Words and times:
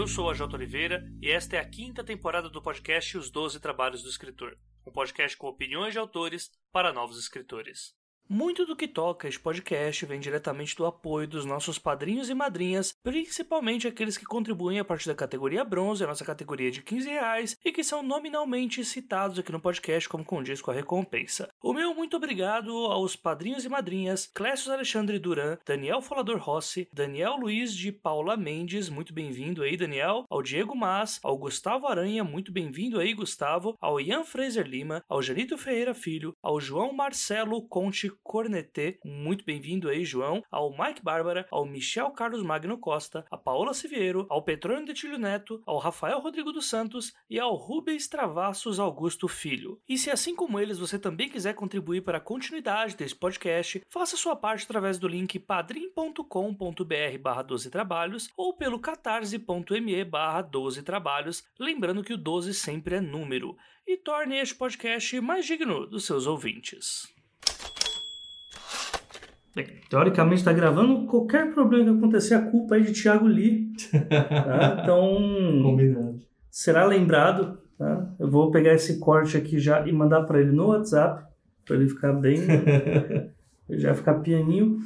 Eu 0.00 0.08
sou 0.08 0.30
a 0.30 0.34
Jota 0.34 0.56
Oliveira 0.56 1.06
e 1.20 1.30
esta 1.30 1.56
é 1.56 1.58
a 1.58 1.68
quinta 1.68 2.02
temporada 2.02 2.48
do 2.48 2.62
podcast 2.62 3.18
Os 3.18 3.30
Doze 3.30 3.60
Trabalhos 3.60 4.02
do 4.02 4.08
Escritor, 4.08 4.56
um 4.86 4.90
podcast 4.90 5.36
com 5.36 5.46
opiniões 5.46 5.92
de 5.92 5.98
autores 5.98 6.50
para 6.72 6.90
novos 6.90 7.18
escritores. 7.18 7.94
Muito 8.32 8.64
do 8.64 8.76
que 8.76 8.86
toca 8.86 9.26
este 9.26 9.40
podcast 9.40 10.06
vem 10.06 10.20
diretamente 10.20 10.76
do 10.76 10.86
apoio 10.86 11.26
dos 11.26 11.44
nossos 11.44 11.80
padrinhos 11.80 12.30
e 12.30 12.34
madrinhas, 12.34 12.94
principalmente 13.02 13.88
aqueles 13.88 14.16
que 14.16 14.24
contribuem 14.24 14.78
a 14.78 14.84
partir 14.84 15.08
da 15.08 15.16
categoria 15.16 15.64
bronze, 15.64 16.04
a 16.04 16.06
nossa 16.06 16.24
categoria 16.24 16.70
de 16.70 16.80
15 16.80 17.08
reais, 17.08 17.56
e 17.64 17.72
que 17.72 17.82
são 17.82 18.04
nominalmente 18.04 18.84
citados 18.84 19.36
aqui 19.36 19.50
no 19.50 19.58
podcast 19.58 20.08
como 20.08 20.24
condiz 20.24 20.62
com 20.62 20.70
a 20.70 20.74
recompensa. 20.74 21.48
O 21.60 21.72
meu 21.72 21.92
muito 21.92 22.16
obrigado 22.16 22.70
aos 22.70 23.16
padrinhos 23.16 23.64
e 23.64 23.68
madrinhas 23.68 24.30
Clécio 24.32 24.72
Alexandre 24.72 25.18
Duran, 25.18 25.58
Daniel 25.66 26.00
Folador 26.00 26.38
Rossi, 26.38 26.88
Daniel 26.92 27.34
Luiz 27.34 27.74
de 27.74 27.90
Paula 27.90 28.36
Mendes, 28.36 28.88
muito 28.88 29.12
bem-vindo 29.12 29.64
aí, 29.64 29.76
Daniel, 29.76 30.24
ao 30.30 30.40
Diego 30.40 30.76
Mas, 30.76 31.18
ao 31.24 31.36
Gustavo 31.36 31.88
Aranha, 31.88 32.22
muito 32.22 32.52
bem-vindo 32.52 33.00
aí, 33.00 33.12
Gustavo, 33.12 33.76
ao 33.80 34.00
Ian 34.00 34.22
Fraser 34.22 34.68
Lima, 34.68 35.02
ao 35.08 35.20
Janito 35.20 35.58
Ferreira 35.58 35.94
Filho, 35.94 36.32
ao 36.40 36.60
João 36.60 36.92
Marcelo 36.92 37.66
Conte 37.66 38.08
Cornetê, 38.22 38.98
muito 39.04 39.44
bem-vindo 39.44 39.88
aí, 39.88 40.04
João, 40.04 40.42
ao 40.50 40.70
Mike 40.70 41.02
Bárbara, 41.02 41.46
ao 41.50 41.66
Michel 41.66 42.10
Carlos 42.10 42.42
Magno 42.42 42.78
Costa, 42.78 43.24
a 43.30 43.36
Paola 43.36 43.74
Siviero, 43.74 44.26
ao 44.28 44.42
Petrônio 44.42 44.86
Detilho 44.86 45.18
Neto, 45.18 45.62
ao 45.66 45.78
Rafael 45.78 46.20
Rodrigo 46.20 46.52
dos 46.52 46.68
Santos 46.68 47.12
e 47.28 47.38
ao 47.38 47.54
Rubens 47.54 48.08
Travassos 48.08 48.78
Augusto 48.78 49.26
Filho. 49.26 49.80
E 49.88 49.98
se 49.98 50.10
assim 50.10 50.34
como 50.34 50.60
eles 50.60 50.78
você 50.78 50.98
também 50.98 51.28
quiser 51.28 51.54
contribuir 51.54 52.02
para 52.02 52.18
a 52.18 52.20
continuidade 52.20 52.96
desse 52.96 53.14
podcast, 53.14 53.82
faça 53.88 54.16
sua 54.16 54.36
parte 54.36 54.64
através 54.64 54.98
do 54.98 55.08
link 55.08 55.38
padrim.com.br 55.38 57.18
barra 57.20 57.42
12 57.42 57.70
trabalhos 57.70 58.30
ou 58.36 58.54
pelo 58.54 58.78
catarse.me 58.78 60.04
barra 60.04 60.42
12 60.42 60.82
trabalhos, 60.82 61.44
lembrando 61.58 62.02
que 62.02 62.12
o 62.12 62.18
12 62.18 62.54
sempre 62.54 62.96
é 62.96 63.00
número, 63.00 63.56
e 63.86 63.96
torne 63.96 64.36
este 64.38 64.54
podcast 64.54 65.20
mais 65.20 65.46
digno 65.46 65.86
dos 65.86 66.04
seus 66.04 66.26
ouvintes. 66.26 67.19
Bem, 69.54 69.66
teoricamente 69.88 70.40
está 70.40 70.52
gravando. 70.52 71.06
Qualquer 71.06 71.52
problema 71.52 71.84
que 71.84 71.98
acontecer, 71.98 72.34
a 72.34 72.42
culpa 72.42 72.76
é 72.76 72.80
de 72.80 72.92
Thiago 72.92 73.26
Lee. 73.26 73.72
Tá? 74.08 74.80
Então. 74.82 75.18
Combinado. 75.62 76.20
Será 76.50 76.84
lembrado. 76.84 77.58
Tá? 77.76 78.14
Eu 78.18 78.30
vou 78.30 78.50
pegar 78.50 78.74
esse 78.74 78.98
corte 78.98 79.36
aqui 79.36 79.58
já 79.58 79.86
e 79.86 79.92
mandar 79.92 80.22
para 80.22 80.40
ele 80.40 80.52
no 80.52 80.68
WhatsApp. 80.68 81.24
Para 81.66 81.76
ele 81.76 81.88
ficar 81.88 82.12
bem. 82.12 82.38
já 83.70 83.94
ficar 83.94 84.14
pianinho. 84.14 84.78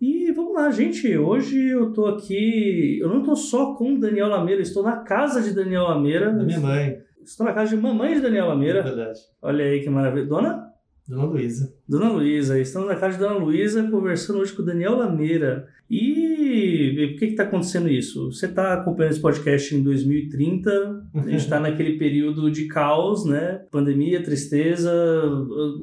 E 0.00 0.30
vamos 0.32 0.54
lá, 0.54 0.70
gente. 0.70 1.16
Hoje 1.16 1.68
eu 1.68 1.92
tô 1.92 2.06
aqui. 2.06 2.98
Eu 3.00 3.08
não 3.08 3.22
tô 3.22 3.34
só 3.34 3.74
com 3.74 3.98
Daniel 3.98 4.28
Lameira, 4.28 4.60
estou 4.60 4.82
na 4.82 4.98
casa 4.98 5.40
de 5.40 5.54
Daniel 5.54 5.84
Lameira. 5.84 6.30
Da 6.30 6.42
minha 6.42 6.60
mãe. 6.60 6.98
Estou 7.22 7.46
na 7.46 7.54
casa 7.54 7.74
de 7.74 7.80
mamãe 7.80 8.14
de 8.14 8.20
Daniel 8.20 8.48
Lameira. 8.48 8.80
É 8.80 8.82
verdade. 8.82 9.20
Olha 9.40 9.64
aí 9.64 9.80
que 9.80 9.88
maravilha. 9.88 10.26
Dona? 10.26 10.73
Dona 11.06 11.24
Luísa. 11.24 11.70
Dona 11.86 12.08
Luísa, 12.10 12.58
estamos 12.58 12.88
na 12.88 12.96
casa 12.96 13.18
de 13.18 13.22
Dona 13.22 13.36
Luísa 13.36 13.82
conversando 13.90 14.38
hoje 14.38 14.54
com 14.54 14.62
o 14.62 14.64
Daniel 14.64 14.96
Lameira. 14.96 15.68
E 15.90 17.08
por 17.12 17.18
que 17.18 17.24
está 17.26 17.42
acontecendo 17.42 17.90
isso? 17.90 18.32
Você 18.32 18.46
está 18.46 18.72
acompanhando 18.72 19.12
esse 19.12 19.20
podcast 19.20 19.74
em 19.76 19.82
2030, 19.82 20.70
a 21.14 21.18
gente 21.20 21.36
está 21.36 21.60
naquele 21.60 21.98
período 21.98 22.50
de 22.50 22.66
caos, 22.68 23.26
né? 23.26 23.60
Pandemia, 23.70 24.22
tristeza, 24.22 24.90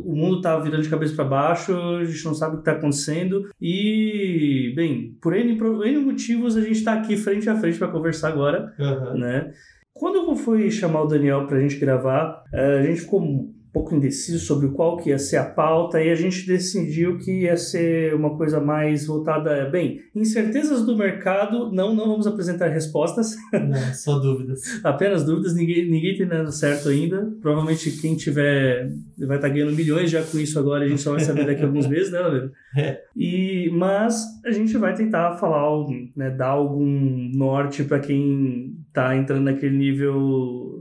o 0.03 0.15
mundo 0.15 0.37
está 0.37 0.57
virando 0.57 0.81
de 0.81 0.89
cabeça 0.89 1.15
para 1.15 1.25
baixo, 1.25 1.71
a 1.77 2.03
gente 2.03 2.25
não 2.25 2.33
sabe 2.33 2.53
o 2.55 2.57
que 2.57 2.61
está 2.69 2.71
acontecendo. 2.71 3.47
E, 3.61 4.73
bem, 4.75 5.15
por 5.21 5.35
N, 5.35 5.55
por 5.55 5.85
N 5.85 5.99
motivos 5.99 6.57
a 6.57 6.61
gente 6.61 6.71
está 6.79 6.93
aqui 6.93 7.15
frente 7.15 7.47
a 7.47 7.55
frente 7.55 7.77
para 7.77 7.89
conversar 7.89 8.29
agora, 8.29 8.73
Uhum. 8.79 9.19
né? 9.19 9.51
Quando 9.93 10.15
eu 10.15 10.35
fui 10.35 10.71
chamar 10.71 11.03
o 11.03 11.07
Daniel 11.07 11.45
para 11.45 11.57
a 11.57 11.61
gente 11.61 11.77
gravar, 11.77 12.43
eh, 12.51 12.79
a 12.79 12.83
gente 12.83 13.01
ficou 13.01 13.53
pouco 13.73 13.95
indeciso 13.95 14.39
sobre 14.45 14.67
qual 14.69 14.97
que 14.97 15.09
ia 15.09 15.17
ser 15.17 15.37
a 15.37 15.45
pauta 15.45 16.01
e 16.01 16.09
a 16.09 16.15
gente 16.15 16.45
decidiu 16.45 17.17
que 17.17 17.43
ia 17.43 17.55
ser 17.55 18.13
uma 18.13 18.35
coisa 18.35 18.59
mais 18.59 19.05
voltada, 19.05 19.69
bem, 19.69 20.01
incertezas 20.13 20.85
do 20.85 20.97
mercado, 20.97 21.71
não, 21.71 21.95
não 21.95 22.07
vamos 22.07 22.27
apresentar 22.27 22.67
respostas, 22.67 23.35
Não, 23.53 23.93
só 23.93 24.19
dúvidas. 24.19 24.61
apenas 24.83 25.23
dúvidas, 25.23 25.55
ninguém, 25.55 25.89
ninguém 25.89 26.17
tem 26.17 26.25
nada 26.25 26.51
certo 26.51 26.89
ainda, 26.89 27.31
provavelmente 27.41 27.91
quem 28.01 28.15
tiver 28.15 28.91
vai 29.17 29.37
estar 29.37 29.49
ganhando 29.49 29.73
milhões 29.73 30.09
já 30.09 30.21
com 30.21 30.37
isso 30.37 30.59
agora, 30.59 30.83
a 30.83 30.87
gente 30.87 31.01
só 31.01 31.11
vai 31.11 31.21
saber 31.21 31.45
daqui 31.45 31.61
a 31.61 31.65
alguns 31.65 31.87
meses, 31.87 32.11
né? 32.11 32.19
É. 32.73 33.01
E, 33.17 33.69
mas 33.73 34.23
a 34.45 34.51
gente 34.51 34.77
vai 34.77 34.93
tentar 34.93 35.33
falar, 35.35 35.67
né, 36.15 36.29
dar 36.29 36.51
algum 36.51 37.29
norte 37.33 37.83
para 37.83 37.99
quem 37.99 38.77
está 38.87 39.13
entrando 39.13 39.43
naquele 39.43 39.77
nível 39.77 40.80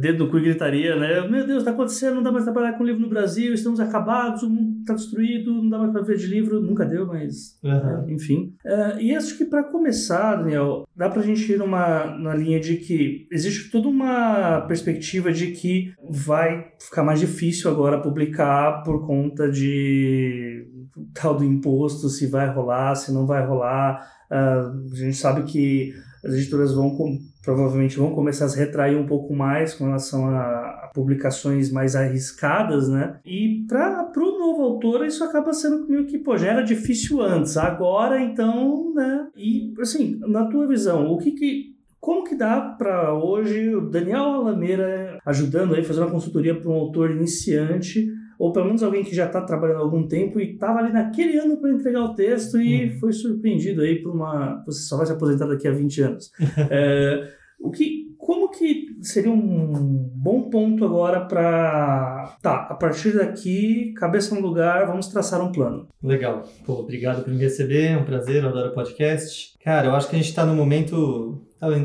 dedo 0.00 0.24
no 0.24 0.30
cu 0.30 0.38
e 0.38 0.42
gritaria, 0.42 0.96
né? 0.96 1.28
Meu 1.28 1.46
Deus, 1.46 1.58
está 1.58 1.70
acontecendo, 1.72 2.14
não 2.16 2.22
dá 2.22 2.32
mais 2.32 2.44
trabalhar 2.44 2.72
com 2.72 2.84
livro 2.84 3.02
no 3.02 3.08
Brasil, 3.08 3.52
estamos 3.52 3.78
acabados, 3.80 4.42
o 4.42 4.48
mundo 4.48 4.80
está 4.80 4.94
destruído, 4.94 5.52
não 5.52 5.68
dá 5.68 5.78
mais 5.78 5.92
para 5.92 6.00
ver 6.02 6.16
de 6.16 6.26
livro, 6.26 6.60
nunca 6.62 6.84
deu, 6.86 7.06
mas 7.06 7.58
Uhum. 7.62 8.10
enfim. 8.10 8.54
Eh, 8.64 8.96
e 9.02 9.14
acho 9.14 9.36
que 9.36 9.44
para 9.44 9.64
começar, 9.64 10.36
Daniel, 10.36 10.86
dá 10.96 11.08
para 11.10 11.20
a 11.20 11.24
gente 11.24 11.52
ir 11.52 11.58
numa, 11.58 12.06
numa 12.06 12.34
linha 12.34 12.58
de 12.60 12.76
que 12.76 13.26
existe 13.30 13.70
toda 13.70 13.88
uma 13.88 14.62
perspectiva 14.62 15.32
de 15.32 15.48
que 15.48 15.92
vai 16.08 16.68
ficar 16.80 17.02
mais 17.02 17.20
difícil 17.20 17.70
agora 17.70 18.00
publicar 18.00 18.82
por 18.84 19.06
conta 19.06 19.50
de 19.50 20.66
tal 21.12 21.36
do 21.36 21.44
imposto, 21.44 22.08
se 22.08 22.26
vai 22.26 22.48
rolar, 22.52 22.94
se 22.94 23.12
não 23.12 23.26
vai 23.26 23.44
rolar. 23.46 24.06
Ah, 24.30 24.72
a 24.92 24.96
gente 24.96 25.16
sabe 25.16 25.42
que 25.42 25.92
as 26.24 26.34
editoras 26.34 26.72
vão 26.72 26.96
provavelmente 27.42 27.98
vão 27.98 28.14
começar 28.14 28.46
a 28.46 28.48
se 28.48 28.58
retrair 28.58 28.96
um 28.96 29.06
pouco 29.06 29.34
mais 29.34 29.74
com 29.74 29.84
relação 29.84 30.28
a, 30.28 30.40
a 30.84 30.90
publicações 30.94 31.70
mais 31.70 31.94
arriscadas, 31.94 32.88
né? 32.88 33.18
E 33.24 33.64
para 33.68 34.10
o 34.16 34.38
novo 34.38 34.62
autor 34.62 35.04
isso 35.04 35.22
acaba 35.22 35.52
sendo 35.52 35.86
meio 35.86 36.06
que, 36.06 36.18
pô, 36.18 36.36
já 36.36 36.48
era 36.48 36.62
difícil 36.62 37.20
antes, 37.20 37.56
agora 37.56 38.20
então, 38.20 38.92
né? 38.94 39.28
E 39.36 39.74
assim, 39.80 40.18
na 40.26 40.46
tua 40.46 40.66
visão, 40.66 41.12
o 41.12 41.18
que 41.18 41.32
que 41.32 41.74
como 42.00 42.24
que 42.24 42.34
dá 42.34 42.60
para 42.60 43.14
hoje 43.14 43.74
o 43.74 43.88
Daniel 43.88 44.24
Alameira 44.24 45.18
ajudando 45.24 45.74
aí, 45.74 45.82
fazendo 45.82 46.04
uma 46.04 46.12
consultoria 46.12 46.54
para 46.54 46.70
um 46.70 46.74
autor 46.74 47.10
iniciante, 47.10 48.06
ou 48.38 48.52
pelo 48.52 48.66
menos 48.66 48.82
alguém 48.82 49.02
que 49.04 49.14
já 49.14 49.26
está 49.26 49.40
trabalhando 49.40 49.78
há 49.78 49.82
algum 49.82 50.06
tempo 50.06 50.40
e 50.40 50.52
estava 50.54 50.78
ali 50.80 50.92
naquele 50.92 51.38
ano 51.38 51.56
para 51.58 51.70
entregar 51.70 52.02
o 52.02 52.14
texto 52.14 52.60
e 52.60 52.84
Uhum. 52.90 52.98
foi 52.98 53.12
surpreendido 53.12 53.82
aí 53.82 54.02
por 54.02 54.12
uma. 54.14 54.62
Você 54.66 54.82
só 54.82 54.96
vai 54.96 55.06
se 55.06 55.12
aposentar 55.12 55.46
daqui 55.46 55.68
a 55.68 55.72
20 55.72 56.02
anos. 56.02 56.30
É, 56.70 57.28
o 57.60 57.70
que, 57.70 58.14
como 58.18 58.50
que 58.50 58.88
seria 59.00 59.30
um 59.30 60.10
bom 60.14 60.50
ponto 60.50 60.84
agora 60.84 61.20
para. 61.26 62.36
Tá, 62.42 62.66
a 62.70 62.74
partir 62.74 63.12
daqui, 63.14 63.92
cabeça 63.96 64.34
no 64.34 64.40
lugar, 64.40 64.86
vamos 64.86 65.08
traçar 65.08 65.40
um 65.42 65.52
plano. 65.52 65.88
Legal. 66.02 66.42
Pô, 66.66 66.74
obrigado 66.74 67.22
por 67.24 67.32
me 67.32 67.38
receber, 67.40 67.92
é 67.92 67.96
um 67.96 68.04
prazer, 68.04 68.42
eu 68.42 68.48
adoro 68.50 68.74
podcast. 68.74 69.54
Cara, 69.62 69.86
eu 69.88 69.94
acho 69.94 70.08
que 70.08 70.16
a 70.16 70.18
gente 70.18 70.28
está 70.28 70.44
no 70.44 70.54
momento. 70.54 71.40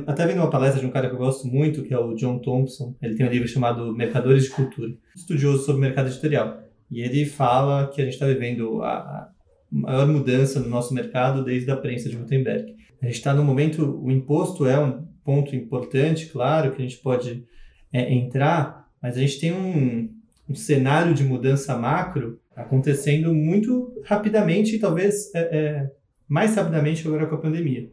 Até 0.08 0.26
vendo 0.26 0.38
uma 0.40 0.50
palestra 0.50 0.82
de 0.82 0.86
um 0.86 0.92
cara 0.92 1.08
que 1.08 1.16
eu 1.16 1.20
gosto 1.20 1.48
muito, 1.48 1.84
que 1.84 1.94
é 1.94 1.98
o 1.98 2.14
John 2.16 2.40
Thompson. 2.40 2.96
Ele 3.02 3.16
tem 3.16 3.26
um 3.26 3.30
livro 3.30 3.48
chamado 3.48 3.96
Mercadores 3.96 4.44
de 4.44 4.50
Cultura, 4.50 4.92
estudioso 5.16 5.64
sobre 5.64 5.82
mercado 5.82 6.10
editorial. 6.10 6.62
E 6.92 7.02
ele 7.02 7.26
fala 7.26 7.88
que 7.88 8.02
a 8.02 8.04
gente 8.04 8.14
está 8.14 8.26
vivendo 8.26 8.82
a, 8.82 9.30
maior 9.72 10.08
mudança 10.08 10.60
no 10.60 10.68
nosso 10.68 10.94
mercado 10.94 11.44
desde 11.44 11.70
a 11.70 11.78
prensa 11.78 12.10
de 12.10 12.18
Gutenberg. 12.18 12.76
A 13.02 13.06
gente 13.06 13.16
está 13.16 13.34
no 13.34 13.44
momento, 13.44 14.02
o 14.04 14.12
imposto 14.12 14.66
é 14.66 14.80
um 14.80 15.08
ponto 15.24 15.56
importante, 15.56 16.28
claro, 16.28 16.72
que 16.72 16.82
a 16.82 16.86
gente 16.86 16.98
pode 16.98 17.46
é, 17.94 18.14
entrar, 18.14 18.88
mas 19.02 19.16
a 19.16 19.20
gente 19.20 19.40
tem 19.40 19.54
um, 19.54 20.10
um 20.50 20.56
cenário 20.56 21.14
de 21.14 21.24
mudança 21.24 21.78
macro 21.78 22.40
acontecendo 22.56 23.34
muito 23.34 23.94
rapidamente 24.04 24.76
e 24.76 24.80
talvez 24.80 25.34
é, 25.34 25.40
é, 25.40 25.92
mais 26.28 26.56
rapidamente 26.56 27.08
agora 27.08 27.28
com 27.28 27.36
a 27.36 27.42
pandemia. 27.42 27.90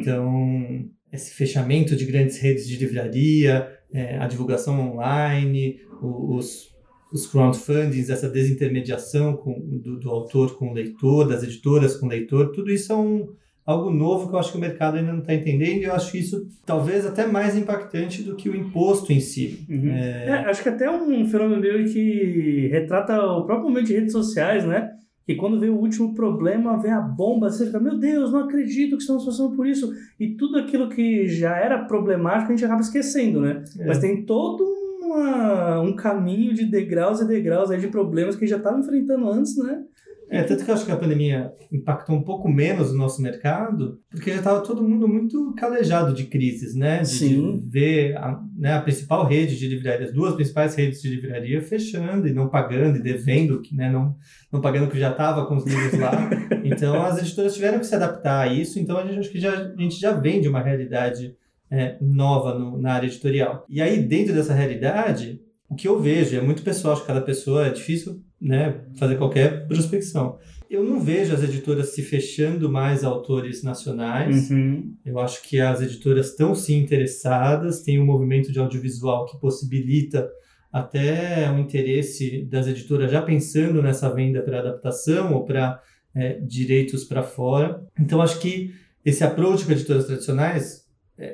Então, 0.00 0.88
esse 1.12 1.32
fechamento 1.32 1.96
de 1.96 2.04
grandes 2.04 2.38
redes 2.38 2.66
de 2.66 2.76
livraria, 2.76 3.68
é, 3.92 4.18
a 4.18 4.26
divulgação 4.26 4.78
online, 4.78 5.80
os, 6.02 6.68
os 7.12 7.26
crowdfundings, 7.26 8.10
essa 8.10 8.28
desintermediação 8.28 9.36
com, 9.36 9.58
do, 9.58 9.98
do 9.98 10.10
autor 10.10 10.56
com 10.56 10.70
o 10.70 10.74
leitor, 10.74 11.26
das 11.26 11.42
editoras 11.42 11.96
com 11.96 12.06
o 12.06 12.08
leitor, 12.08 12.52
tudo 12.52 12.70
isso 12.70 12.92
é 12.92 12.96
um, 12.96 13.28
algo 13.68 13.90
novo 13.90 14.28
que 14.28 14.34
eu 14.34 14.38
acho 14.38 14.52
que 14.52 14.56
o 14.56 14.60
mercado 14.60 14.96
ainda 14.96 15.12
não 15.12 15.20
está 15.20 15.34
entendendo 15.34 15.80
e 15.80 15.84
eu 15.84 15.92
acho 15.92 16.16
isso 16.16 16.46
talvez 16.64 17.04
até 17.04 17.26
mais 17.26 17.54
impactante 17.54 18.22
do 18.22 18.34
que 18.34 18.48
o 18.48 18.56
imposto 18.56 19.12
em 19.12 19.20
si. 19.20 19.66
Uhum. 19.68 19.90
É, 19.90 20.26
É, 20.26 20.32
acho 20.46 20.62
que 20.62 20.70
até 20.70 20.90
um 20.90 21.28
fenômeno 21.28 21.60
meio 21.60 21.86
que 21.86 22.68
retrata 22.68 23.20
o 23.20 23.44
próprio 23.44 23.68
momento 23.68 23.88
de 23.88 23.94
redes 23.94 24.12
sociais, 24.12 24.64
né? 24.64 24.90
Que 25.28 25.34
quando 25.34 25.60
vem 25.60 25.68
o 25.68 25.76
último 25.76 26.14
problema, 26.14 26.80
vem 26.80 26.90
a 26.90 27.00
bomba, 27.00 27.50
você 27.50 27.66
fica, 27.66 27.78
meu 27.78 27.98
Deus, 27.98 28.32
não 28.32 28.40
acredito 28.40 28.96
que 28.96 29.02
estamos 29.02 29.26
passando 29.26 29.54
por 29.54 29.66
isso. 29.66 29.92
E 30.18 30.28
tudo 30.28 30.56
aquilo 30.58 30.88
que 30.88 31.28
já 31.28 31.54
era 31.54 31.84
problemático 31.84 32.50
a 32.50 32.56
gente 32.56 32.64
acaba 32.64 32.80
esquecendo, 32.80 33.42
né? 33.42 33.62
é. 33.78 33.86
Mas 33.86 33.98
tem 33.98 34.24
todo 34.24 34.64
um 34.64 34.78
uma, 35.08 35.80
um 35.80 35.96
caminho 35.96 36.52
de 36.52 36.64
degraus 36.66 37.20
e 37.20 37.26
degraus 37.26 37.70
aí 37.70 37.80
de 37.80 37.88
problemas 37.88 38.36
que 38.36 38.46
já 38.46 38.56
estava 38.56 38.78
enfrentando 38.78 39.28
antes, 39.30 39.56
né? 39.56 39.82
É, 40.30 40.42
tanto 40.42 40.64
que 40.64 40.70
eu 40.70 40.74
acho 40.74 40.84
que 40.84 40.92
a 40.92 40.96
pandemia 40.96 41.52
impactou 41.72 42.14
um 42.14 42.22
pouco 42.22 42.48
menos 42.48 42.90
o 42.90 42.96
nosso 42.96 43.22
mercado, 43.22 43.98
porque 44.10 44.30
já 44.30 44.38
estava 44.38 44.60
todo 44.60 44.86
mundo 44.86 45.08
muito 45.08 45.54
calejado 45.54 46.12
de 46.12 46.24
crises, 46.24 46.74
né? 46.74 47.00
De, 47.00 47.08
Sim. 47.08 47.58
de 47.60 47.70
ver 47.70 48.16
a, 48.16 48.38
né, 48.56 48.74
a 48.74 48.82
principal 48.82 49.26
rede 49.26 49.58
de 49.58 49.66
livraria, 49.66 50.06
as 50.06 50.12
duas 50.12 50.34
principais 50.34 50.74
redes 50.74 51.00
de 51.00 51.08
livraria 51.08 51.62
fechando 51.62 52.28
e 52.28 52.32
não 52.32 52.48
pagando 52.48 52.98
e 52.98 53.02
devendo, 53.02 53.62
né? 53.72 53.90
não, 53.90 54.14
não 54.52 54.60
pagando 54.60 54.86
o 54.86 54.90
que 54.90 54.98
já 54.98 55.10
estava 55.10 55.46
com 55.46 55.56
os 55.56 55.64
livros 55.64 55.98
lá. 55.98 56.28
Então 56.64 57.02
as 57.02 57.18
editoras 57.18 57.54
tiveram 57.54 57.78
que 57.78 57.86
se 57.86 57.94
adaptar 57.94 58.42
a 58.42 58.52
isso, 58.52 58.78
então 58.78 58.98
a 58.98 59.06
gente 59.06 59.18
acho 59.20 59.30
que 59.30 59.40
já, 59.40 59.52
a 59.54 59.80
gente 59.80 59.98
já 59.98 60.12
vem 60.12 60.38
de 60.38 60.48
uma 60.48 60.60
realidade 60.60 61.34
é, 61.70 61.96
nova 62.00 62.58
no, 62.58 62.78
na 62.78 62.94
área 62.94 63.06
editorial. 63.06 63.64
E 63.70 63.80
aí, 63.80 64.02
dentro 64.02 64.34
dessa 64.34 64.52
realidade, 64.52 65.40
o 65.68 65.74
que 65.74 65.88
eu 65.88 65.98
vejo, 65.98 66.36
é 66.36 66.42
muito 66.42 66.62
pessoal, 66.62 66.92
acho 66.92 67.02
que 67.02 67.08
cada 67.08 67.22
pessoa 67.22 67.66
é 67.66 67.70
difícil 67.70 68.22
né, 68.40 68.80
fazer 68.96 69.16
qualquer 69.16 69.66
prospecção. 69.66 70.38
Eu 70.70 70.84
não 70.84 71.00
vejo 71.00 71.34
as 71.34 71.42
editoras 71.42 71.94
se 71.94 72.02
fechando 72.02 72.70
mais 72.70 73.02
a 73.02 73.08
autores 73.08 73.62
nacionais. 73.62 74.50
Uhum. 74.50 74.94
Eu 75.04 75.18
acho 75.18 75.42
que 75.42 75.58
as 75.60 75.80
editoras 75.80 76.28
estão 76.28 76.54
sim 76.54 76.78
interessadas, 76.82 77.82
tem 77.82 77.98
um 77.98 78.04
movimento 78.04 78.52
de 78.52 78.58
audiovisual 78.58 79.24
que 79.26 79.38
possibilita 79.40 80.28
até 80.70 81.50
o 81.50 81.58
interesse 81.58 82.44
das 82.44 82.66
editoras 82.66 83.10
já 83.10 83.22
pensando 83.22 83.82
nessa 83.82 84.12
venda 84.12 84.42
para 84.42 84.60
adaptação 84.60 85.32
ou 85.32 85.44
para 85.44 85.82
é, 86.14 86.34
direitos 86.40 87.04
para 87.04 87.22
fora. 87.22 87.82
Então 87.98 88.20
acho 88.20 88.38
que 88.38 88.74
esse 89.04 89.24
approach 89.24 89.64
com 89.64 89.72
editoras 89.72 90.06
tradicionais 90.06 90.86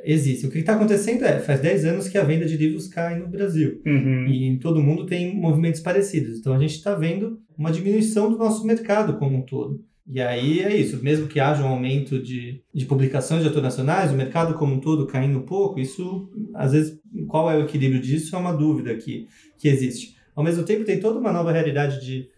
existe. 0.05 0.47
O 0.47 0.51
que 0.51 0.59
está 0.59 0.75
acontecendo 0.75 1.25
é, 1.25 1.39
faz 1.39 1.61
10 1.61 1.85
anos 1.85 2.09
que 2.09 2.17
a 2.17 2.25
venda 2.25 2.47
de 2.47 2.57
livros 2.57 2.89
cai 2.89 3.19
no 3.19 3.29
Brasil. 3.29 3.83
Uhum. 3.85 4.27
E 4.27 4.45
em 4.45 4.59
todo 4.59 4.83
mundo 4.83 5.07
tem 5.07 5.35
movimentos 5.35 5.81
parecidos. 5.81 6.39
Então 6.39 6.55
a 6.55 6.59
gente 6.59 6.75
está 6.75 6.95
vendo 6.95 7.39
uma 7.57 7.71
diminuição 7.71 8.31
do 8.31 8.39
nosso 8.39 8.67
mercado 8.67 9.19
como 9.19 9.37
um 9.37 9.43
todo. 9.43 9.85
E 10.07 10.21
aí 10.21 10.61
é 10.61 10.77
isso, 10.77 11.03
mesmo 11.03 11.27
que 11.27 11.41
haja 11.41 11.63
um 11.63 11.69
aumento 11.69 12.23
de, 12.23 12.63
de 12.75 12.85
publicações 12.85 13.41
de 13.41 13.47
autores 13.47 13.65
nacionais, 13.65 14.13
o 14.13 14.17
mercado 14.17 14.53
como 14.55 14.75
um 14.75 14.81
todo 14.81 15.07
caindo 15.07 15.39
um 15.39 15.47
pouco, 15.47 15.81
isso, 15.81 16.31
às 16.55 16.73
vezes, 16.73 17.01
qual 17.27 17.51
é 17.51 17.57
o 17.57 17.65
equilíbrio 17.65 18.01
disso 18.03 18.37
é 18.37 18.39
uma 18.39 18.53
dúvida 18.53 18.95
que, 18.97 19.27
que 19.57 19.67
existe. 19.67 20.15
Ao 20.37 20.45
mesmo 20.45 20.63
tempo, 20.63 20.85
tem 20.85 21.01
toda 21.01 21.19
uma 21.19 21.33
nova 21.33 21.53
realidade 21.53 22.05
de, 22.05 22.29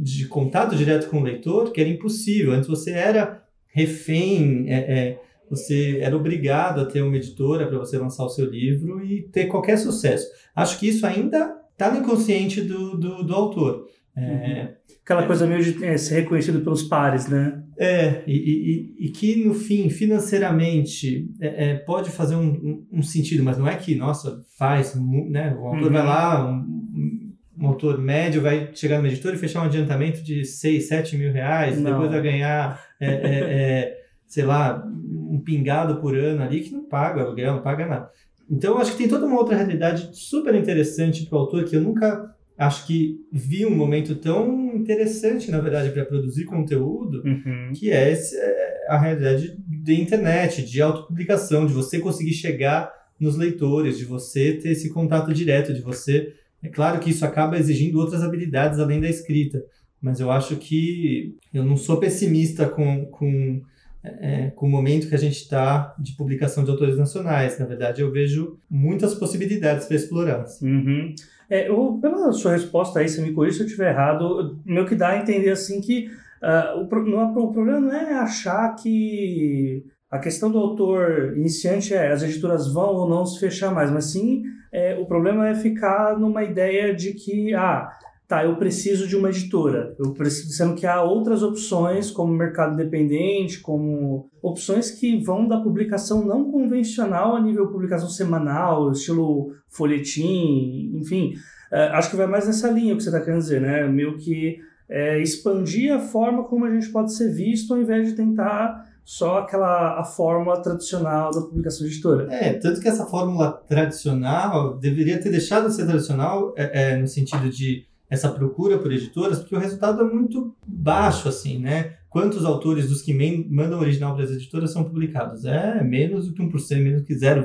de 0.00 0.26
contato 0.28 0.74
direto 0.76 1.10
com 1.10 1.20
o 1.20 1.22
leitor 1.22 1.72
que 1.72 1.80
era 1.80 1.90
impossível. 1.90 2.52
Antes 2.52 2.68
você 2.68 2.92
era 2.92 3.44
refém, 3.68 4.64
é, 4.68 4.76
é, 4.76 5.20
você 5.56 5.98
era 6.00 6.16
obrigado 6.16 6.80
a 6.80 6.86
ter 6.86 7.02
uma 7.02 7.16
editora 7.16 7.66
para 7.66 7.78
você 7.78 7.98
lançar 7.98 8.24
o 8.24 8.30
seu 8.30 8.48
livro 8.48 9.04
e 9.04 9.22
ter 9.28 9.46
qualquer 9.46 9.76
sucesso. 9.76 10.26
Acho 10.54 10.78
que 10.78 10.88
isso 10.88 11.06
ainda 11.06 11.54
está 11.72 11.90
no 11.90 12.00
inconsciente 12.00 12.60
do, 12.60 12.96
do, 12.96 13.22
do 13.22 13.34
autor. 13.34 13.86
É, 14.16 14.74
Aquela 15.04 15.26
coisa 15.26 15.46
meio 15.46 15.62
de 15.62 15.84
é, 15.84 15.98
ser 15.98 16.22
reconhecido 16.22 16.60
pelos 16.60 16.84
pares, 16.84 17.28
né? 17.28 17.62
É, 17.76 18.22
e, 18.26 18.94
e, 18.98 19.06
e 19.06 19.08
que 19.10 19.44
no 19.44 19.52
fim, 19.52 19.90
financeiramente, 19.90 21.28
é, 21.38 21.70
é, 21.70 21.74
pode 21.74 22.10
fazer 22.10 22.36
um, 22.36 22.46
um, 22.46 22.86
um, 22.90 23.02
sentido, 23.02 23.42
mas 23.42 23.58
não 23.58 23.68
é 23.68 23.76
que, 23.76 23.94
nossa, 23.94 24.40
faz, 24.56 24.94
né? 24.94 25.54
O 25.60 25.66
autor 25.66 25.88
uhum. 25.88 25.92
vai 25.92 26.06
lá, 26.06 26.48
um, 26.48 27.34
um, 27.58 27.66
autor 27.66 27.98
médio 27.98 28.40
vai 28.40 28.70
chegar 28.72 29.02
no 29.02 29.06
editor 29.06 29.34
e 29.34 29.38
fechar 29.38 29.60
um 29.60 29.66
adiantamento 29.66 30.22
de 30.22 30.44
6, 30.44 30.88
7 30.88 31.16
mil 31.18 31.32
reais, 31.32 31.78
não. 31.78 31.90
depois 31.90 32.10
vai 32.10 32.22
ganhar, 32.22 32.80
é, 32.98 34.03
sei 34.34 34.44
lá, 34.44 34.84
um 34.84 35.38
pingado 35.38 36.00
por 36.00 36.18
ano 36.18 36.42
ali 36.42 36.62
que 36.62 36.72
não 36.72 36.88
paga 36.88 37.22
aluguel, 37.22 37.54
não 37.54 37.62
paga 37.62 37.86
nada. 37.86 38.10
Então, 38.50 38.78
acho 38.78 38.90
que 38.90 38.98
tem 38.98 39.08
toda 39.08 39.26
uma 39.26 39.38
outra 39.38 39.56
realidade 39.56 40.10
super 40.12 40.52
interessante 40.56 41.24
para 41.26 41.38
o 41.38 41.42
autor 41.42 41.62
que 41.62 41.76
eu 41.76 41.80
nunca 41.80 42.34
acho 42.58 42.84
que 42.84 43.20
vi 43.32 43.64
um 43.64 43.70
momento 43.70 44.16
tão 44.16 44.74
interessante, 44.74 45.52
na 45.52 45.60
verdade, 45.60 45.90
para 45.90 46.04
produzir 46.04 46.46
conteúdo, 46.46 47.22
uhum. 47.24 47.70
que 47.76 47.92
é, 47.92 48.10
esse, 48.10 48.36
é, 48.36 48.86
a 48.88 48.98
realidade 48.98 49.56
da 49.68 49.92
internet, 49.92 50.64
de 50.64 50.82
autopublicação, 50.82 51.64
de 51.64 51.72
você 51.72 52.00
conseguir 52.00 52.32
chegar 52.32 52.92
nos 53.20 53.36
leitores, 53.36 53.96
de 53.96 54.04
você 54.04 54.54
ter 54.54 54.70
esse 54.70 54.92
contato 54.92 55.32
direto, 55.32 55.72
de 55.72 55.80
você. 55.80 56.34
É 56.60 56.68
claro 56.68 56.98
que 56.98 57.10
isso 57.10 57.24
acaba 57.24 57.56
exigindo 57.56 58.00
outras 58.00 58.24
habilidades 58.24 58.80
além 58.80 59.00
da 59.00 59.08
escrita, 59.08 59.62
mas 60.02 60.18
eu 60.18 60.28
acho 60.28 60.56
que 60.56 61.36
eu 61.52 61.62
não 61.62 61.76
sou 61.76 61.98
pessimista 61.98 62.68
com, 62.68 63.06
com, 63.06 63.62
é, 64.04 64.50
com 64.54 64.66
o 64.66 64.70
momento 64.70 65.08
que 65.08 65.14
a 65.14 65.18
gente 65.18 65.36
está 65.36 65.94
de 65.98 66.12
publicação 66.12 66.62
de 66.62 66.70
autores 66.70 66.98
nacionais. 66.98 67.58
Na 67.58 67.64
verdade, 67.64 68.02
eu 68.02 68.12
vejo 68.12 68.58
muitas 68.70 69.14
possibilidades 69.14 69.86
para 69.86 69.96
explorar. 69.96 70.44
Uhum. 70.60 71.14
É, 71.48 71.68
eu, 71.68 71.98
pela 72.00 72.32
sua 72.32 72.52
resposta 72.52 72.98
aí, 72.98 73.08
se 73.08 73.20
me 73.20 73.32
corrija 73.32 73.56
se 73.56 73.62
eu 73.62 73.66
estiver 73.66 73.90
errado, 73.90 74.60
meu 74.64 74.84
que 74.86 74.94
dá 74.94 75.10
a 75.10 75.18
entender 75.18 75.50
assim 75.50 75.80
que 75.80 76.08
uh, 76.42 76.80
o, 76.80 77.04
não, 77.04 77.32
o 77.32 77.52
problema 77.52 77.80
não 77.80 77.92
é 77.92 78.14
achar 78.14 78.74
que 78.76 79.84
a 80.10 80.18
questão 80.18 80.50
do 80.50 80.58
autor 80.58 81.34
iniciante 81.36 81.92
é 81.92 82.12
as 82.12 82.22
editoras 82.22 82.72
vão 82.72 82.94
ou 82.94 83.08
não 83.08 83.26
se 83.26 83.40
fechar 83.40 83.72
mais, 83.72 83.90
mas 83.90 84.06
sim 84.06 84.44
é, 84.72 84.96
o 84.98 85.06
problema 85.06 85.48
é 85.48 85.54
ficar 85.54 86.18
numa 86.18 86.42
ideia 86.42 86.92
de 86.94 87.12
que 87.12 87.54
ah, 87.54 87.92
tá, 88.26 88.44
eu 88.44 88.56
preciso 88.56 89.06
de 89.06 89.16
uma 89.16 89.28
editora. 89.28 89.94
Eu 89.98 90.12
preciso, 90.12 90.52
sendo 90.52 90.74
que 90.74 90.86
há 90.86 91.02
outras 91.02 91.42
opções, 91.42 92.10
como 92.10 92.32
mercado 92.32 92.74
independente, 92.74 93.60
como 93.60 94.30
opções 94.42 94.90
que 94.90 95.22
vão 95.22 95.46
da 95.46 95.60
publicação 95.60 96.24
não 96.24 96.50
convencional 96.50 97.36
a 97.36 97.40
nível 97.40 97.68
publicação 97.68 98.08
semanal, 98.08 98.90
estilo 98.92 99.52
folhetim, 99.68 100.92
enfim. 100.94 101.34
É, 101.72 101.88
acho 101.88 102.10
que 102.10 102.16
vai 102.16 102.26
mais 102.26 102.46
nessa 102.46 102.70
linha 102.70 102.96
que 102.96 103.02
você 103.02 103.08
está 103.08 103.20
querendo 103.20 103.40
dizer, 103.40 103.60
né? 103.60 103.86
Meio 103.86 104.16
que 104.16 104.58
é, 104.88 105.20
expandir 105.20 105.92
a 105.92 105.98
forma 105.98 106.44
como 106.44 106.64
a 106.64 106.70
gente 106.70 106.88
pode 106.90 107.14
ser 107.14 107.32
visto, 107.32 107.74
ao 107.74 107.80
invés 107.80 108.08
de 108.08 108.14
tentar 108.14 108.84
só 109.04 109.40
aquela 109.40 110.00
a 110.00 110.04
fórmula 110.04 110.62
tradicional 110.62 111.30
da 111.30 111.42
publicação 111.42 111.86
editora. 111.86 112.26
É, 112.32 112.54
tanto 112.54 112.80
que 112.80 112.88
essa 112.88 113.04
fórmula 113.04 113.52
tradicional 113.68 114.78
deveria 114.78 115.20
ter 115.20 115.30
deixado 115.30 115.68
de 115.68 115.74
ser 115.74 115.86
tradicional 115.86 116.54
é, 116.56 116.92
é, 116.92 116.96
no 116.96 117.06
sentido 117.06 117.50
de 117.50 117.86
essa 118.14 118.30
procura 118.30 118.78
por 118.78 118.92
editoras, 118.92 119.38
porque 119.38 119.54
o 119.54 119.58
resultado 119.58 120.00
é 120.00 120.04
muito 120.04 120.54
baixo, 120.66 121.28
assim, 121.28 121.58
né? 121.58 121.94
Quantos 122.08 122.44
autores 122.44 122.88
dos 122.88 123.02
que 123.02 123.12
mandam 123.50 123.80
original 123.80 124.14
para 124.14 124.24
as 124.24 124.30
editoras 124.30 124.72
são 124.72 124.84
publicados? 124.84 125.44
É 125.44 125.82
menos 125.82 126.28
do 126.28 126.32
que 126.32 126.42
1%, 126.42 126.82
menos 126.82 127.02
que 127.02 127.14
0, 127.14 127.44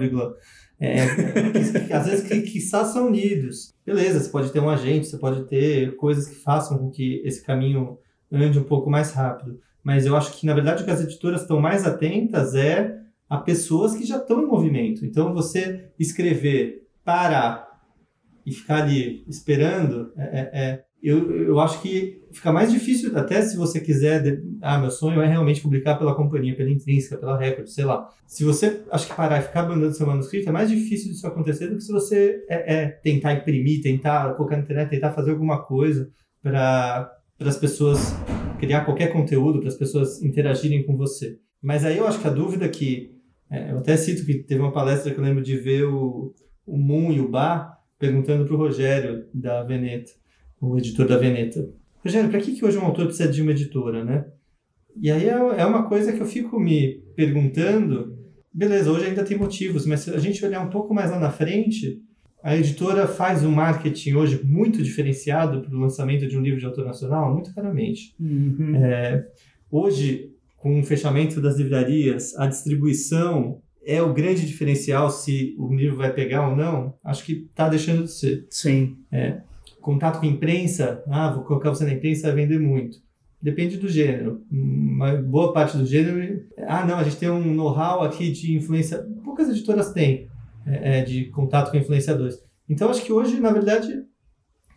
é, 0.79 1.05
que, 1.87 1.91
às 1.91 2.05
vezes 2.05 2.27
que, 2.27 2.41
que 2.41 2.61
são 2.61 3.07
unidos. 3.07 3.73
Beleza, 3.85 4.19
você 4.19 4.29
pode 4.29 4.51
ter 4.51 4.59
um 4.59 4.69
agente, 4.69 5.07
você 5.07 5.17
pode 5.17 5.43
ter 5.45 5.95
coisas 5.95 6.27
que 6.27 6.35
façam 6.35 6.77
com 6.77 6.89
que 6.89 7.21
esse 7.25 7.43
caminho 7.43 7.97
ande 8.31 8.59
um 8.59 8.63
pouco 8.63 8.89
mais 8.89 9.11
rápido. 9.11 9.59
Mas 9.83 10.05
eu 10.05 10.15
acho 10.15 10.37
que, 10.37 10.45
na 10.45 10.53
verdade, 10.53 10.83
o 10.83 10.85
que 10.85 10.91
as 10.91 11.01
editoras 11.01 11.41
estão 11.41 11.59
mais 11.59 11.85
atentas 11.85 12.53
é 12.53 12.97
a 13.27 13.37
pessoas 13.37 13.95
que 13.95 14.05
já 14.05 14.17
estão 14.17 14.41
em 14.41 14.45
movimento. 14.45 15.05
Então, 15.05 15.33
você 15.33 15.89
escrever, 15.99 16.87
parar, 17.03 17.68
e 18.49 18.53
ficar 18.53 18.83
ali 18.83 19.23
esperando, 19.27 20.11
é, 20.17 20.23
é, 20.23 20.49
é, 20.53 20.83
eu, 21.01 21.31
eu 21.31 21.59
acho 21.59 21.81
que 21.81 22.19
fica 22.33 22.51
mais 22.51 22.71
difícil, 22.71 23.15
até 23.17 23.41
se 23.41 23.55
você 23.55 23.79
quiser. 23.79 24.41
Ah, 24.61 24.79
meu 24.79 24.89
sonho 24.89 25.21
é 25.21 25.27
realmente 25.27 25.61
publicar 25.61 25.95
pela 25.95 26.15
companhia, 26.15 26.55
pela 26.55 26.69
intrínseca, 26.69 27.17
pela 27.17 27.37
Record, 27.37 27.67
sei 27.67 27.85
lá. 27.85 28.09
Se 28.25 28.43
você, 28.43 28.81
acho 28.91 29.07
que 29.07 29.13
parar 29.13 29.39
e 29.39 29.43
ficar 29.43 29.67
mandando 29.67 29.93
seu 29.93 30.07
manuscrito, 30.07 30.49
é 30.49 30.51
mais 30.51 30.69
difícil 30.69 31.11
disso 31.11 31.27
acontecer 31.27 31.67
do 31.67 31.75
que 31.75 31.83
se 31.83 31.91
você 31.91 32.43
é, 32.49 32.75
é 32.75 32.87
tentar 32.87 33.33
imprimir, 33.33 33.81
tentar 33.81 34.33
colocar 34.33 34.57
na 34.57 34.63
internet, 34.63 34.89
tentar 34.89 35.11
fazer 35.11 35.31
alguma 35.31 35.63
coisa 35.63 36.09
para 36.41 37.09
as 37.39 37.57
pessoas 37.57 38.13
criar 38.59 38.83
qualquer 38.83 39.13
conteúdo, 39.13 39.59
para 39.59 39.69
as 39.69 39.77
pessoas 39.77 40.21
interagirem 40.21 40.83
com 40.83 40.97
você. 40.97 41.37
Mas 41.61 41.85
aí 41.85 41.97
eu 41.97 42.07
acho 42.07 42.19
que 42.19 42.27
a 42.27 42.31
dúvida 42.31 42.67
que. 42.67 43.11
É, 43.51 43.71
eu 43.71 43.77
até 43.77 43.95
cito 43.95 44.25
que 44.25 44.43
teve 44.43 44.61
uma 44.61 44.71
palestra 44.71 45.11
que 45.11 45.19
eu 45.19 45.23
lembro 45.23 45.41
de 45.43 45.57
ver 45.57 45.85
o, 45.85 46.33
o 46.67 46.77
Moon 46.77 47.11
e 47.11 47.19
o 47.19 47.27
Bar 47.27 47.78
perguntando 47.99 48.45
para 48.45 48.55
o 48.55 48.57
Rogério 48.57 49.25
da 49.33 49.61
Veneta, 49.61 50.11
o 50.59 50.77
editor 50.77 51.05
da 51.05 51.17
Veneta. 51.17 51.69
Rogério, 52.03 52.29
para 52.29 52.39
que, 52.39 52.55
que 52.55 52.65
hoje 52.65 52.77
um 52.77 52.85
autor 52.85 53.05
precisa 53.05 53.29
de 53.29 53.41
uma 53.41 53.51
editora, 53.51 54.05
né? 54.05 54.25
E 54.99 55.11
aí 55.11 55.27
é, 55.27 55.33
é 55.33 55.65
uma 55.65 55.83
coisa 55.83 56.13
que 56.13 56.21
eu 56.21 56.25
fico 56.25 56.59
me 56.59 57.03
perguntando. 57.15 58.17
Beleza, 58.53 58.89
hoje 58.89 59.05
ainda 59.05 59.23
tem 59.23 59.37
motivos, 59.37 59.85
mas 59.85 60.01
se 60.01 60.09
a 60.11 60.17
gente 60.17 60.43
olhar 60.43 60.61
um 60.61 60.69
pouco 60.69 60.93
mais 60.93 61.11
lá 61.11 61.19
na 61.19 61.29
frente, 61.29 62.01
a 62.41 62.55
editora 62.55 63.05
faz 63.05 63.43
um 63.43 63.51
marketing 63.51 64.13
hoje 64.13 64.41
muito 64.43 64.81
diferenciado 64.81 65.61
para 65.61 65.75
o 65.75 65.79
lançamento 65.79 66.25
de 66.27 66.37
um 66.37 66.41
livro 66.41 66.59
de 66.59 66.65
autor 66.65 66.85
nacional? 66.85 67.33
Muito 67.33 67.51
raramente. 67.51 68.15
Uhum. 68.19 68.75
É, 68.75 69.27
hoje, 69.69 70.31
com 70.55 70.79
o 70.79 70.83
fechamento 70.83 71.41
das 71.41 71.57
livrarias, 71.57 72.35
a 72.37 72.47
distribuição 72.47 73.61
é 73.89 74.03
o 74.03 74.13
grande 74.13 74.45
diferencial 74.45 75.09
se 75.09 75.55
o 75.57 75.73
livro 75.73 75.97
vai 75.97 76.13
pegar 76.13 76.47
ou 76.47 76.55
não? 76.55 76.93
Acho 77.03 77.25
que 77.25 77.47
está 77.49 77.67
deixando 77.67 78.03
de 78.03 78.11
ser. 78.11 78.45
Sim. 78.51 78.97
É, 79.11 79.41
contato 79.81 80.19
com 80.19 80.27
a 80.27 80.29
imprensa, 80.29 81.03
ah, 81.09 81.31
vou 81.31 81.43
colocar 81.43 81.69
você 81.71 81.83
na 81.85 81.93
imprensa, 81.93 82.27
vai 82.27 82.43
vender 82.43 82.59
muito. 82.59 82.99
Depende 83.41 83.77
do 83.77 83.87
gênero. 83.87 84.43
Uma 84.51 85.15
boa 85.15 85.51
parte 85.53 85.75
do 85.75 85.85
gênero. 85.87 86.45
Ah, 86.67 86.85
não, 86.85 86.97
a 86.97 87.03
gente 87.03 87.15
tem 87.15 87.31
um 87.31 87.53
know-how 87.53 88.03
aqui 88.03 88.31
de 88.31 88.55
influência. 88.55 88.99
Poucas 89.23 89.49
editoras 89.49 89.91
têm 89.91 90.29
é, 90.67 90.99
é, 90.99 91.03
de 91.03 91.25
contato 91.25 91.71
com 91.71 91.77
influenciadores. 91.77 92.37
Então, 92.69 92.89
acho 92.89 93.03
que 93.03 93.11
hoje, 93.11 93.39
na 93.39 93.51
verdade, 93.51 94.03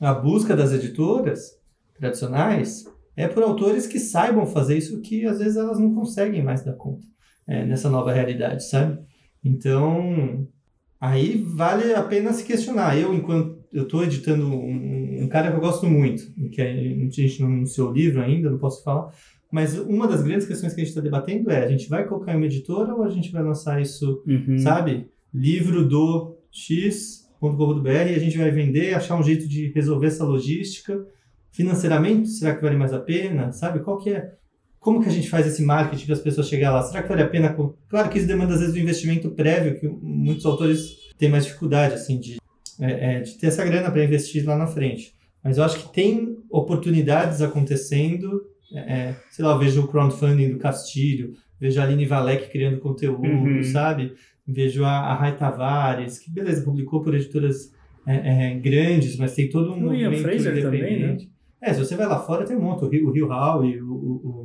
a 0.01 0.15
busca 0.15 0.57
das 0.57 0.73
editoras 0.73 1.59
tradicionais 1.99 2.87
é 3.15 3.29
por 3.29 3.43
autores 3.43 3.87
que 3.87 3.99
saibam 3.99 4.47
fazer 4.47 4.79
isso 4.79 5.03
que 5.03 5.27
às 5.27 5.39
vezes 5.39 5.57
elas 5.57 5.79
não 5.79 5.95
conseguem 5.95 6.43
mais 6.43 6.65
dar 6.65 6.73
conta 6.73 7.13
é, 7.47 7.65
nessa 7.65 7.91
nova 7.91 8.13
realidade, 8.13 8.69
sabe? 8.69 8.99
Então, 9.45 10.47
aí 11.01 11.37
vale 11.37 11.95
a 11.95 12.03
pena 12.03 12.33
se 12.33 12.45
questionar. 12.45 12.97
Eu, 12.99 13.13
enquanto 13.15 13.63
eu 13.73 13.85
estou 13.85 14.05
editando 14.05 14.47
um, 14.47 15.23
um, 15.23 15.29
cara 15.29 15.51
que 15.51 15.57
eu 15.57 15.61
gosto 15.61 15.87
muito, 15.87 16.23
que 16.51 16.61
a 16.61 16.73
gente 16.73 17.41
não 17.41 17.49
anunciou 17.49 17.91
o 17.91 17.93
livro 17.93 18.23
ainda, 18.23 18.51
não 18.51 18.59
posso 18.59 18.85
falar, 18.85 19.13
mas 19.51 19.79
uma 19.79 20.07
das 20.07 20.23
grandes 20.23 20.47
questões 20.47 20.73
que 20.73 20.81
a 20.81 20.85
gente 20.85 20.91
está 20.91 21.03
debatendo 21.03 21.51
é: 21.51 21.65
a 21.65 21.69
gente 21.69 21.89
vai 21.89 22.07
colocar 22.07 22.33
em 22.33 22.37
uma 22.37 22.47
editora 22.47 22.95
ou 22.95 23.03
a 23.03 23.11
gente 23.11 23.31
vai 23.31 23.43
lançar 23.43 23.81
isso, 23.81 24.23
uhum. 24.27 24.59
sabe? 24.59 25.09
Livro 25.33 25.87
do 25.87 26.37
X.com.br 26.51 27.89
e 27.89 28.15
a 28.15 28.19
gente 28.19 28.39
vai 28.39 28.51
vender, 28.51 28.95
achar 28.95 29.19
um 29.19 29.23
jeito 29.23 29.49
de 29.49 29.73
resolver 29.73 30.07
essa 30.07 30.25
logística. 30.25 31.07
Financeiramente, 31.51 32.31
será 32.31 32.55
que 32.55 32.63
vale 32.63 32.77
mais 32.77 32.95
a 32.95 32.99
pena? 32.99 33.53
Sabe? 33.53 33.81
Qual 33.81 33.99
que 33.99 34.11
é 34.11 34.33
como 34.83 35.01
que 35.01 35.09
a 35.09 35.13
gente 35.13 35.31
faz 35.31 35.47
esse 35.47 35.63
marketing 35.63 36.07
para 36.07 36.15
as 36.15 36.21
pessoas 36.21 36.49
chegar 36.49 36.73
lá? 36.73 36.83
Será 36.83 37.05
que 37.05 37.09
vale 37.09 37.23
a 37.23 37.29
pena? 37.29 37.57
Claro 37.89 38.11
que 38.11 38.19
isso 38.19 38.27
demanda 38.27 38.55
às 38.55 38.61
vezes 38.61 38.75
um 38.75 38.81
investimento 38.81 39.31
prévio, 39.31 39.79
que 39.79 39.89
muitos 39.89 40.45
autores 40.45 40.97
têm 41.17 41.31
mais 41.31 41.45
dificuldade 41.45 41.95
assim 41.95 42.19
de, 42.19 42.39
é, 42.81 43.15
é, 43.15 43.21
de 43.21 43.39
ter 43.39 43.47
essa 43.47 43.65
grana 43.65 43.93
para 43.93 44.05
investir 44.05 44.45
lá 44.45 44.59
na 44.59 44.67
frente. 44.67 45.15
Mas 45.43 45.57
eu 45.57 45.63
acho 45.63 45.79
que 45.79 45.95
tem 45.95 46.37
oportunidades 46.51 47.41
acontecendo. 47.41 48.43
É, 48.75 48.79
é 48.81 49.17
sei 49.31 49.45
lá, 49.45 49.53
eu 49.53 49.59
vejo 49.61 49.83
o 49.83 49.87
crowdfunding 49.87 50.51
do 50.51 50.59
Castilho, 50.59 51.35
vejo 51.61 51.81
a 51.81 51.85
Aline 51.85 52.05
Valek 52.05 52.51
criando 52.51 52.81
conteúdo, 52.81 53.23
uhum. 53.25 53.63
sabe? 53.63 54.15
Vejo 54.45 54.85
a, 54.85 54.91
a 54.91 55.15
Rai 55.15 55.37
Tavares, 55.37 56.19
que 56.19 56.29
beleza, 56.29 56.65
publicou 56.65 57.01
por 57.03 57.15
editoras 57.15 57.73
é, 58.05 58.49
é, 58.49 58.55
grandes, 58.59 59.17
mas 59.17 59.33
tem 59.33 59.49
todo 59.49 59.71
um 59.71 59.77
o 59.77 59.81
movimento 59.81 60.23
Fraser. 60.23 60.61
Também, 60.61 60.99
né? 60.99 61.19
É, 61.61 61.73
se 61.73 61.79
você 61.79 61.95
vai 61.95 62.09
lá 62.09 62.19
fora, 62.19 62.45
tem 62.45 62.57
um 62.57 62.63
monte. 62.63 62.85
O 62.85 62.89
Rio, 62.89 63.09
o 63.09 63.13
Rio 63.13 63.29
Hall 63.29 63.65
e 63.65 63.81
o, 63.81 63.93
o, 63.93 64.42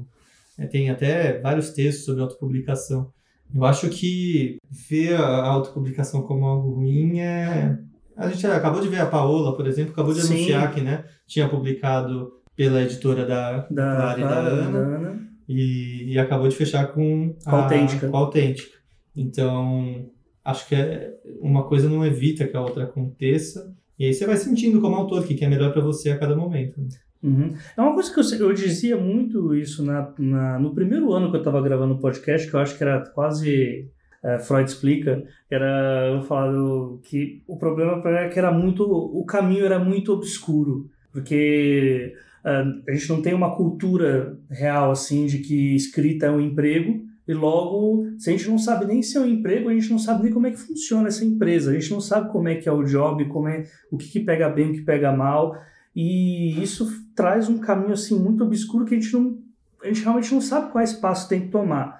tem 0.66 0.90
até 0.90 1.40
vários 1.40 1.70
textos 1.70 2.06
sobre 2.06 2.22
autopublicação. 2.24 3.12
Eu 3.54 3.64
acho 3.64 3.90
que 3.90 4.58
ver 4.90 5.16
a 5.16 5.46
autopublicação 5.46 6.22
como 6.22 6.46
algo 6.46 6.72
ruim 6.72 7.20
é. 7.20 7.78
A 8.16 8.28
gente 8.30 8.46
acabou 8.48 8.82
de 8.82 8.88
ver 8.88 9.00
a 9.00 9.06
Paola, 9.06 9.56
por 9.56 9.68
exemplo, 9.68 9.92
acabou 9.92 10.14
de 10.14 10.22
Sim. 10.22 10.34
anunciar 10.34 10.74
que 10.74 10.82
né, 10.82 11.06
tinha 11.28 11.48
publicado 11.48 12.34
pela 12.56 12.82
editora 12.82 13.26
da, 13.26 13.60
da 13.70 13.96
Clara 13.96 14.20
e 14.20 14.24
da 14.24 14.40
Ana, 14.40 14.72
da 14.72 14.80
Ana. 14.80 15.28
E, 15.48 16.14
e, 16.14 16.20
acabou 16.20 16.48
de 16.50 16.56
fechar 16.56 16.88
com 16.88 17.36
a, 17.46 17.56
a 17.56 17.64
autêntica. 17.64 18.10
Com 18.10 18.18
a 18.18 18.20
autêntica. 18.20 18.78
Então, 19.16 20.10
acho 20.44 20.68
que 20.68 20.76
é, 20.76 21.14
uma 21.40 21.64
coisa 21.64 21.88
não 21.88 22.06
evita 22.06 22.48
que 22.48 22.58
a 22.58 22.62
outra 22.62 22.84
aconteça. 22.84 23.74
E 23.98 24.06
aí 24.06 24.14
você 24.14 24.26
vai 24.26 24.36
sentindo 24.36 24.82
como 24.82 24.96
autor 24.96 25.22
o 25.22 25.28
que 25.28 25.46
é 25.46 25.48
melhor 25.48 25.72
para 25.72 25.82
você 25.82 26.10
a 26.10 26.18
cada 26.18 26.36
momento. 26.36 26.82
Uhum. 27.24 27.54
É 27.76 27.82
uma 27.82 27.94
coisa 27.94 28.14
que 28.14 28.42
eu, 28.42 28.50
eu 28.50 28.54
dizia 28.54 28.96
muito 28.96 29.56
isso 29.56 29.84
na, 29.84 30.14
na, 30.18 30.60
no 30.60 30.74
primeiro 30.74 31.12
ano 31.14 31.30
que 31.30 31.36
eu 31.36 31.42
estava 31.42 31.62
gravando 31.62 31.96
o 31.96 32.00
podcast, 32.00 32.50
que 32.50 32.54
eu 32.54 32.60
acho 32.60 32.78
que 32.78 32.84
era 32.84 33.02
quase 33.10 33.90
é, 34.24 34.40
Freud 34.40 34.70
explica, 34.70 35.24
era 35.50 36.10
eu 36.14 36.22
falando 36.22 37.00
que 37.04 37.42
o 37.48 37.58
problema 37.58 38.02
era 38.06 38.30
que 38.30 38.38
era 38.38 38.52
muito, 38.52 38.84
o 38.84 39.26
caminho 39.26 39.66
era 39.66 39.80
muito 39.80 40.12
obscuro, 40.14 40.90
porque 41.12 42.14
uh, 42.44 42.90
a 42.90 42.94
gente 42.94 43.10
não 43.10 43.22
tem 43.22 43.34
uma 43.34 43.56
cultura 43.56 44.38
real 44.50 44.92
assim 44.92 45.26
de 45.26 45.40
que 45.40 45.76
escrita 45.76 46.28
é 46.28 46.32
um 46.32 46.42
emprego 46.42 47.08
e 47.28 47.34
logo, 47.34 48.06
se 48.18 48.30
a 48.30 48.34
gente 48.34 48.50
não 48.50 48.58
sabe 48.58 48.86
nem 48.86 49.04
se 49.04 49.18
é 49.18 49.20
um 49.20 49.28
emprego, 49.28 49.70
a 49.70 49.74
gente 49.74 49.90
não 49.90 50.00
sabe 50.00 50.24
nem 50.24 50.32
como 50.32 50.48
é 50.48 50.52
que 50.52 50.58
funciona 50.58 51.10
essa 51.10 51.26
empresa, 51.26 51.72
a 51.72 51.74
gente 51.74 51.92
não 51.92 52.00
sabe 52.00 52.32
como 52.32 52.48
é 52.48 52.56
que 52.56 52.70
é 52.70 52.72
o 52.72 52.84
job, 52.84 53.26
como 53.26 53.50
é 53.50 53.66
o 53.92 53.98
que, 53.98 54.08
que 54.08 54.20
pega 54.22 54.48
bem, 54.48 54.72
o 54.72 54.74
que 54.74 54.82
pega 54.82 55.12
mal. 55.12 55.58
E 56.00 56.62
isso 56.62 56.88
traz 57.16 57.50
um 57.50 57.58
caminho 57.58 57.94
assim 57.94 58.20
muito 58.20 58.44
obscuro 58.44 58.86
que 58.86 58.94
a 58.94 59.00
gente 59.00 59.12
não 59.12 59.40
a 59.84 59.88
gente 59.88 60.04
realmente 60.04 60.32
não 60.32 60.42
sabe 60.42 60.72
qual 60.72 60.84
espaço 60.84 61.28
tem 61.28 61.42
que 61.42 61.50
tomar. 61.50 62.00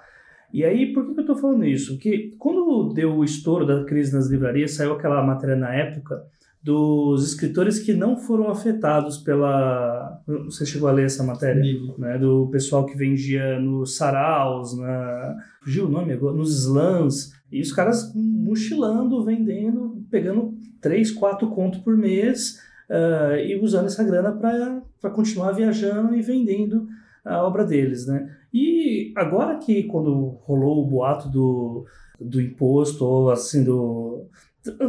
E 0.52 0.64
aí, 0.64 0.92
por 0.92 1.04
que, 1.04 1.14
que 1.14 1.20
eu 1.20 1.22
estou 1.22 1.36
falando 1.36 1.64
isso? 1.64 1.92
Porque 1.94 2.34
quando 2.38 2.92
deu 2.92 3.16
o 3.16 3.24
estouro 3.24 3.66
da 3.66 3.84
crise 3.84 4.12
nas 4.12 4.28
livrarias, 4.28 4.74
saiu 4.74 4.92
aquela 4.92 5.22
matéria 5.22 5.56
na 5.56 5.74
época 5.74 6.22
dos 6.62 7.24
escritores 7.24 7.78
que 7.78 7.92
não 7.92 8.16
foram 8.16 8.48
afetados 8.48 9.18
pela. 9.18 10.22
Você 10.44 10.64
chegou 10.64 10.88
a 10.88 10.92
ler 10.92 11.06
essa 11.06 11.22
matéria? 11.22 11.62
Né? 11.98 12.18
Do 12.18 12.48
pessoal 12.50 12.86
que 12.86 12.96
vendia 12.96 13.58
nos 13.58 13.96
saraus, 13.96 14.76
na. 14.78 15.36
Fugiu 15.62 15.86
o 15.86 15.90
nome 15.90 16.12
agora? 16.12 16.36
Nos 16.36 16.64
slams. 16.64 17.32
E 17.50 17.60
os 17.60 17.72
caras 17.72 18.12
mochilando, 18.14 19.24
vendendo, 19.24 20.04
pegando 20.10 20.54
3, 20.80 21.10
4 21.12 21.48
contos 21.50 21.80
por 21.80 21.96
mês 21.96 22.58
uh, 22.90 23.36
e 23.36 23.58
usando 23.60 23.86
essa 23.86 24.04
grana 24.04 24.32
para 24.32 25.10
continuar 25.10 25.52
viajando 25.52 26.14
e 26.14 26.22
vendendo 26.22 26.86
a 27.24 27.42
obra 27.42 27.64
deles, 27.64 28.06
né? 28.06 28.34
E 28.52 29.12
agora 29.16 29.58
que 29.58 29.84
quando 29.84 30.38
rolou 30.42 30.82
o 30.82 30.86
boato 30.86 31.28
do, 31.28 31.84
do 32.18 32.40
imposto 32.40 33.04
ou 33.04 33.30
assim 33.30 33.62
do 33.62 34.26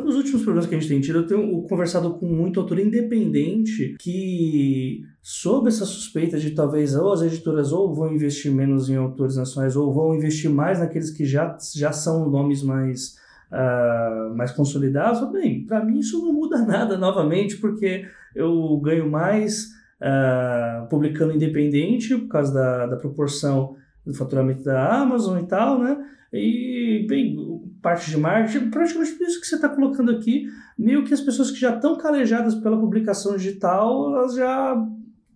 os 0.05 0.15
últimos 0.15 0.41
problemas 0.41 0.67
que 0.67 0.75
a 0.75 0.79
gente 0.79 0.89
tem 0.89 0.99
tido, 0.99 1.19
eu 1.19 1.27
tenho 1.27 1.61
conversado 1.63 2.15
com 2.15 2.25
muito 2.25 2.59
autor 2.59 2.79
independente 2.79 3.95
que, 3.99 5.01
sob 5.21 5.69
essa 5.69 5.85
suspeita 5.85 6.37
de 6.37 6.51
talvez 6.51 6.95
ou 6.95 7.13
as 7.13 7.21
editoras 7.21 7.71
ou 7.71 7.93
vão 7.93 8.13
investir 8.13 8.51
menos 8.51 8.89
em 8.89 8.95
autores 8.95 9.35
nacionais 9.35 9.75
ou 9.75 9.93
vão 9.93 10.15
investir 10.15 10.49
mais 10.49 10.79
naqueles 10.79 11.11
que 11.11 11.25
já, 11.25 11.57
já 11.75 11.91
são 11.91 12.29
nomes 12.29 12.63
mais 12.63 13.15
uh, 13.51 14.35
mais 14.35 14.51
consolidados, 14.51 15.29
bem, 15.31 15.65
para 15.65 15.83
mim 15.83 15.99
isso 15.99 16.23
não 16.23 16.33
muda 16.33 16.59
nada 16.65 16.97
novamente, 16.97 17.57
porque 17.57 18.05
eu 18.35 18.77
ganho 18.77 19.09
mais 19.09 19.69
uh, 20.01 20.87
publicando 20.89 21.33
independente 21.33 22.15
por 22.17 22.27
causa 22.27 22.53
da, 22.53 22.87
da 22.87 22.95
proporção 22.97 23.75
do 24.05 24.13
faturamento 24.13 24.63
da 24.63 25.01
Amazon 25.01 25.39
e 25.39 25.47
tal, 25.47 25.79
né? 25.79 25.97
E, 26.31 27.05
bem, 27.09 27.35
parte 27.81 28.09
de 28.09 28.17
marketing, 28.17 28.69
praticamente 28.69 29.13
tudo 29.13 29.27
isso 29.27 29.41
que 29.41 29.47
você 29.47 29.55
está 29.55 29.67
colocando 29.67 30.11
aqui, 30.11 30.45
meio 30.77 31.03
que 31.03 31.13
as 31.13 31.21
pessoas 31.21 31.49
que 31.49 31.59
já 31.59 31.73
estão 31.73 31.97
calejadas 31.97 32.53
pela 32.55 32.79
publicação 32.79 33.35
digital, 33.35 34.13
elas 34.13 34.35
já, 34.35 34.87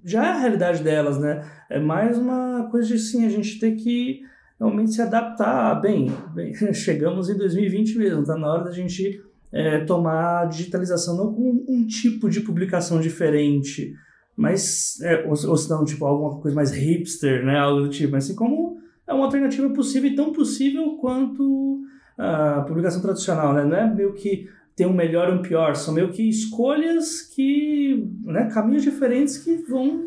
já 0.03 0.25
é 0.25 0.29
a 0.29 0.37
realidade 0.37 0.83
delas, 0.83 1.19
né? 1.19 1.43
É 1.69 1.79
mais 1.79 2.17
uma 2.17 2.67
coisa 2.69 2.87
de, 2.87 2.99
sim, 2.99 3.25
a 3.25 3.29
gente 3.29 3.59
ter 3.59 3.71
que 3.75 4.21
realmente 4.63 4.93
se 4.93 5.01
adaptar. 5.01 5.79
Bem, 5.81 6.11
bem 6.33 6.53
chegamos 6.73 7.29
em 7.29 7.37
2020 7.37 7.97
mesmo, 7.97 8.21
está 8.21 8.35
na 8.37 8.51
hora 8.51 8.63
da 8.63 8.71
gente 8.71 9.21
é, 9.51 9.79
tomar 9.81 10.41
a 10.41 10.45
digitalização 10.45 11.17
não 11.17 11.33
como 11.33 11.65
um 11.67 11.85
tipo 11.85 12.29
de 12.29 12.39
publicação 12.39 12.99
diferente, 12.99 13.93
mas, 14.35 14.99
é, 15.01 15.23
ou, 15.25 15.31
ou 15.31 15.57
se 15.57 15.69
não, 15.69 15.85
tipo, 15.85 16.05
alguma 16.05 16.39
coisa 16.39 16.55
mais 16.55 16.71
hipster, 16.71 17.45
né, 17.45 17.59
algo 17.59 17.81
do 17.81 17.89
tipo, 17.89 18.13
mas 18.13 18.25
assim 18.25 18.35
como 18.35 18.77
é 19.05 19.13
uma 19.13 19.25
alternativa 19.25 19.69
possível 19.69 20.09
e 20.09 20.15
tão 20.15 20.31
possível 20.31 20.97
quanto 20.99 21.81
a 22.17 22.61
publicação 22.61 23.01
tradicional, 23.01 23.53
né, 23.53 23.63
não 23.63 23.77
é 23.77 23.93
meio 23.93 24.13
que 24.13 24.49
tem 24.75 24.87
um 24.87 24.93
melhor 24.93 25.29
e 25.29 25.37
um 25.37 25.41
pior, 25.41 25.75
são 25.75 25.93
meio 25.93 26.09
que 26.09 26.27
escolhas 26.27 27.21
que, 27.21 28.09
né, 28.23 28.49
caminhos 28.51 28.81
diferentes 28.81 29.37
que 29.37 29.57
vão 29.57 30.05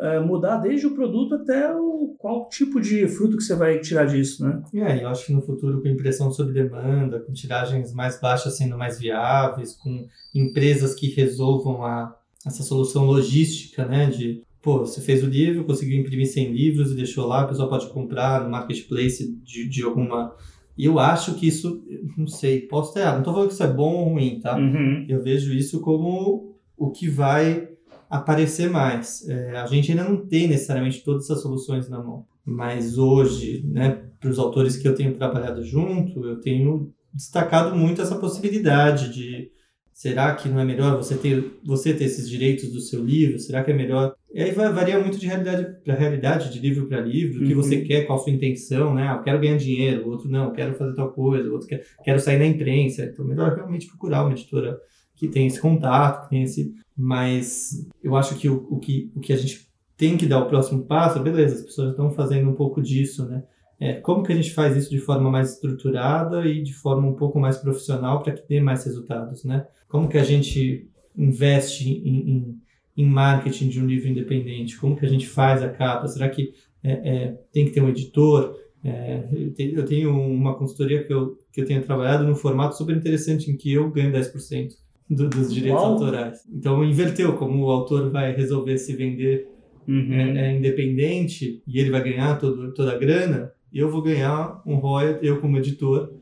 é, 0.00 0.20
mudar 0.20 0.58
desde 0.58 0.86
o 0.86 0.94
produto 0.94 1.34
até 1.34 1.74
o 1.74 2.14
qual 2.18 2.48
tipo 2.48 2.80
de 2.80 3.06
fruto 3.08 3.36
que 3.36 3.42
você 3.42 3.54
vai 3.54 3.78
tirar 3.80 4.06
disso, 4.06 4.44
né? 4.44 4.62
É, 4.74 5.02
eu 5.02 5.08
acho 5.08 5.26
que 5.26 5.32
no 5.32 5.42
futuro 5.42 5.80
com 5.80 5.88
impressão 5.88 6.30
sob 6.30 6.52
demanda, 6.52 7.20
com 7.20 7.32
tiragens 7.32 7.92
mais 7.92 8.20
baixas 8.20 8.56
sendo 8.56 8.76
mais 8.78 8.98
viáveis, 8.98 9.74
com 9.74 10.06
empresas 10.34 10.94
que 10.94 11.08
resolvam 11.08 11.84
a, 11.84 12.14
essa 12.46 12.62
solução 12.62 13.04
logística, 13.04 13.84
né, 13.84 14.06
de 14.06 14.42
pô, 14.62 14.80
você 14.80 15.00
fez 15.00 15.22
o 15.22 15.26
livro, 15.26 15.64
conseguiu 15.64 16.00
imprimir 16.00 16.26
100 16.26 16.52
livros 16.52 16.92
e 16.92 16.96
deixou 16.96 17.26
lá, 17.26 17.42
a 17.42 17.46
pessoa 17.46 17.68
pode 17.68 17.88
comprar 17.88 18.42
no 18.42 18.50
marketplace 18.50 19.32
de, 19.42 19.68
de 19.68 19.82
alguma 19.82 20.34
e 20.78 20.84
eu 20.84 21.00
acho 21.00 21.34
que 21.34 21.48
isso, 21.48 21.82
não 22.16 22.28
sei, 22.28 22.60
posso 22.60 22.94
ter 22.94 23.00
errado, 23.00 23.14
não 23.14 23.20
estou 23.20 23.34
falando 23.34 23.48
que 23.48 23.54
isso 23.54 23.64
é 23.64 23.72
bom 23.72 23.94
ou 23.96 24.08
ruim, 24.10 24.38
tá? 24.40 24.56
Uhum. 24.56 25.04
Eu 25.08 25.20
vejo 25.20 25.52
isso 25.52 25.80
como 25.80 26.54
o 26.76 26.90
que 26.92 27.08
vai 27.08 27.68
aparecer 28.08 28.70
mais. 28.70 29.26
É, 29.28 29.56
a 29.56 29.66
gente 29.66 29.90
ainda 29.90 30.04
não 30.04 30.16
tem 30.26 30.48
necessariamente 30.48 31.02
todas 31.02 31.24
essas 31.24 31.42
soluções 31.42 31.88
na 31.88 32.02
mão, 32.02 32.26
mas 32.44 32.96
hoje, 32.98 33.62
né, 33.66 34.02
para 34.20 34.30
os 34.30 34.38
autores 34.38 34.76
que 34.76 34.88
eu 34.88 34.94
tenho 34.94 35.14
trabalhado 35.14 35.64
junto, 35.64 36.24
eu 36.24 36.40
tenho 36.40 36.92
destacado 37.12 37.76
muito 37.76 38.00
essa 38.00 38.16
possibilidade 38.16 39.12
de 39.12 39.50
será 39.92 40.32
que 40.34 40.48
não 40.48 40.60
é 40.60 40.64
melhor 40.64 40.96
você 40.96 41.16
ter 41.16 41.58
você 41.64 41.92
ter 41.92 42.04
esses 42.04 42.30
direitos 42.30 42.70
do 42.70 42.80
seu 42.80 43.04
livro? 43.04 43.38
Será 43.38 43.64
que 43.64 43.72
é 43.72 43.74
melhor? 43.74 44.14
E 44.32 44.40
aí 44.40 44.52
vai, 44.52 44.72
varia 44.72 44.98
muito 45.00 45.18
de 45.18 45.26
realidade 45.26 45.66
para 45.82 45.94
realidade, 45.94 46.52
de 46.52 46.60
livro 46.60 46.86
para 46.86 47.00
livro, 47.00 47.42
o 47.42 47.46
que 47.46 47.54
uhum. 47.54 47.62
você 47.62 47.80
quer, 47.80 48.06
qual 48.06 48.18
a 48.18 48.22
sua 48.22 48.32
intenção, 48.32 48.94
né? 48.94 49.08
Ah, 49.08 49.16
eu 49.16 49.22
quero 49.22 49.40
ganhar 49.40 49.56
dinheiro, 49.56 50.06
o 50.06 50.10
outro 50.10 50.28
não, 50.28 50.44
eu 50.44 50.52
quero 50.52 50.74
fazer 50.74 50.94
tal 50.94 51.10
coisa, 51.10 51.48
o 51.48 51.52
outro 51.52 51.66
quer, 51.66 51.84
quero 52.04 52.20
sair 52.20 52.38
na 52.38 52.46
imprensa. 52.46 53.06
Então, 53.06 53.24
melhor 53.24 53.54
realmente 53.54 53.88
procurar 53.88 54.22
uma 54.22 54.32
editora 54.32 54.78
que 55.18 55.28
tem 55.28 55.46
esse 55.46 55.60
contato, 55.60 56.24
que 56.24 56.30
tem 56.30 56.42
esse 56.42 56.74
mas 56.96 57.86
eu 58.02 58.16
acho 58.16 58.34
que 58.36 58.48
o, 58.48 58.66
o, 58.70 58.78
que 58.78 59.12
o 59.14 59.20
que 59.20 59.32
a 59.32 59.36
gente 59.36 59.68
tem 59.96 60.16
que 60.16 60.26
dar 60.26 60.40
o 60.40 60.48
próximo 60.48 60.84
passo, 60.84 61.20
beleza, 61.20 61.56
as 61.56 61.62
pessoas 61.62 61.90
estão 61.90 62.10
fazendo 62.10 62.48
um 62.50 62.54
pouco 62.54 62.80
disso, 62.82 63.24
né? 63.26 63.42
é, 63.80 63.94
como 63.94 64.24
que 64.24 64.32
a 64.32 64.34
gente 64.34 64.52
faz 64.52 64.76
isso 64.76 64.90
de 64.90 64.98
forma 64.98 65.30
mais 65.30 65.54
estruturada 65.54 66.46
e 66.46 66.62
de 66.62 66.74
forma 66.74 67.06
um 67.06 67.14
pouco 67.14 67.38
mais 67.38 67.56
profissional 67.58 68.22
para 68.22 68.32
que 68.32 68.46
dê 68.48 68.60
mais 68.60 68.84
resultados, 68.84 69.44
né? 69.44 69.66
Como 69.88 70.08
que 70.08 70.18
a 70.18 70.24
gente 70.24 70.90
investe 71.16 71.88
em, 71.88 72.30
em, 72.30 72.60
em, 72.96 73.06
marketing 73.06 73.68
de 73.68 73.80
um 73.80 73.86
livro 73.86 74.08
independente? 74.08 74.76
Como 74.76 74.96
que 74.96 75.06
a 75.06 75.08
gente 75.08 75.28
faz 75.28 75.62
a 75.62 75.68
capa? 75.68 76.08
Será 76.08 76.28
que 76.28 76.52
é, 76.82 76.92
é, 76.92 77.38
tem 77.52 77.66
que 77.66 77.70
ter 77.70 77.80
um 77.80 77.88
editor? 77.88 78.56
É, 78.84 79.24
eu 79.56 79.84
tenho 79.84 80.10
uma 80.20 80.56
consultoria 80.56 81.04
que 81.04 81.12
eu, 81.12 81.38
que 81.52 81.60
eu 81.60 81.64
tenho 81.64 81.82
trabalhado 81.82 82.24
num 82.24 82.34
formato 82.34 82.76
super 82.76 82.96
interessante 82.96 83.50
em 83.50 83.56
que 83.56 83.72
eu 83.72 83.90
ganho 83.90 84.12
10% 84.12 84.70
do, 85.08 85.28
dos 85.28 85.52
direitos 85.52 85.82
Uau. 85.82 85.92
autorais. 85.94 86.40
Então 86.52 86.84
inverteu, 86.84 87.34
como 87.34 87.64
o 87.64 87.70
autor 87.70 88.10
vai 88.10 88.34
resolver 88.34 88.76
se 88.78 88.94
vender 88.94 89.48
uhum. 89.86 90.12
é, 90.12 90.48
é, 90.48 90.56
independente 90.56 91.62
e 91.66 91.78
ele 91.78 91.90
vai 91.90 92.02
ganhar 92.02 92.38
todo, 92.38 92.72
toda 92.74 92.92
a 92.92 92.98
grana, 92.98 93.52
eu 93.72 93.90
vou 93.90 94.02
ganhar 94.02 94.62
um 94.66 94.76
royalty, 94.76 95.26
eu 95.26 95.40
como 95.40 95.56
editor, 95.58 96.12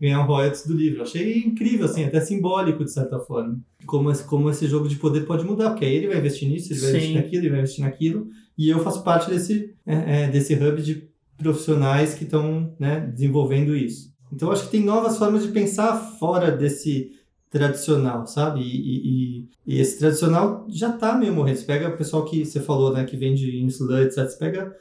ganhar 0.00 0.20
um 0.20 0.26
royalties 0.26 0.66
do 0.66 0.74
livro. 0.74 1.02
Achei 1.02 1.38
incrível, 1.38 1.86
assim, 1.86 2.04
até 2.04 2.20
simbólico 2.20 2.84
de 2.84 2.92
certa 2.92 3.18
forma. 3.18 3.58
Como 3.86 4.10
esse, 4.10 4.24
como 4.24 4.50
esse 4.50 4.66
jogo 4.66 4.88
de 4.88 4.96
poder 4.96 5.22
pode 5.22 5.44
mudar, 5.44 5.70
porque 5.70 5.84
aí 5.84 5.94
ele 5.94 6.08
vai 6.08 6.18
investir 6.18 6.48
nisso, 6.48 6.72
ele 6.72 6.80
vai 6.80 6.90
Sim. 6.90 6.96
investir 6.96 7.16
naquilo, 7.16 7.42
ele 7.42 7.50
vai 7.50 7.58
investir 7.60 7.84
naquilo, 7.84 8.28
e 8.56 8.68
eu 8.68 8.80
faço 8.80 9.02
parte 9.02 9.30
desse, 9.30 9.74
é, 9.86 10.24
é, 10.24 10.28
desse 10.28 10.54
hub 10.54 10.82
de 10.82 11.08
profissionais 11.36 12.14
que 12.14 12.24
estão 12.24 12.74
né, 12.78 13.00
desenvolvendo 13.12 13.76
isso. 13.76 14.14
Então, 14.32 14.50
acho 14.50 14.64
que 14.64 14.70
tem 14.70 14.82
novas 14.82 15.16
formas 15.18 15.44
de 15.44 15.52
pensar 15.52 15.96
fora 16.18 16.50
desse 16.50 17.10
tradicional, 17.54 18.26
sabe? 18.26 18.60
E, 18.62 18.66
e, 18.66 19.48
e 19.64 19.80
esse 19.80 19.96
tradicional 19.96 20.66
já 20.68 20.90
está 20.90 21.16
meio 21.16 21.32
morrendo. 21.32 21.58
Você 21.58 21.64
pega 21.64 21.88
o 21.88 21.96
pessoal 21.96 22.24
que 22.24 22.44
você 22.44 22.58
falou, 22.58 22.92
né, 22.92 23.04
que 23.04 23.16
vende 23.16 23.58
em 23.60 23.66
sluts, 23.66 24.16
você 24.16 24.36
pega 24.36 24.74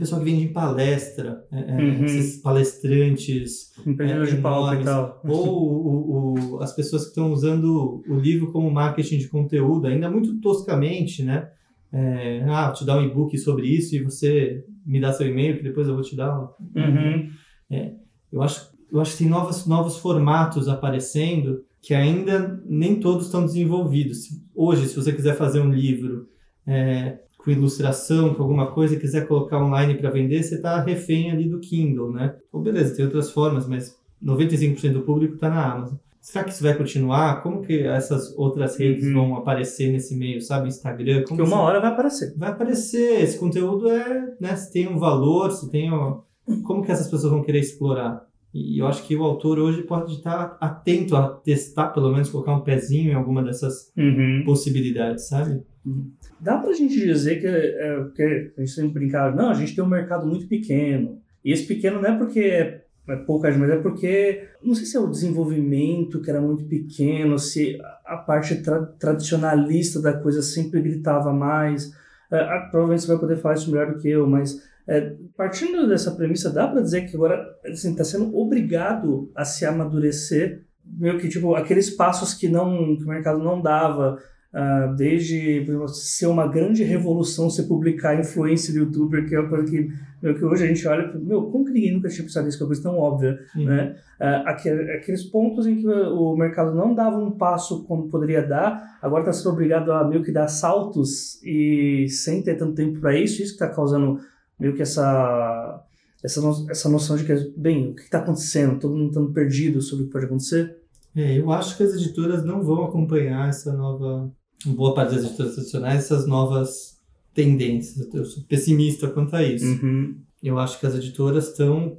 pessoal 0.00 0.22
que 0.22 0.30
vende 0.30 0.44
em 0.44 0.52
palestra, 0.52 1.44
é, 1.52 1.58
é, 1.58 1.74
uhum. 1.74 2.04
esses 2.04 2.40
palestrantes. 2.40 3.72
Empreendedores 3.86 4.32
é, 4.32 4.36
de 4.36 4.40
palco 4.40 4.80
e 4.80 4.84
tal. 4.84 5.20
Ou 5.26 5.46
o, 5.58 6.54
o, 6.54 6.62
as 6.62 6.74
pessoas 6.74 7.02
que 7.02 7.08
estão 7.08 7.32
usando 7.32 8.02
o 8.08 8.14
livro 8.14 8.50
como 8.50 8.70
marketing 8.70 9.18
de 9.18 9.28
conteúdo, 9.28 9.86
ainda 9.86 10.08
muito 10.08 10.40
toscamente, 10.40 11.22
né? 11.22 11.50
É, 11.92 12.44
ah, 12.48 12.66
vou 12.66 12.74
te 12.74 12.86
dar 12.86 12.98
um 12.98 13.02
e-book 13.02 13.36
sobre 13.36 13.66
isso 13.66 13.96
e 13.96 14.02
você 14.02 14.64
me 14.86 15.00
dá 15.00 15.12
seu 15.12 15.26
e-mail 15.26 15.56
que 15.56 15.64
depois 15.64 15.88
eu 15.88 15.94
vou 15.94 16.04
te 16.04 16.16
dar. 16.16 16.38
Uhum. 16.40 17.28
É, 17.68 17.92
eu, 18.32 18.40
acho, 18.40 18.70
eu 18.90 19.00
acho 19.00 19.12
que 19.12 19.18
tem 19.18 19.28
novos, 19.28 19.66
novos 19.66 19.98
formatos 19.98 20.68
aparecendo 20.68 21.64
que 21.80 21.94
ainda 21.94 22.62
nem 22.66 23.00
todos 23.00 23.26
estão 23.26 23.44
desenvolvidos. 23.44 24.28
Hoje, 24.54 24.86
se 24.86 24.96
você 24.96 25.12
quiser 25.12 25.36
fazer 25.36 25.60
um 25.60 25.70
livro 25.70 26.28
é, 26.66 27.20
com 27.38 27.50
ilustração, 27.50 28.34
com 28.34 28.42
alguma 28.42 28.70
coisa, 28.72 28.94
e 28.94 29.00
quiser 29.00 29.26
colocar 29.26 29.62
online 29.62 29.94
para 29.94 30.10
vender, 30.10 30.42
você 30.42 30.56
está 30.56 30.80
refém 30.80 31.30
ali 31.30 31.48
do 31.48 31.60
Kindle, 31.60 32.12
né? 32.12 32.36
Ou 32.52 32.60
beleza, 32.60 32.94
tem 32.94 33.04
outras 33.04 33.30
formas, 33.30 33.66
mas 33.66 33.98
95% 34.22 34.92
do 34.92 35.02
público 35.02 35.34
está 35.34 35.48
na 35.48 35.72
Amazon. 35.72 35.96
Será 36.20 36.44
que 36.44 36.50
isso 36.50 36.62
vai 36.62 36.76
continuar? 36.76 37.42
Como 37.42 37.62
que 37.62 37.80
essas 37.80 38.36
outras 38.36 38.76
redes 38.76 39.06
uhum. 39.06 39.14
vão 39.14 39.36
aparecer 39.36 39.90
nesse 39.90 40.14
meio, 40.14 40.42
sabe? 40.42 40.68
Instagram? 40.68 41.24
Porque 41.26 41.40
uma 41.40 41.62
hora 41.62 41.80
vai 41.80 41.90
aparecer. 41.90 42.34
Vai 42.36 42.50
aparecer. 42.50 43.22
Esse 43.22 43.38
conteúdo 43.38 43.88
é, 43.88 44.34
né? 44.38 44.54
Se 44.54 44.70
tem 44.70 44.86
um 44.86 44.98
valor, 44.98 45.50
se 45.50 45.70
tem 45.70 45.90
um... 45.90 46.20
Como 46.62 46.84
que 46.84 46.92
essas 46.92 47.08
pessoas 47.08 47.32
vão 47.32 47.42
querer 47.42 47.60
explorar? 47.60 48.22
E 48.52 48.80
eu 48.80 48.86
acho 48.86 49.06
que 49.06 49.14
o 49.14 49.22
autor 49.22 49.58
hoje 49.58 49.82
pode 49.82 50.14
estar 50.14 50.56
atento 50.60 51.14
a 51.14 51.28
testar, 51.28 51.88
pelo 51.88 52.12
menos 52.12 52.30
colocar 52.30 52.54
um 52.54 52.62
pezinho 52.62 53.12
em 53.12 53.14
alguma 53.14 53.44
dessas 53.44 53.92
uhum. 53.96 54.42
possibilidades, 54.44 55.28
sabe? 55.28 55.62
Uhum. 55.86 56.10
Dá 56.40 56.58
pra 56.58 56.72
gente 56.72 56.94
dizer 56.98 57.40
que, 57.40 57.46
é, 57.46 58.04
que 58.14 58.52
a 58.56 58.60
gente 58.60 58.72
sempre 58.72 58.94
brincava, 58.94 59.36
não, 59.36 59.50
a 59.50 59.54
gente 59.54 59.74
tem 59.74 59.84
um 59.84 59.88
mercado 59.88 60.26
muito 60.26 60.48
pequeno. 60.48 61.20
E 61.44 61.52
esse 61.52 61.64
pequeno 61.64 62.02
não 62.02 62.10
é 62.10 62.18
porque 62.18 62.40
é, 62.40 62.84
é 63.08 63.16
pouca 63.16 63.50
gente, 63.50 63.60
mas 63.60 63.70
é 63.70 63.76
porque, 63.76 64.48
não 64.62 64.74
sei 64.74 64.84
se 64.84 64.96
é 64.96 65.00
o 65.00 65.10
desenvolvimento 65.10 66.20
que 66.20 66.30
era 66.30 66.40
muito 66.40 66.64
pequeno, 66.64 67.38
se 67.38 67.78
a 68.04 68.16
parte 68.16 68.62
tra 68.62 68.82
tradicionalista 68.82 70.00
da 70.02 70.12
coisa 70.12 70.42
sempre 70.42 70.82
gritava 70.82 71.32
mais. 71.32 71.92
É, 72.32 72.44
provavelmente 72.70 73.02
você 73.02 73.08
vai 73.08 73.18
poder 73.18 73.36
falar 73.36 73.54
isso 73.54 73.70
melhor 73.70 73.92
do 73.92 73.98
que 73.98 74.08
eu, 74.08 74.26
mas 74.26 74.68
é, 74.90 75.14
partindo 75.36 75.86
dessa 75.86 76.10
premissa, 76.10 76.52
dá 76.52 76.66
para 76.66 76.80
dizer 76.80 77.02
que 77.02 77.14
agora 77.14 77.40
está 77.62 77.68
assim, 77.68 77.94
tá 77.94 78.02
sendo 78.02 78.36
obrigado 78.36 79.30
a 79.36 79.44
se 79.44 79.64
amadurecer, 79.64 80.64
meio 80.84 81.16
que 81.16 81.28
tipo 81.28 81.54
aqueles 81.54 81.90
passos 81.90 82.34
que 82.34 82.48
não 82.48 82.96
que 82.96 83.04
o 83.04 83.06
mercado 83.06 83.38
não 83.38 83.62
dava, 83.62 84.18
uh, 84.52 84.96
desde 84.96 85.58
exemplo, 85.58 85.86
ser 85.86 86.26
uma 86.26 86.48
grande 86.48 86.82
revolução 86.82 87.48
se 87.48 87.68
publicar 87.68 88.18
influência 88.18 88.72
do 88.72 88.80
youtuber, 88.80 89.28
que 89.28 89.36
é 89.36 89.38
uma 89.38 89.48
coisa 89.48 89.70
que, 89.70 89.92
meu, 90.20 90.34
que 90.34 90.44
hoje 90.44 90.64
a 90.64 90.66
gente 90.66 90.88
olha, 90.88 91.12
meu, 91.20 91.44
como 91.44 91.66
que 91.66 91.70
ninguém 91.70 91.92
nunca 91.92 92.08
tinha 92.08 92.24
pensado 92.24 92.46
nisso, 92.46 92.58
que 92.58 92.64
é 92.64 92.66
uma 92.66 92.70
coisa 92.70 92.82
tão 92.82 92.98
óbvia, 92.98 93.38
uhum. 93.54 93.66
né? 93.66 93.94
Uh, 94.20 94.48
aqueles 94.96 95.22
pontos 95.22 95.68
em 95.68 95.76
que 95.76 95.86
o 95.86 96.34
mercado 96.34 96.74
não 96.74 96.96
dava 96.96 97.16
um 97.16 97.30
passo 97.30 97.84
como 97.84 98.08
poderia 98.08 98.42
dar, 98.42 98.98
agora 99.00 99.22
está 99.22 99.32
sendo 99.32 99.52
obrigado 99.52 99.92
a 99.92 100.02
meio 100.02 100.24
que 100.24 100.32
dar 100.32 100.48
saltos 100.48 101.40
e 101.44 102.08
sem 102.08 102.42
ter 102.42 102.56
tanto 102.56 102.74
tempo 102.74 102.98
para 102.98 103.16
isso, 103.16 103.40
isso 103.40 103.56
que 103.56 103.64
está 103.64 103.68
causando 103.68 104.18
meio 104.60 104.74
que 104.74 104.82
essa 104.82 105.84
essa, 106.22 106.40
no, 106.40 106.70
essa 106.70 106.88
noção 106.88 107.16
de 107.16 107.24
que, 107.24 107.34
bem, 107.56 107.90
o 107.90 107.94
que 107.94 108.02
está 108.02 108.18
acontecendo? 108.18 108.78
Todo 108.78 108.96
mundo 108.96 109.08
está 109.08 109.34
perdido 109.34 109.80
sobre 109.80 110.04
o 110.04 110.06
que 110.06 110.12
pode 110.12 110.26
acontecer? 110.26 110.76
É, 111.16 111.38
eu 111.38 111.50
acho 111.50 111.76
que 111.76 111.82
as 111.82 111.94
editoras 111.94 112.44
não 112.44 112.62
vão 112.62 112.84
acompanhar 112.84 113.48
essa 113.48 113.72
nova, 113.72 114.30
boa 114.66 114.94
parte 114.94 115.14
das 115.14 115.24
editoras 115.24 115.54
tradicionais, 115.54 116.04
essas 116.04 116.26
novas 116.26 116.98
tendências. 117.34 118.12
Eu 118.12 118.24
sou 118.24 118.44
pessimista 118.44 119.08
quanto 119.08 119.34
a 119.34 119.42
isso. 119.42 119.66
Uhum. 119.66 120.20
Eu 120.42 120.58
acho 120.58 120.78
que 120.78 120.86
as 120.86 120.94
editoras 120.94 121.48
estão 121.48 121.98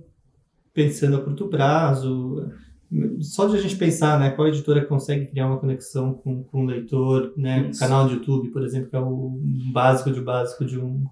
pensando 0.74 1.18
a 1.18 1.22
curto 1.22 1.48
prazo. 1.48 2.52
Só 3.20 3.48
de 3.48 3.58
a 3.58 3.62
gente 3.62 3.76
pensar, 3.76 4.20
né, 4.20 4.32
qual 4.32 4.48
editora 4.48 4.86
consegue 4.86 5.28
criar 5.28 5.48
uma 5.48 5.60
conexão 5.60 6.14
com, 6.14 6.44
com 6.44 6.64
o 6.64 6.66
leitor, 6.66 7.34
né, 7.38 7.70
um 7.74 7.78
canal 7.78 8.08
de 8.08 8.16
YouTube, 8.16 8.50
por 8.50 8.64
exemplo, 8.64 8.90
que 8.90 8.96
é 8.96 9.00
o 9.00 9.40
básico 9.74 10.12
de 10.12 10.22
básico 10.22 10.66
de 10.66 10.78
um 10.78 11.06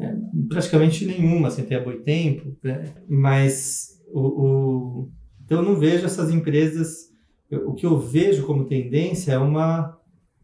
é, 0.00 0.14
praticamente 0.48 1.04
nenhuma, 1.04 1.50
sem 1.50 1.64
ter 1.64 1.76
a 1.76 1.84
Boitempo, 1.84 2.56
né? 2.62 2.94
mas 3.08 4.00
o, 4.12 4.20
o, 4.20 5.12
então 5.44 5.58
eu 5.58 5.64
não 5.64 5.76
vejo 5.76 6.04
essas 6.04 6.30
empresas, 6.30 7.08
eu, 7.50 7.68
o 7.70 7.74
que 7.74 7.84
eu 7.84 7.98
vejo 7.98 8.46
como 8.46 8.66
tendência 8.66 9.32
é 9.32 9.38
uma, 9.38 9.98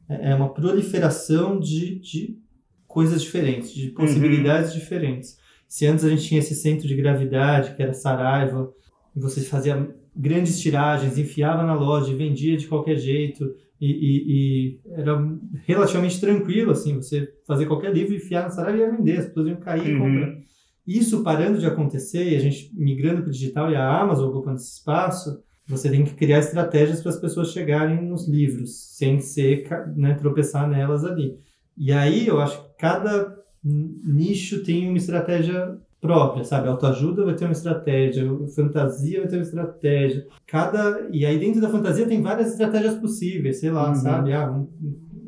é 0.08 0.34
uma 0.34 0.52
proliferação 0.52 1.60
de, 1.60 2.00
de 2.00 2.38
coisas 2.86 3.22
diferentes, 3.22 3.72
de 3.72 3.90
possibilidades 3.90 4.72
uhum. 4.72 4.78
diferentes. 4.78 5.36
Se 5.68 5.86
antes 5.86 6.04
a 6.04 6.08
gente 6.08 6.24
tinha 6.24 6.40
esse 6.40 6.54
centro 6.54 6.86
de 6.86 6.94
gravidade, 6.94 7.74
que 7.74 7.82
era 7.82 7.92
Saraiva, 7.92 8.72
e 9.14 9.20
você 9.20 9.40
fazia 9.42 9.88
grandes 10.14 10.61
tiragens, 10.61 11.18
enfiava 11.18 11.62
na 11.62 11.74
loja 11.74 12.12
e 12.12 12.16
vendia 12.16 12.57
de 12.57 12.66
qualquer 12.66 12.96
jeito, 12.96 13.55
e, 13.81 13.90
e, 13.90 14.22
e, 14.29 14.81
era 14.92 15.20
relativamente 15.66 16.20
tranquilo, 16.20 16.70
assim, 16.70 16.96
você 16.96 17.33
fazer 17.46 17.66
qualquer 17.66 17.92
livro, 17.92 18.14
enfiar 18.14 18.44
na 18.44 18.50
Saraiva 18.50 18.79
e 18.79 18.81
ia 18.81 18.90
vender, 18.90 19.18
as 19.18 19.27
pessoas 19.27 19.48
iam 19.48 19.57
cair 19.57 19.88
e 19.88 19.94
uhum. 19.94 19.98
comprar. 20.00 20.38
Isso 20.87 21.22
parando 21.22 21.59
de 21.59 21.66
acontecer 21.66 22.33
e 22.33 22.37
a 22.37 22.38
gente 22.38 22.70
migrando 22.74 23.22
para 23.22 23.29
o 23.29 23.33
digital 23.33 23.70
e 23.70 23.77
a 23.77 24.00
Amazon 24.00 24.29
ocupando 24.29 24.57
esse 24.57 24.79
espaço, 24.79 25.42
você 25.66 25.90
tem 25.90 26.05
que 26.05 26.14
criar 26.14 26.38
estratégias 26.38 27.00
para 27.00 27.11
as 27.11 27.18
pessoas 27.18 27.53
chegarem 27.53 28.07
nos 28.07 28.29
livros, 28.29 28.96
sem 28.96 29.18
ser, 29.20 29.66
né, 29.96 30.14
tropeçar 30.14 30.68
nelas 30.68 31.05
ali. 31.05 31.38
E 31.77 31.90
aí 31.90 32.27
eu 32.27 32.40
acho 32.40 32.62
que 32.62 32.79
cada 32.79 33.35
nicho 33.64 34.62
tem 34.62 34.88
uma 34.88 34.98
estratégia 34.98 35.79
própria, 36.04 36.44
sabe? 36.44 36.68
Autoajuda 36.68 37.24
vai 37.24 37.34
ter 37.34 37.46
uma 37.46 37.52
estratégia, 37.52 38.28
fantasia 38.54 39.20
vai 39.20 39.28
ter 39.28 39.36
uma 39.36 39.42
estratégia. 39.42 40.26
Cada 40.46 41.08
e 41.10 41.24
aí 41.24 41.38
dentro 41.38 41.62
da 41.62 41.70
fantasia 41.70 42.06
tem 42.06 42.20
várias 42.20 42.50
estratégias 42.52 42.94
possíveis, 42.96 43.60
sei 43.60 43.70
lá, 43.70 43.88
uhum. 43.88 43.94
sabe? 43.94 44.34
Ah, 44.34 44.52
um, 44.52 44.68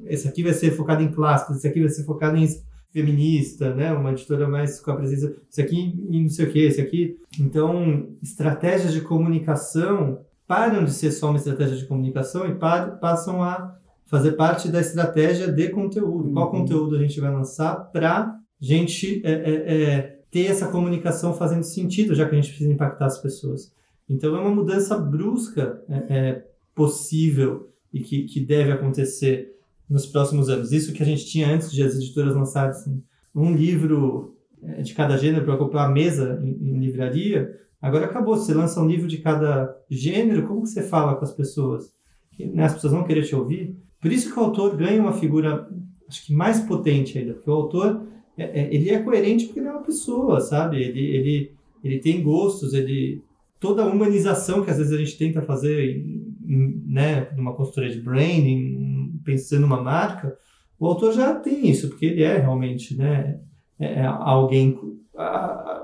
esse 0.05 0.29
aqui 0.29 0.43
vai 0.43 0.53
ser 0.53 0.73
focado 0.73 1.03
em 1.03 1.11
clássicos, 1.11 1.57
esse 1.57 1.67
aqui 1.67 1.81
vai 1.81 1.89
ser 1.89 2.05
focado 2.05 2.37
em 2.37 2.47
feminista, 2.93 3.75
né? 3.75 3.91
Uma 3.91 4.13
editora 4.13 4.47
mais 4.47 4.79
com 4.79 4.91
a 4.91 4.97
presença, 4.97 5.35
esse 5.51 5.63
aqui 5.63 5.99
em 6.11 6.25
não 6.25 6.29
sei 6.29 6.45
o 6.45 6.53
que, 6.53 6.59
esse 6.59 6.81
aqui. 6.83 7.17
Então, 7.41 8.11
estratégias 8.23 8.93
de 8.93 9.01
comunicação 9.01 10.21
param 10.47 10.85
de 10.85 10.93
ser 10.93 11.11
só 11.11 11.31
uma 11.31 11.39
estratégia 11.39 11.75
de 11.75 11.87
comunicação 11.87 12.47
e 12.47 12.55
passam 12.55 13.43
a 13.43 13.75
fazer 14.05 14.33
parte 14.33 14.69
da 14.69 14.81
estratégia 14.81 15.51
de 15.51 15.71
conteúdo. 15.71 16.29
Uhum. 16.29 16.35
Qual 16.35 16.51
conteúdo 16.51 16.97
a 16.97 16.99
gente 17.01 17.19
vai 17.19 17.33
lançar 17.33 17.77
para 17.91 18.37
gente 18.61 19.23
é, 19.25 19.33
é, 19.33 19.75
é, 19.75 20.16
ter 20.31 20.47
essa 20.47 20.69
comunicação 20.69 21.35
fazendo 21.35 21.63
sentido, 21.63 22.15
já 22.15 22.29
que 22.29 22.35
a 22.35 22.41
gente 22.41 22.49
precisa 22.49 22.73
impactar 22.73 23.07
as 23.07 23.19
pessoas. 23.19 23.73
Então 24.09 24.37
é 24.37 24.41
uma 24.41 24.55
mudança 24.55 24.97
brusca 24.97 25.83
é, 25.89 25.97
é, 26.09 26.47
possível 26.75 27.71
e 27.93 28.01
que, 28.01 28.25
que 28.25 28.41
deve 28.41 28.73
acontecer 28.73 29.57
nos 29.89 30.07
próximos 30.07 30.49
anos. 30.49 30.73
Isso 30.73 30.93
que 30.93 31.03
a 31.03 31.07
gente 31.07 31.27
tinha 31.27 31.49
antes 31.49 31.73
de 31.73 31.83
as 31.83 31.95
editoras 31.95 32.35
lançarem 32.35 32.71
assim, 32.71 33.03
um 33.35 33.55
livro 33.55 34.37
é, 34.63 34.83
de 34.83 34.95
cada 34.95 35.17
gênero 35.17 35.45
para 35.45 35.55
ocupar 35.55 35.89
a 35.89 35.93
mesa 35.93 36.41
em, 36.43 36.71
em, 36.71 36.79
livraria, 36.79 37.59
agora 37.81 38.07
acabou. 38.07 38.37
Você 38.37 38.55
lança 38.55 38.81
um 38.81 38.87
livro 38.87 39.07
de 39.07 39.19
cada 39.19 39.77
gênero, 39.89 40.47
como 40.47 40.63
que 40.63 40.69
você 40.69 40.83
fala 40.83 41.15
com 41.17 41.25
as 41.25 41.33
pessoas? 41.33 41.93
Que, 42.33 42.47
né, 42.47 42.65
as 42.65 42.75
pessoas 42.75 42.93
vão 42.93 43.05
querer 43.05 43.25
te 43.25 43.35
ouvir? 43.35 43.77
Por 44.01 44.13
isso 44.13 44.33
que 44.33 44.39
o 44.39 44.43
autor 44.43 44.77
ganha 44.77 45.01
uma 45.01 45.13
figura, 45.13 45.69
acho 46.09 46.27
que 46.27 46.35
mais 46.35 46.61
potente 46.61 47.19
ainda, 47.19 47.35
porque 47.35 47.51
o 47.51 47.55
autor 47.55 48.07
é, 48.37 48.61
é, 48.61 48.75
ele 48.75 48.91
é 48.91 48.99
coerente 48.99 49.47
porque 49.47 49.61
ele 49.61 49.69
é 49.69 49.73
uma 49.73 49.83
pessoa, 49.83 50.41
sabe? 50.41 50.83
Ele, 50.83 51.01
ele, 51.01 51.53
ele 51.83 51.99
tem 51.99 52.23
gostos, 52.23 52.75
ele 52.75 53.23
toda 53.59 53.83
a 53.83 53.87
humanização 53.87 54.63
que 54.63 54.71
às 54.71 54.79
vezes 54.79 54.93
a 54.93 54.99
gente 54.99 55.17
tenta 55.17 55.41
fazer, 55.41 56.05
né, 56.45 57.29
numa 57.37 57.55
consultoria 57.55 57.91
de 57.91 58.01
branding, 58.01 59.19
pensando 59.25 59.63
numa 59.63 59.83
marca, 59.83 60.37
o 60.79 60.87
autor 60.87 61.13
já 61.13 61.35
tem 61.35 61.69
isso, 61.69 61.89
porque 61.89 62.07
ele 62.07 62.23
é 62.23 62.37
realmente, 62.37 62.97
né, 62.97 63.41
é, 63.79 64.01
é 64.01 64.07
alguém. 64.07 64.79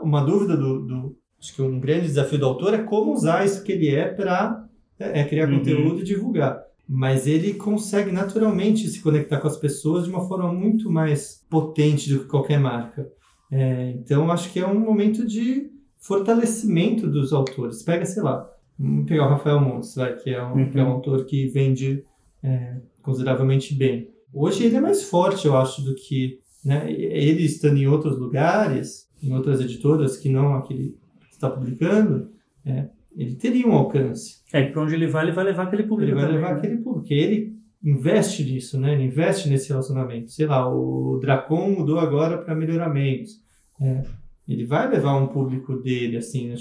Uma 0.03 0.21
dúvida 0.21 0.57
do, 0.57 0.83
do, 0.83 1.17
Acho 1.43 1.57
que 1.57 1.62
um 1.62 1.81
grande 1.81 2.07
desafio 2.07 2.38
do 2.38 2.47
autor 2.47 2.73
é 2.73 2.85
como 2.85 3.12
usar 3.12 3.45
isso 3.45 3.65
que 3.65 3.73
ele 3.73 3.88
é 3.88 4.07
para 4.07 4.65
é, 4.97 5.21
é, 5.21 5.25
criar 5.25 5.49
uhum. 5.49 5.59
conteúdo 5.59 6.01
e 6.01 6.05
divulgar. 6.05 6.62
Mas 6.94 7.26
ele 7.26 7.55
consegue 7.55 8.12
naturalmente 8.12 8.87
se 8.87 9.00
conectar 9.00 9.38
com 9.38 9.46
as 9.46 9.57
pessoas 9.57 10.05
de 10.05 10.11
uma 10.11 10.28
forma 10.28 10.52
muito 10.52 10.90
mais 10.90 11.42
potente 11.48 12.12
do 12.12 12.20
que 12.20 12.26
qualquer 12.26 12.61
marca. 12.61 13.11
É, 13.50 13.92
então, 13.92 14.31
acho 14.31 14.52
que 14.52 14.61
é 14.61 14.66
um 14.66 14.78
momento 14.78 15.26
de 15.26 15.70
fortalecimento 15.96 17.09
dos 17.09 17.33
autores. 17.33 17.83
Pega, 17.83 18.05
sei 18.05 18.22
lá, 18.22 18.46
vamos 18.78 19.07
pegar 19.07 19.24
o 19.24 19.31
Rafael 19.31 19.59
Montes, 19.59 19.94
vai, 19.94 20.14
que, 20.16 20.35
é 20.35 20.44
um, 20.44 20.52
uhum. 20.52 20.70
que 20.70 20.78
é 20.78 20.85
um 20.85 20.88
autor 20.88 21.24
que 21.24 21.46
vende 21.46 22.05
é, 22.42 22.76
consideravelmente 23.00 23.74
bem. 23.74 24.11
Hoje 24.31 24.64
ele 24.64 24.76
é 24.76 24.81
mais 24.81 25.02
forte, 25.02 25.46
eu 25.46 25.57
acho, 25.57 25.81
do 25.81 25.94
que 25.94 26.40
né, 26.62 26.92
ele 26.92 27.42
estando 27.42 27.78
em 27.78 27.87
outros 27.87 28.18
lugares, 28.18 29.09
em 29.22 29.33
outras 29.33 29.62
editoras 29.62 30.18
que 30.18 30.28
não 30.28 30.57
aquele 30.57 30.98
que 31.26 31.33
está 31.33 31.48
publicando, 31.48 32.28
é, 32.66 32.90
ele 33.16 33.35
teria 33.35 33.66
um 33.66 33.72
alcance. 33.72 34.42
É, 34.53 34.62
para 34.64 34.83
onde 34.83 34.94
ele 34.94 35.07
vai, 35.07 35.25
ele 35.25 35.33
vai 35.33 35.44
levar 35.44 35.64
aquele 35.64 35.85
público. 35.85 36.11
Ele 36.11 36.14
vai 36.14 36.25
também, 36.25 36.40
levar 36.40 36.53
né? 36.53 36.59
aquele 36.59 36.77
público, 36.77 37.01
porque 37.01 37.14
ele 37.14 37.57
investe 37.83 38.44
nisso, 38.44 38.79
né? 38.81 38.94
Ele 38.94 39.05
investe 39.05 39.48
nesse 39.48 39.68
relacionamento. 39.68 40.31
Sei 40.31 40.46
lá, 40.46 40.68
o 40.72 41.18
Dracon 41.20 41.70
mudou 41.70 41.98
agora 41.98 42.38
para 42.38 42.55
melhoramentos. 42.55 43.40
É, 43.81 44.03
ele 44.48 44.64
vai 44.64 44.88
levar 44.88 45.16
um 45.16 45.29
público 45.29 45.77
dele, 45.77 46.16
assim. 46.16 46.55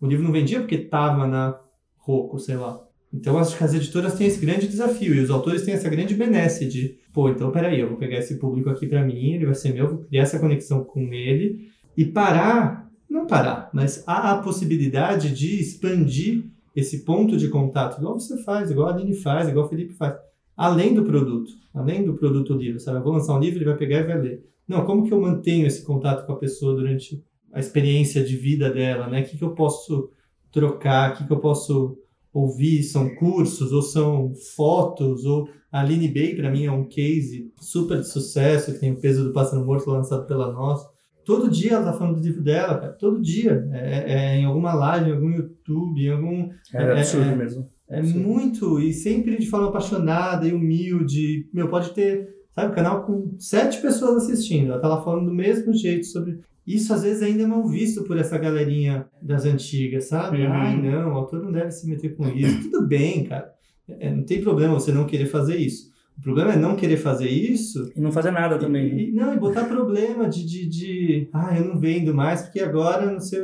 O 0.00 0.06
livro 0.06 0.24
não 0.24 0.32
vendia 0.32 0.60
porque 0.60 0.76
estava 0.76 1.26
na 1.26 1.58
Roco, 1.96 2.38
sei 2.38 2.56
lá. 2.56 2.80
Então 3.12 3.38
acho 3.38 3.56
que 3.56 3.62
as 3.62 3.72
editoras 3.72 4.14
têm 4.14 4.26
esse 4.26 4.44
grande 4.44 4.66
desafio 4.66 5.14
e 5.14 5.20
os 5.20 5.30
autores 5.30 5.62
têm 5.62 5.74
essa 5.74 5.88
grande 5.88 6.14
benesse 6.14 6.66
de, 6.66 6.98
pô, 7.12 7.28
então 7.28 7.52
peraí, 7.52 7.78
eu 7.78 7.88
vou 7.88 7.96
pegar 7.96 8.18
esse 8.18 8.38
público 8.38 8.68
aqui 8.68 8.88
para 8.88 9.04
mim, 9.04 9.34
ele 9.34 9.46
vai 9.46 9.54
ser 9.54 9.72
meu, 9.72 9.88
vou 9.88 9.98
criar 9.98 10.22
essa 10.22 10.38
conexão 10.38 10.82
com 10.82 11.00
ele 11.12 11.68
e 11.96 12.04
parar, 12.04 12.83
não 13.08 13.26
parar, 13.26 13.70
mas 13.72 14.02
há 14.06 14.32
a 14.32 14.38
possibilidade 14.38 15.34
de 15.34 15.60
expandir 15.60 16.44
esse 16.74 17.04
ponto 17.04 17.36
de 17.36 17.48
contato, 17.48 17.98
igual 17.98 18.18
você 18.18 18.42
faz, 18.42 18.70
igual 18.70 18.88
a 18.88 18.92
Aline 18.92 19.14
faz, 19.14 19.48
igual 19.48 19.66
o 19.66 19.68
Felipe 19.68 19.94
faz, 19.94 20.16
além 20.56 20.94
do 20.94 21.04
produto, 21.04 21.52
além 21.72 22.04
do 22.04 22.14
produto 22.14 22.54
livro, 22.54 22.80
sabe? 22.80 22.98
Eu 22.98 23.02
vou 23.02 23.12
lançar 23.12 23.36
um 23.36 23.40
livro, 23.40 23.58
ele 23.58 23.66
vai 23.66 23.76
pegar 23.76 24.00
e 24.00 24.04
vai 24.04 24.20
ler. 24.20 24.44
Não, 24.66 24.84
como 24.84 25.04
que 25.04 25.12
eu 25.12 25.20
mantenho 25.20 25.66
esse 25.66 25.84
contato 25.84 26.26
com 26.26 26.32
a 26.32 26.38
pessoa 26.38 26.74
durante 26.74 27.22
a 27.52 27.60
experiência 27.60 28.24
de 28.24 28.36
vida 28.36 28.70
dela, 28.70 29.08
né? 29.08 29.22
O 29.22 29.24
que, 29.24 29.38
que 29.38 29.44
eu 29.44 29.54
posso 29.54 30.10
trocar, 30.50 31.12
o 31.12 31.16
que, 31.16 31.26
que 31.26 31.32
eu 31.32 31.38
posso 31.38 31.96
ouvir, 32.32 32.82
são 32.82 33.14
cursos, 33.14 33.72
ou 33.72 33.82
são 33.82 34.32
fotos, 34.56 35.24
ou 35.24 35.48
a 35.70 35.80
Aline 35.80 36.08
Bay, 36.08 36.34
para 36.34 36.50
mim, 36.50 36.64
é 36.64 36.72
um 36.72 36.84
case 36.84 37.52
super 37.60 38.00
de 38.00 38.08
sucesso, 38.08 38.72
que 38.72 38.80
tem 38.80 38.92
o 38.92 39.00
peso 39.00 39.24
do 39.24 39.32
Pássaro 39.32 39.64
Morto 39.64 39.90
lançado 39.90 40.26
pela 40.26 40.52
Nós. 40.52 40.80
Todo 41.24 41.50
dia 41.50 41.72
ela 41.72 41.84
tá 41.84 41.92
falando 41.92 42.16
do 42.16 42.22
livro 42.26 42.42
dela, 42.42 42.78
cara. 42.78 42.92
Todo 42.92 43.20
dia. 43.20 43.68
É, 43.72 43.78
é, 43.78 44.12
é 44.12 44.36
em 44.36 44.44
alguma 44.44 44.74
live, 44.74 45.10
em 45.10 45.12
algum 45.14 45.30
YouTube, 45.30 46.04
em 46.04 46.10
algum... 46.10 46.50
É, 46.72 46.82
é 46.82 46.92
absurdo 46.92 47.30
é, 47.30 47.36
mesmo. 47.36 47.70
É 47.88 48.02
muito, 48.02 48.80
e 48.80 48.92
sempre 48.92 49.36
de 49.36 49.46
forma 49.46 49.68
apaixonada 49.68 50.46
e 50.46 50.52
humilde. 50.52 51.48
Meu, 51.52 51.68
pode 51.68 51.90
ter, 51.90 52.28
sabe, 52.54 52.74
canal 52.74 53.04
com 53.04 53.34
sete 53.38 53.80
pessoas 53.80 54.24
assistindo. 54.24 54.72
Ela 54.72 54.80
tá 54.80 54.88
lá 54.88 55.02
falando 55.02 55.26
do 55.26 55.34
mesmo 55.34 55.72
jeito 55.72 56.06
sobre 56.06 56.40
isso 56.66 56.94
às 56.94 57.02
vezes 57.02 57.22
ainda 57.22 57.42
é 57.42 57.46
mal 57.46 57.66
visto 57.66 58.04
por 58.04 58.16
essa 58.16 58.38
galerinha 58.38 59.06
das 59.20 59.44
antigas, 59.44 60.06
sabe? 60.06 60.42
Uhum. 60.42 60.52
Ai, 60.52 60.80
não, 60.80 61.12
o 61.12 61.16
autor 61.16 61.42
não 61.42 61.52
deve 61.52 61.70
se 61.70 61.86
meter 61.86 62.16
com 62.16 62.26
isso. 62.28 62.70
Tudo 62.70 62.86
bem, 62.86 63.24
cara. 63.24 63.52
É, 63.86 64.10
não 64.10 64.24
tem 64.24 64.40
problema 64.40 64.72
você 64.72 64.90
não 64.90 65.06
querer 65.06 65.26
fazer 65.26 65.56
isso. 65.56 65.92
O 66.16 66.22
problema 66.22 66.52
é 66.52 66.56
não 66.56 66.76
querer 66.76 66.96
fazer 66.96 67.28
isso. 67.28 67.90
E 67.94 68.00
não 68.00 68.12
fazer 68.12 68.30
nada 68.30 68.58
também. 68.58 68.86
E, 68.86 68.92
né? 68.94 69.02
e, 69.02 69.12
não, 69.12 69.34
e 69.34 69.38
botar 69.38 69.64
problema 69.64 70.28
de, 70.28 70.46
de, 70.46 70.66
de. 70.66 71.28
Ah, 71.32 71.56
eu 71.56 71.64
não 71.64 71.78
vendo 71.78 72.14
mais 72.14 72.42
porque 72.42 72.60
agora 72.60 73.10
não 73.10 73.20
sei. 73.20 73.40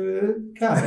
Cara, 0.57 0.79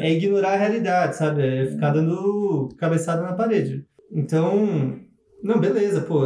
é, 0.00 0.08
é 0.08 0.12
ignorar 0.12 0.54
a 0.54 0.56
realidade, 0.56 1.16
sabe? 1.16 1.42
É 1.42 1.66
ficar 1.66 1.92
dando 1.92 2.68
cabeçada 2.76 3.22
na 3.22 3.32
parede. 3.32 3.86
Então, 4.10 4.98
não, 5.42 5.60
beleza, 5.60 6.00
pô. 6.00 6.20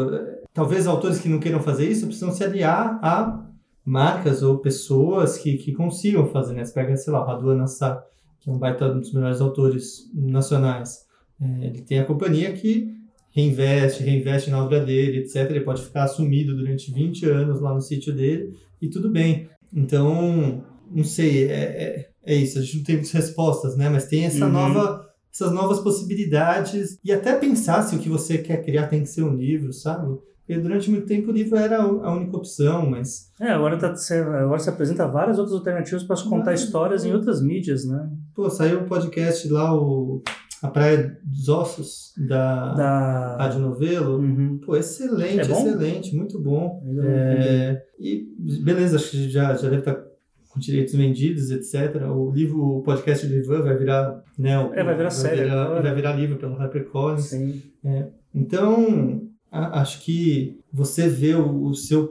Talvez 0.54 0.86
autores 0.86 1.18
que 1.18 1.28
não 1.28 1.38
queiram 1.40 1.60
fazer 1.60 1.88
isso 1.88 2.06
precisam 2.06 2.32
se 2.32 2.42
aliar 2.44 2.98
a 3.02 3.46
marcas 3.84 4.42
ou 4.42 4.58
pessoas 4.58 5.38
que, 5.38 5.56
que 5.56 5.72
consigam 5.72 6.26
fazer, 6.26 6.54
né? 6.54 6.64
Você 6.64 6.72
pega, 6.72 6.96
sei 6.96 7.12
lá, 7.12 7.22
o 7.22 7.26
Radu 7.26 7.54
Nassar, 7.54 8.02
que 8.40 8.48
é 8.48 8.52
um 8.52 8.58
baita 8.58 8.92
um 8.92 9.00
dos 9.00 9.12
melhores 9.12 9.40
autores 9.40 10.10
nacionais. 10.14 11.06
É, 11.40 11.66
ele 11.66 11.82
tem 11.82 11.98
a 11.98 12.04
companhia 12.04 12.52
que 12.52 13.01
reinveste, 13.32 14.02
reinveste 14.02 14.50
na 14.50 14.62
obra 14.62 14.80
dele, 14.80 15.18
etc. 15.18 15.50
Ele 15.50 15.60
pode 15.60 15.82
ficar 15.82 16.04
assumido 16.04 16.56
durante 16.56 16.92
20 16.92 17.26
anos 17.26 17.60
lá 17.60 17.74
no 17.74 17.80
sítio 17.80 18.14
dele 18.14 18.54
e 18.80 18.88
tudo 18.88 19.10
bem. 19.10 19.48
Então, 19.74 20.64
não 20.90 21.04
sei, 21.04 21.48
é, 21.48 21.54
é, 21.54 22.08
é 22.24 22.34
isso. 22.34 22.58
A 22.58 22.62
gente 22.62 22.78
não 22.78 22.84
tem 22.84 22.96
muitas 22.96 23.12
respostas, 23.12 23.76
né? 23.76 23.88
Mas 23.88 24.06
tem 24.06 24.24
essa 24.26 24.44
uhum. 24.44 24.52
nova 24.52 25.12
essas 25.32 25.50
novas 25.50 25.80
possibilidades 25.80 26.98
e 27.02 27.10
até 27.10 27.34
pensar 27.34 27.82
se 27.82 27.96
o 27.96 27.98
que 27.98 28.08
você 28.08 28.36
quer 28.36 28.62
criar 28.62 28.88
tem 28.88 29.00
que 29.00 29.08
ser 29.08 29.22
um 29.22 29.34
livro, 29.34 29.72
sabe? 29.72 30.18
Porque 30.46 30.60
durante 30.60 30.90
muito 30.90 31.06
tempo 31.06 31.30
o 31.30 31.32
livro 31.32 31.56
era 31.56 31.80
a 31.80 32.12
única 32.12 32.36
opção, 32.36 32.90
mas... 32.90 33.30
É, 33.40 33.48
agora, 33.48 33.78
tá, 33.78 33.94
agora 34.42 34.58
se 34.58 34.68
apresenta 34.68 35.06
várias 35.06 35.38
outras 35.38 35.56
alternativas 35.56 36.02
para 36.02 36.16
se 36.16 36.28
contar 36.28 36.52
histórias 36.52 37.04
em 37.06 37.14
outras 37.14 37.40
mídias, 37.40 37.86
né? 37.86 38.10
Pô, 38.34 38.50
saiu 38.50 38.80
um 38.80 38.84
podcast 38.84 39.48
lá, 39.48 39.74
o 39.74 40.22
A 40.62 40.68
Praia 40.68 41.18
dos 41.24 41.48
Ossos, 41.48 42.12
da, 42.16 42.72
da... 42.74 43.36
Rádio 43.36 43.58
Novelo. 43.58 44.18
Uhum. 44.18 44.58
Pô, 44.64 44.76
excelente, 44.76 45.40
é 45.40 45.42
excelente, 45.42 46.14
muito 46.14 46.38
bom. 46.38 46.80
É, 47.04 47.82
e 47.98 48.28
beleza, 48.62 48.96
acho 48.96 49.10
que 49.10 49.28
já, 49.28 49.54
já 49.54 49.68
deve 49.68 49.80
estar 49.80 49.94
tá 49.94 50.04
com 50.48 50.60
direitos 50.60 50.94
vendidos, 50.94 51.50
etc. 51.50 52.02
O 52.14 52.30
livro, 52.30 52.62
o 52.62 52.82
podcast 52.82 53.26
do 53.26 53.34
Ivan 53.34 53.62
vai 53.62 53.76
virar, 53.76 54.22
né? 54.38 54.58
O, 54.58 54.72
é, 54.72 54.84
vai 54.84 54.94
virar 54.94 55.08
vai 55.08 55.10
série. 55.10 55.42
Virar, 55.42 55.80
vai 55.80 55.94
virar 55.94 56.12
livro 56.12 56.36
pelo 56.36 56.54
HarperCollins. 56.54 57.24
Sim. 57.24 57.62
É, 57.84 58.06
então, 58.34 59.22
acho 59.50 60.02
que 60.02 60.60
você 60.72 61.08
vê 61.08 61.34
o, 61.34 61.64
o 61.64 61.74
seu 61.74 62.06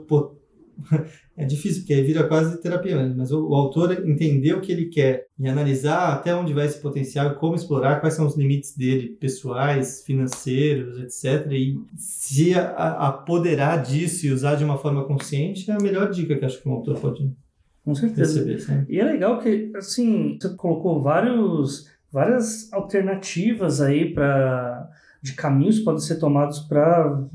é 1.36 1.44
difícil 1.44 1.82
porque 1.82 1.94
aí 1.94 2.02
vira 2.02 2.26
quase 2.26 2.60
terapia, 2.60 3.12
mas 3.16 3.30
o, 3.32 3.48
o, 3.48 3.54
autor 3.54 4.06
entender 4.06 4.54
o 4.54 4.60
que 4.60 4.72
ele 4.72 4.86
quer 4.86 5.26
e 5.38 5.48
analisar 5.48 6.12
até 6.12 6.34
onde 6.34 6.52
vai 6.52 6.66
esse 6.66 6.80
potencial, 6.80 7.34
como 7.36 7.54
explorar, 7.54 8.00
quais 8.00 8.14
são 8.14 8.26
os 8.26 8.36
limites 8.36 8.76
dele, 8.76 9.16
pessoais, 9.20 10.02
financeiros, 10.04 10.98
etc. 10.98 11.50
E 11.52 11.78
se 11.96 12.54
a, 12.54 12.70
a 12.70 13.08
apoderar 13.08 13.82
disso 13.82 14.26
e 14.26 14.32
usar 14.32 14.54
de 14.54 14.64
uma 14.64 14.78
forma 14.78 15.04
consciente 15.04 15.70
é 15.70 15.74
a 15.74 15.80
melhor 15.80 16.10
dica 16.10 16.36
que 16.36 16.44
acho 16.44 16.62
que 16.62 16.68
um 16.68 16.72
autor 16.72 16.98
pode 16.98 17.32
com 17.84 17.94
certeza. 17.94 18.44
Receber, 18.44 18.86
e 18.88 19.00
é 19.00 19.04
legal 19.04 19.40
que, 19.40 19.72
assim, 19.74 20.38
você 20.40 20.54
colocou 20.54 21.02
vários, 21.02 21.90
várias 22.12 22.72
alternativas 22.72 23.80
aí 23.80 24.14
para 24.14 24.88
de 25.22 25.34
caminhos 25.34 25.78
que 25.78 25.84
podem 25.84 26.00
ser 26.00 26.16
tomados 26.16 26.58
para 26.60 27.26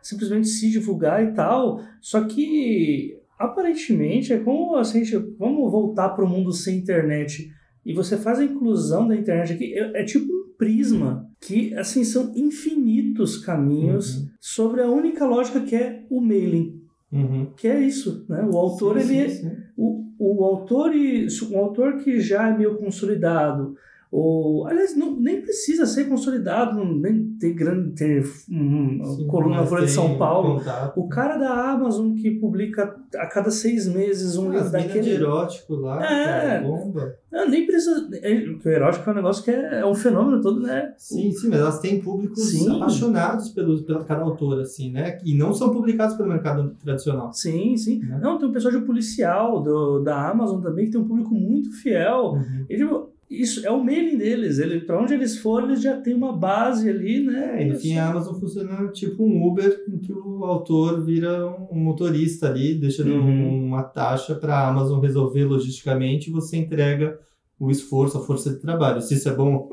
simplesmente 0.00 0.46
se 0.48 0.70
divulgar 0.70 1.24
e 1.24 1.32
tal. 1.32 1.80
Só 2.00 2.24
que 2.24 3.18
aparentemente 3.38 4.32
é 4.32 4.38
como 4.38 4.76
assim, 4.76 5.02
vamos 5.38 5.70
voltar 5.70 6.10
para 6.10 6.24
o 6.24 6.28
mundo 6.28 6.52
sem 6.52 6.78
internet 6.78 7.52
e 7.84 7.92
você 7.92 8.16
faz 8.16 8.38
a 8.38 8.44
inclusão 8.44 9.06
da 9.06 9.16
internet 9.16 9.52
aqui 9.52 9.74
é, 9.74 10.02
é 10.02 10.04
tipo 10.04 10.32
um 10.32 10.44
prisma 10.56 11.28
que 11.40 11.74
assim 11.74 12.04
são 12.04 12.32
infinitos 12.34 13.36
caminhos 13.38 14.16
uhum. 14.16 14.28
sobre 14.40 14.80
a 14.80 14.88
única 14.88 15.26
lógica 15.26 15.60
que 15.60 15.74
é 15.74 16.04
o 16.08 16.20
mailing. 16.20 16.80
Uhum. 17.12 17.46
Que 17.56 17.68
é 17.68 17.80
isso, 17.80 18.24
né? 18.28 18.42
O 18.50 18.56
autor 18.56 19.00
sim, 19.00 19.18
ele 19.18 19.30
sim, 19.30 19.48
sim. 19.48 19.56
O, 19.76 20.04
o 20.18 20.44
autor 20.44 20.94
e 20.94 21.26
o 21.50 21.58
autor 21.58 21.98
que 21.98 22.20
já 22.20 22.48
é 22.48 22.56
meio 22.56 22.76
consolidado 22.76 23.76
ou, 24.16 24.64
aliás, 24.68 24.96
não, 24.96 25.16
nem 25.16 25.42
precisa 25.42 25.86
ser 25.86 26.04
consolidado, 26.04 26.84
nem 26.84 27.36
ter 27.36 27.52
grande 27.52 27.96
ter 27.96 28.24
um, 28.48 29.02
Sim, 29.04 29.26
coluna 29.26 29.56
na 29.56 29.66
Folha 29.66 29.86
de 29.86 29.90
São 29.90 30.16
Paulo. 30.16 30.60
Contato. 30.60 31.00
O 31.00 31.08
cara 31.08 31.36
da 31.36 31.72
Amazon 31.72 32.14
que 32.14 32.30
publica 32.30 32.94
a 33.16 33.26
cada 33.26 33.50
seis 33.50 33.88
meses 33.88 34.36
um 34.36 34.50
ah, 34.50 34.54
livro 34.54 34.70
daquele. 34.70 35.00
de 35.00 35.10
erótico 35.10 35.74
lá, 35.74 35.96
é, 35.96 36.24
cara, 36.26 36.60
bomba. 36.60 37.16
Não, 37.32 37.48
nem 37.50 37.66
precisa. 37.66 38.08
É, 38.22 38.34
o 38.34 38.68
erótico 38.68 39.10
é 39.10 39.12
um 39.12 39.16
negócio 39.16 39.42
que 39.42 39.50
é, 39.50 39.80
é 39.80 39.84
um 39.84 39.96
fenômeno 39.96 40.40
todo, 40.40 40.60
né? 40.60 40.94
Sim, 40.96 41.32
sim, 41.32 41.48
mas 41.48 41.58
elas 41.58 41.80
têm 41.80 42.00
públicos 42.00 42.52
sim. 42.52 42.76
apaixonados 42.76 43.48
pelo, 43.48 43.82
pela 43.82 44.04
cada 44.04 44.22
autor, 44.22 44.60
assim, 44.60 44.92
né? 44.92 45.18
E 45.24 45.36
não 45.36 45.52
são 45.52 45.72
publicados 45.72 46.14
pelo 46.14 46.28
mercado 46.28 46.76
tradicional. 46.84 47.32
Sim, 47.32 47.76
sim. 47.76 47.98
Né? 47.98 48.20
Não, 48.22 48.38
tem 48.38 48.48
um 48.48 48.52
pessoal 48.52 48.72
de 48.72 48.86
policial 48.86 49.60
do, 49.60 49.98
da 49.98 50.30
Amazon 50.30 50.62
também 50.62 50.84
que 50.84 50.92
tem 50.92 51.00
um 51.00 51.08
público 51.08 51.34
muito 51.34 51.72
fiel. 51.72 52.34
Uhum. 52.34 52.66
E, 52.70 52.76
tipo, 52.76 53.13
isso 53.40 53.66
é 53.66 53.70
o 53.70 53.82
mailing 53.82 54.16
deles. 54.16 54.58
Ele, 54.58 54.80
para 54.80 55.00
onde 55.00 55.14
eles 55.14 55.38
forem, 55.38 55.68
eles 55.68 55.82
já 55.82 55.96
têm 56.00 56.14
uma 56.14 56.32
base 56.32 56.88
ali, 56.88 57.24
né? 57.24 57.62
É, 57.62 57.66
enfim, 57.66 57.96
a 57.96 58.08
Amazon 58.08 58.34
funciona 58.34 58.88
tipo 58.88 59.24
um 59.24 59.46
Uber, 59.46 59.84
em 59.88 59.98
que 59.98 60.12
o 60.12 60.44
autor 60.44 61.04
vira 61.04 61.46
um 61.70 61.78
motorista 61.78 62.48
ali, 62.48 62.74
deixando 62.74 63.14
uhum. 63.14 63.66
uma 63.66 63.82
taxa 63.82 64.34
para 64.34 64.54
a 64.54 64.68
Amazon 64.68 65.00
resolver 65.00 65.44
logisticamente 65.44 66.30
e 66.30 66.32
você 66.32 66.56
entrega 66.56 67.18
o 67.58 67.70
esforço, 67.70 68.18
a 68.18 68.20
força 68.20 68.50
de 68.50 68.56
trabalho. 68.60 69.00
Se 69.00 69.14
isso 69.14 69.28
é 69.28 69.34
bom, 69.34 69.68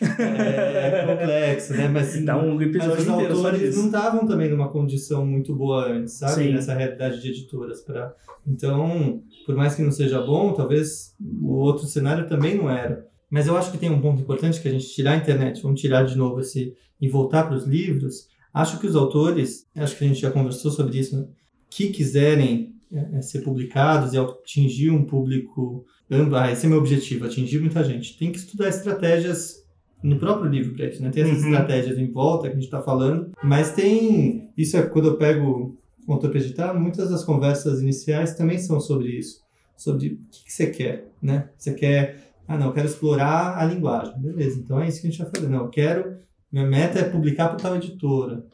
é, 0.00 1.04
complexo, 1.06 1.72
né? 1.74 1.88
Mas, 1.88 2.24
Dá 2.24 2.36
um 2.36 2.60
episódio 2.60 2.90
mas 2.90 3.02
os 3.02 3.08
autores 3.08 3.76
não 3.76 3.86
estavam 3.86 4.26
também 4.26 4.50
numa 4.50 4.68
condição 4.68 5.26
muito 5.26 5.54
boa 5.54 5.88
antes, 5.90 6.14
sabe? 6.14 6.44
Sim. 6.44 6.52
Nessa 6.52 6.74
realidade 6.74 7.20
de 7.20 7.28
editoras. 7.28 7.80
Pra... 7.80 8.14
Então, 8.46 9.22
por 9.44 9.54
mais 9.54 9.74
que 9.74 9.82
não 9.82 9.92
seja 9.92 10.20
bom, 10.20 10.52
talvez 10.52 11.14
o 11.20 11.54
outro 11.54 11.86
cenário 11.86 12.26
também 12.26 12.56
não 12.56 12.70
era. 12.70 13.06
Mas 13.30 13.46
eu 13.46 13.56
acho 13.56 13.72
que 13.72 13.78
tem 13.78 13.90
um 13.90 14.00
ponto 14.00 14.20
importante 14.20 14.60
que 14.60 14.68
a 14.68 14.72
gente 14.72 14.88
tirar 14.88 15.12
a 15.12 15.16
internet, 15.16 15.62
vamos 15.62 15.80
tirar 15.80 16.04
de 16.04 16.16
novo 16.16 16.40
esse 16.40 16.74
e 17.00 17.08
voltar 17.08 17.44
para 17.44 17.56
os 17.56 17.64
livros. 17.64 18.28
Acho 18.52 18.78
que 18.78 18.86
os 18.86 18.94
autores, 18.94 19.66
acho 19.74 19.96
que 19.96 20.04
a 20.04 20.08
gente 20.08 20.20
já 20.20 20.30
conversou 20.30 20.70
sobre 20.70 20.98
isso, 20.98 21.18
né? 21.18 21.26
que 21.70 21.88
quiserem 21.88 22.74
é, 22.92 23.18
é, 23.18 23.22
ser 23.22 23.40
publicados 23.40 24.12
e 24.12 24.18
atingir 24.18 24.90
um 24.90 25.04
público 25.04 25.86
amplo, 26.10 26.36
ah, 26.36 26.52
esse 26.52 26.66
é 26.66 26.68
meu 26.68 26.78
objetivo, 26.78 27.24
atingir 27.24 27.58
muita 27.58 27.82
gente. 27.82 28.18
Tem 28.18 28.30
que 28.30 28.38
estudar 28.38 28.68
estratégias 28.68 29.61
no 30.02 30.18
próprio 30.18 30.50
livro 30.50 30.74
para 30.74 30.86
isso, 30.86 31.02
né? 31.02 31.10
Tem 31.10 31.22
essas 31.22 31.42
Uhum. 31.42 31.50
estratégias 31.50 31.98
em 31.98 32.10
volta 32.10 32.48
que 32.48 32.52
a 32.52 32.54
gente 32.54 32.64
está 32.64 32.82
falando, 32.82 33.30
mas 33.42 33.72
tem 33.72 34.50
isso 34.56 34.76
é 34.76 34.82
quando 34.82 35.08
eu 35.08 35.16
pego 35.16 35.78
o 36.06 36.18
para 36.18 36.38
editar, 36.38 36.74
muitas 36.74 37.10
das 37.10 37.24
conversas 37.24 37.80
iniciais 37.80 38.34
também 38.34 38.58
são 38.58 38.80
sobre 38.80 39.08
isso, 39.08 39.40
sobre 39.76 40.08
o 40.08 40.18
que, 40.30 40.44
que 40.44 40.52
você 40.52 40.66
quer, 40.66 41.08
né? 41.22 41.48
Você 41.56 41.72
quer, 41.74 42.32
ah 42.46 42.58
não, 42.58 42.66
eu 42.66 42.72
quero 42.72 42.88
explorar 42.88 43.56
a 43.56 43.64
linguagem, 43.64 44.20
beleza? 44.20 44.58
Então 44.58 44.80
é 44.80 44.88
isso 44.88 45.00
que 45.00 45.06
a 45.06 45.10
gente 45.10 45.22
vai 45.22 45.30
fazer. 45.30 45.48
Não, 45.48 45.60
eu 45.60 45.68
quero, 45.68 46.16
minha 46.50 46.66
meta 46.66 46.98
é 46.98 47.04
publicar 47.04 47.48
para 47.48 47.58
tal 47.58 47.76
editora, 47.76 48.44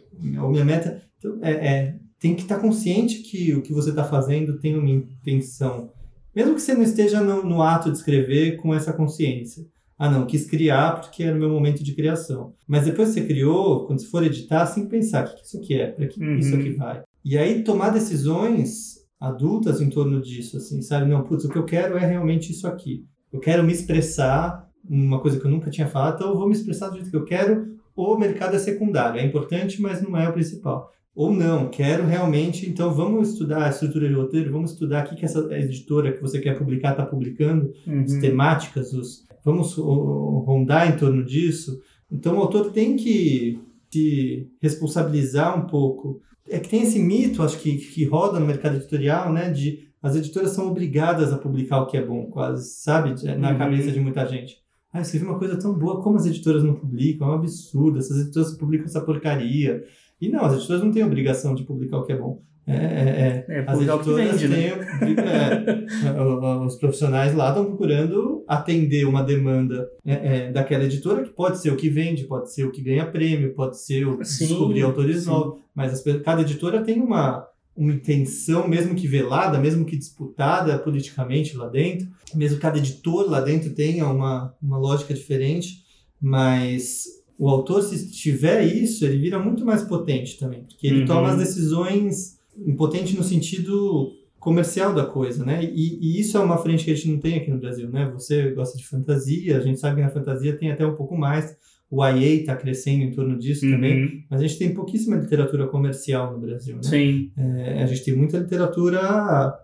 ou 0.42 0.50
minha 0.50 0.64
meta 0.64 1.02
então, 1.18 1.38
é, 1.40 1.52
é 1.52 1.94
tem 2.18 2.34
que 2.34 2.42
estar 2.42 2.58
consciente 2.58 3.20
que 3.20 3.54
o 3.54 3.62
que 3.62 3.72
você 3.72 3.90
está 3.90 4.04
fazendo 4.04 4.58
tem 4.58 4.76
uma 4.76 4.90
intenção. 4.90 5.90
Mesmo 6.34 6.54
que 6.54 6.60
você 6.60 6.74
não 6.74 6.82
esteja 6.82 7.20
no, 7.20 7.44
no, 7.44 7.62
ato 7.62 7.90
de 7.90 7.96
escrever 7.96 8.56
com 8.56 8.74
essa 8.74 8.92
consciência. 8.92 9.64
Ah, 9.98 10.08
não, 10.10 10.26
quis 10.26 10.46
criar 10.48 11.00
porque 11.00 11.24
era 11.24 11.34
o 11.36 11.38
meu 11.40 11.48
momento 11.50 11.82
de 11.82 11.92
criação. 11.94 12.52
Mas 12.68 12.84
depois 12.84 13.08
que 13.08 13.20
você 13.20 13.26
criou, 13.26 13.84
quando 13.86 13.98
você 14.00 14.06
for 14.06 14.22
editar, 14.22 14.72
que 14.72 14.82
pensar 14.86 15.26
o 15.26 15.34
que 15.34 15.44
isso 15.44 15.56
aqui 15.58 15.74
é, 15.74 15.88
para 15.88 16.06
que 16.06 16.22
Uhum. 16.22 16.38
isso 16.38 16.54
aqui 16.54 16.70
vai. 16.70 17.02
E 17.24 17.36
aí 17.36 17.64
tomar 17.64 17.90
decisões 17.90 18.98
adultas 19.20 19.80
em 19.80 19.90
torno 19.90 20.20
disso, 20.22 20.56
assim, 20.56 20.80
sabe? 20.80 21.10
Não, 21.10 21.24
putz, 21.24 21.44
o 21.44 21.48
que 21.48 21.58
eu 21.58 21.64
quero 21.64 21.96
é 21.96 22.06
realmente 22.06 22.52
isso 22.52 22.66
aqui. 22.68 23.04
Eu 23.32 23.40
quero 23.40 23.64
me 23.64 23.72
expressar, 23.72 24.68
uma 24.88 25.20
coisa 25.20 25.38
que 25.40 25.44
eu 25.44 25.50
nunca 25.50 25.70
tinha 25.70 25.88
falado, 25.88 26.14
então 26.14 26.28
eu 26.30 26.36
vou 26.36 26.46
me 26.46 26.54
expressar 26.54 26.88
do 26.88 26.94
jeito 26.94 27.10
que 27.10 27.16
eu 27.16 27.24
quero. 27.24 27.76
O 27.96 28.16
mercado 28.16 28.54
é 28.54 28.58
secundário, 28.60 29.20
é 29.20 29.24
importante, 29.26 29.82
mas 29.82 30.00
não 30.00 30.16
é 30.16 30.28
o 30.28 30.32
principal. 30.32 30.92
Ou 31.14 31.32
não, 31.32 31.68
quero 31.68 32.06
realmente, 32.06 32.70
então 32.70 32.94
vamos 32.94 33.30
estudar 33.30 33.64
a 33.66 33.70
estrutura 33.70 34.06
de 34.08 34.14
roteiro, 34.14 34.52
vamos 34.52 34.70
estudar 34.70 35.04
o 35.04 35.08
que, 35.08 35.16
que 35.16 35.24
essa 35.24 35.40
editora 35.58 36.12
que 36.12 36.22
você 36.22 36.38
quer 36.40 36.56
publicar 36.56 36.92
está 36.92 37.04
publicando, 37.04 37.72
as 38.04 38.12
Uhum. 38.12 38.20
temáticas, 38.20 38.92
os, 38.92 39.24
vamos 39.44 39.76
o- 39.78 40.44
rondar 40.46 40.88
em 40.92 40.96
torno 40.98 41.24
disso. 41.24 41.80
Então 42.10 42.36
o 42.36 42.40
autor 42.40 42.70
tem 42.72 42.96
que 42.96 43.58
se 43.90 44.48
responsabilizar 44.60 45.58
um 45.58 45.66
pouco. 45.66 46.20
É 46.48 46.58
que 46.58 46.68
tem 46.68 46.82
esse 46.82 46.98
mito, 46.98 47.42
acho 47.42 47.58
que, 47.58 47.76
que 47.76 48.04
roda 48.04 48.40
no 48.40 48.46
mercado 48.46 48.76
editorial, 48.76 49.32
né, 49.32 49.50
de 49.50 49.86
as 50.02 50.14
editoras 50.16 50.50
são 50.52 50.68
obrigadas 50.68 51.32
a 51.32 51.38
publicar 51.38 51.80
o 51.82 51.86
que 51.86 51.96
é 51.96 52.04
bom, 52.04 52.26
quase, 52.26 52.70
sabe, 52.80 53.14
na 53.36 53.50
Uhum. 53.52 53.58
cabeça 53.58 53.90
de 53.90 53.98
muita 54.00 54.24
gente. 54.26 54.58
Ah, 54.92 54.98
eu 54.98 55.02
escrevi 55.02 55.26
uma 55.26 55.38
coisa 55.38 55.56
tão 55.58 55.74
boa, 55.74 56.00
como 56.02 56.16
as 56.16 56.24
editoras 56.24 56.62
não 56.64 56.74
publicam? 56.74 57.28
É 57.28 57.30
um 57.32 57.34
absurdo, 57.34 57.98
essas 57.98 58.18
editoras 58.20 58.56
publicam 58.56 58.86
essa 58.86 59.00
porcaria. 59.02 59.82
E 60.20 60.28
não, 60.28 60.44
as 60.44 60.54
editoras 60.54 60.82
não 60.82 60.90
têm 60.92 61.04
obrigação 61.04 61.54
de 61.54 61.62
publicar 61.64 61.98
o 61.98 62.04
que 62.04 62.12
é 62.12 62.16
bom. 62.16 62.42
É, 62.66 62.74
é, 62.74 62.76
é. 62.76 63.60
É, 63.60 63.64
As 63.66 63.78
que 63.78 63.84
editoras 63.84 64.40
vende, 64.42 64.48
né? 64.48 64.70
têm. 64.72 65.16
é, 65.18 66.20
o- 66.20 66.66
os 66.66 66.76
profissionais 66.76 67.34
lá 67.34 67.48
estão 67.48 67.64
procurando 67.64 68.44
atender 68.46 69.06
uma 69.06 69.22
demanda 69.22 69.88
é, 70.04 70.12
é, 70.48 70.52
daquela 70.52 70.84
editora, 70.84 71.22
que 71.22 71.30
pode 71.30 71.58
ser 71.60 71.70
o 71.72 71.76
que 71.76 71.88
vende, 71.88 72.24
pode 72.24 72.52
ser 72.52 72.64
o 72.64 72.70
que 72.70 72.82
ganha 72.82 73.06
prêmio, 73.06 73.54
pode 73.54 73.80
ser 73.80 74.06
o 74.06 74.22
Sim, 74.24 74.48
descobrir 74.48 74.82
autores 74.82 75.22
sim. 75.22 75.30
novos. 75.30 75.60
Mas 75.74 75.92
as 75.94 76.02
cada 76.22 76.42
editora 76.42 76.82
tem 76.82 77.00
uma, 77.00 77.46
uma 77.74 77.92
intenção, 77.94 78.68
mesmo 78.68 78.94
que 78.94 79.06
velada, 79.08 79.58
mesmo 79.58 79.86
que 79.86 79.96
disputada 79.96 80.78
politicamente 80.78 81.56
lá 81.56 81.68
dentro, 81.68 82.06
mesmo 82.34 82.56
que 82.56 82.62
cada 82.62 82.76
editor 82.76 83.30
lá 83.30 83.40
dentro 83.40 83.70
tenha 83.74 84.06
uma, 84.06 84.54
uma 84.60 84.76
lógica 84.76 85.14
diferente, 85.14 85.84
mas 86.20 87.04
o 87.38 87.48
autor, 87.48 87.82
se 87.82 88.10
tiver 88.10 88.64
isso, 88.64 89.04
ele 89.04 89.18
vira 89.18 89.38
muito 89.38 89.64
mais 89.64 89.82
potente 89.84 90.38
também, 90.38 90.64
porque 90.64 90.86
ele 90.86 91.00
Uhum. 91.00 91.06
toma 91.06 91.30
as 91.30 91.38
decisões 91.38 92.38
impotente 92.66 93.16
no 93.16 93.22
sentido 93.22 94.10
comercial 94.40 94.92
da 94.94 95.04
coisa, 95.04 95.44
né? 95.44 95.62
E, 95.64 95.98
e 96.00 96.20
isso 96.20 96.36
é 96.36 96.40
uma 96.40 96.58
frente 96.58 96.84
que 96.84 96.90
a 96.90 96.94
gente 96.94 97.10
não 97.10 97.18
tem 97.18 97.36
aqui 97.36 97.50
no 97.50 97.58
Brasil, 97.58 97.88
né? 97.90 98.10
Você 98.14 98.50
gosta 98.52 98.76
de 98.76 98.86
fantasia, 98.86 99.56
a 99.56 99.60
gente 99.60 99.78
sabe 99.78 99.96
que 99.96 100.02
na 100.02 100.10
fantasia 100.10 100.56
tem 100.56 100.70
até 100.72 100.84
um 100.86 100.94
pouco 100.96 101.16
mais. 101.16 101.56
O 101.90 102.04
IA 102.04 102.40
está 102.40 102.54
crescendo 102.56 103.02
em 103.04 103.10
torno 103.12 103.38
disso 103.38 103.62
também, 103.68 104.02
Uhum. 104.04 104.22
mas 104.30 104.40
a 104.40 104.46
gente 104.46 104.58
tem 104.58 104.74
pouquíssima 104.74 105.16
literatura 105.16 105.66
comercial 105.68 106.32
no 106.32 106.38
Brasil, 106.40 106.76
né? 106.76 106.82
Sim. 106.82 107.30
É, 107.36 107.82
a 107.82 107.86
gente 107.86 108.04
tem 108.04 108.14
muita 108.16 108.38
literatura 108.38 109.54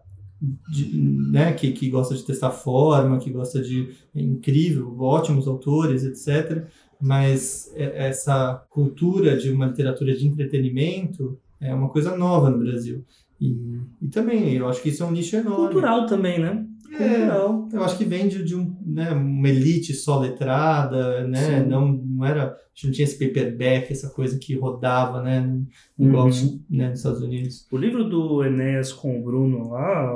de- 0.72 0.96
né, 1.30 1.52
que, 1.52 1.70
que 1.72 1.88
gosta 1.88 2.14
de 2.14 2.24
testar 2.24 2.50
forma, 2.50 3.18
que 3.18 3.30
gosta 3.30 3.62
de 3.62 3.88
é 4.14 4.20
incrível, 4.20 4.94
ótimos 5.00 5.46
autores, 5.46 6.04
etc. 6.04 6.66
Mas 7.04 7.70
é- 7.76 8.08
essa 8.08 8.64
cultura 8.70 9.36
de 9.36 9.50
uma 9.50 9.66
literatura 9.66 10.14
de 10.16 10.26
entretenimento 10.26 11.38
é 11.60 11.74
uma 11.74 11.88
coisa 11.88 12.16
nova 12.16 12.48
no 12.50 12.58
Brasil. 12.58 13.04
E, 13.40 13.54
e 14.00 14.08
também 14.08 14.54
eu 14.54 14.68
acho 14.68 14.80
que 14.82 14.88
isso 14.88 15.02
é 15.02 15.06
um 15.06 15.10
nicho 15.10 15.36
enorme. 15.36 15.66
Cultural 15.72 16.06
também, 16.06 16.38
né? 16.38 16.64
É, 16.92 17.08
Cultural. 17.26 17.68
eu 17.72 17.82
acho 17.84 17.98
que 17.98 18.04
vem 18.04 18.28
de, 18.28 18.44
de 18.44 18.54
um, 18.54 18.74
né, 18.86 19.10
uma 19.10 19.48
elite 19.48 19.92
só 19.92 20.20
letrada, 20.20 21.26
né? 21.26 21.60
Sim. 21.62 21.68
Não, 21.68 21.88
não 21.92 22.24
era, 22.24 22.44
a 22.44 22.56
gente 22.72 22.86
não 22.86 22.92
tinha 22.92 23.04
esse 23.04 23.18
paperback, 23.18 23.92
essa 23.92 24.08
coisa 24.10 24.38
que 24.38 24.54
rodava, 24.56 25.20
né? 25.20 25.60
Igual 25.98 26.28
Uhum. 26.28 26.60
né, 26.70 26.90
nos 26.90 26.98
Estados 27.00 27.20
Unidos. 27.20 27.66
O 27.72 27.76
livro 27.76 28.04
do 28.08 28.44
Enéas 28.44 28.92
com 28.92 29.18
o 29.20 29.24
Bruno 29.24 29.70
lá, 29.70 30.12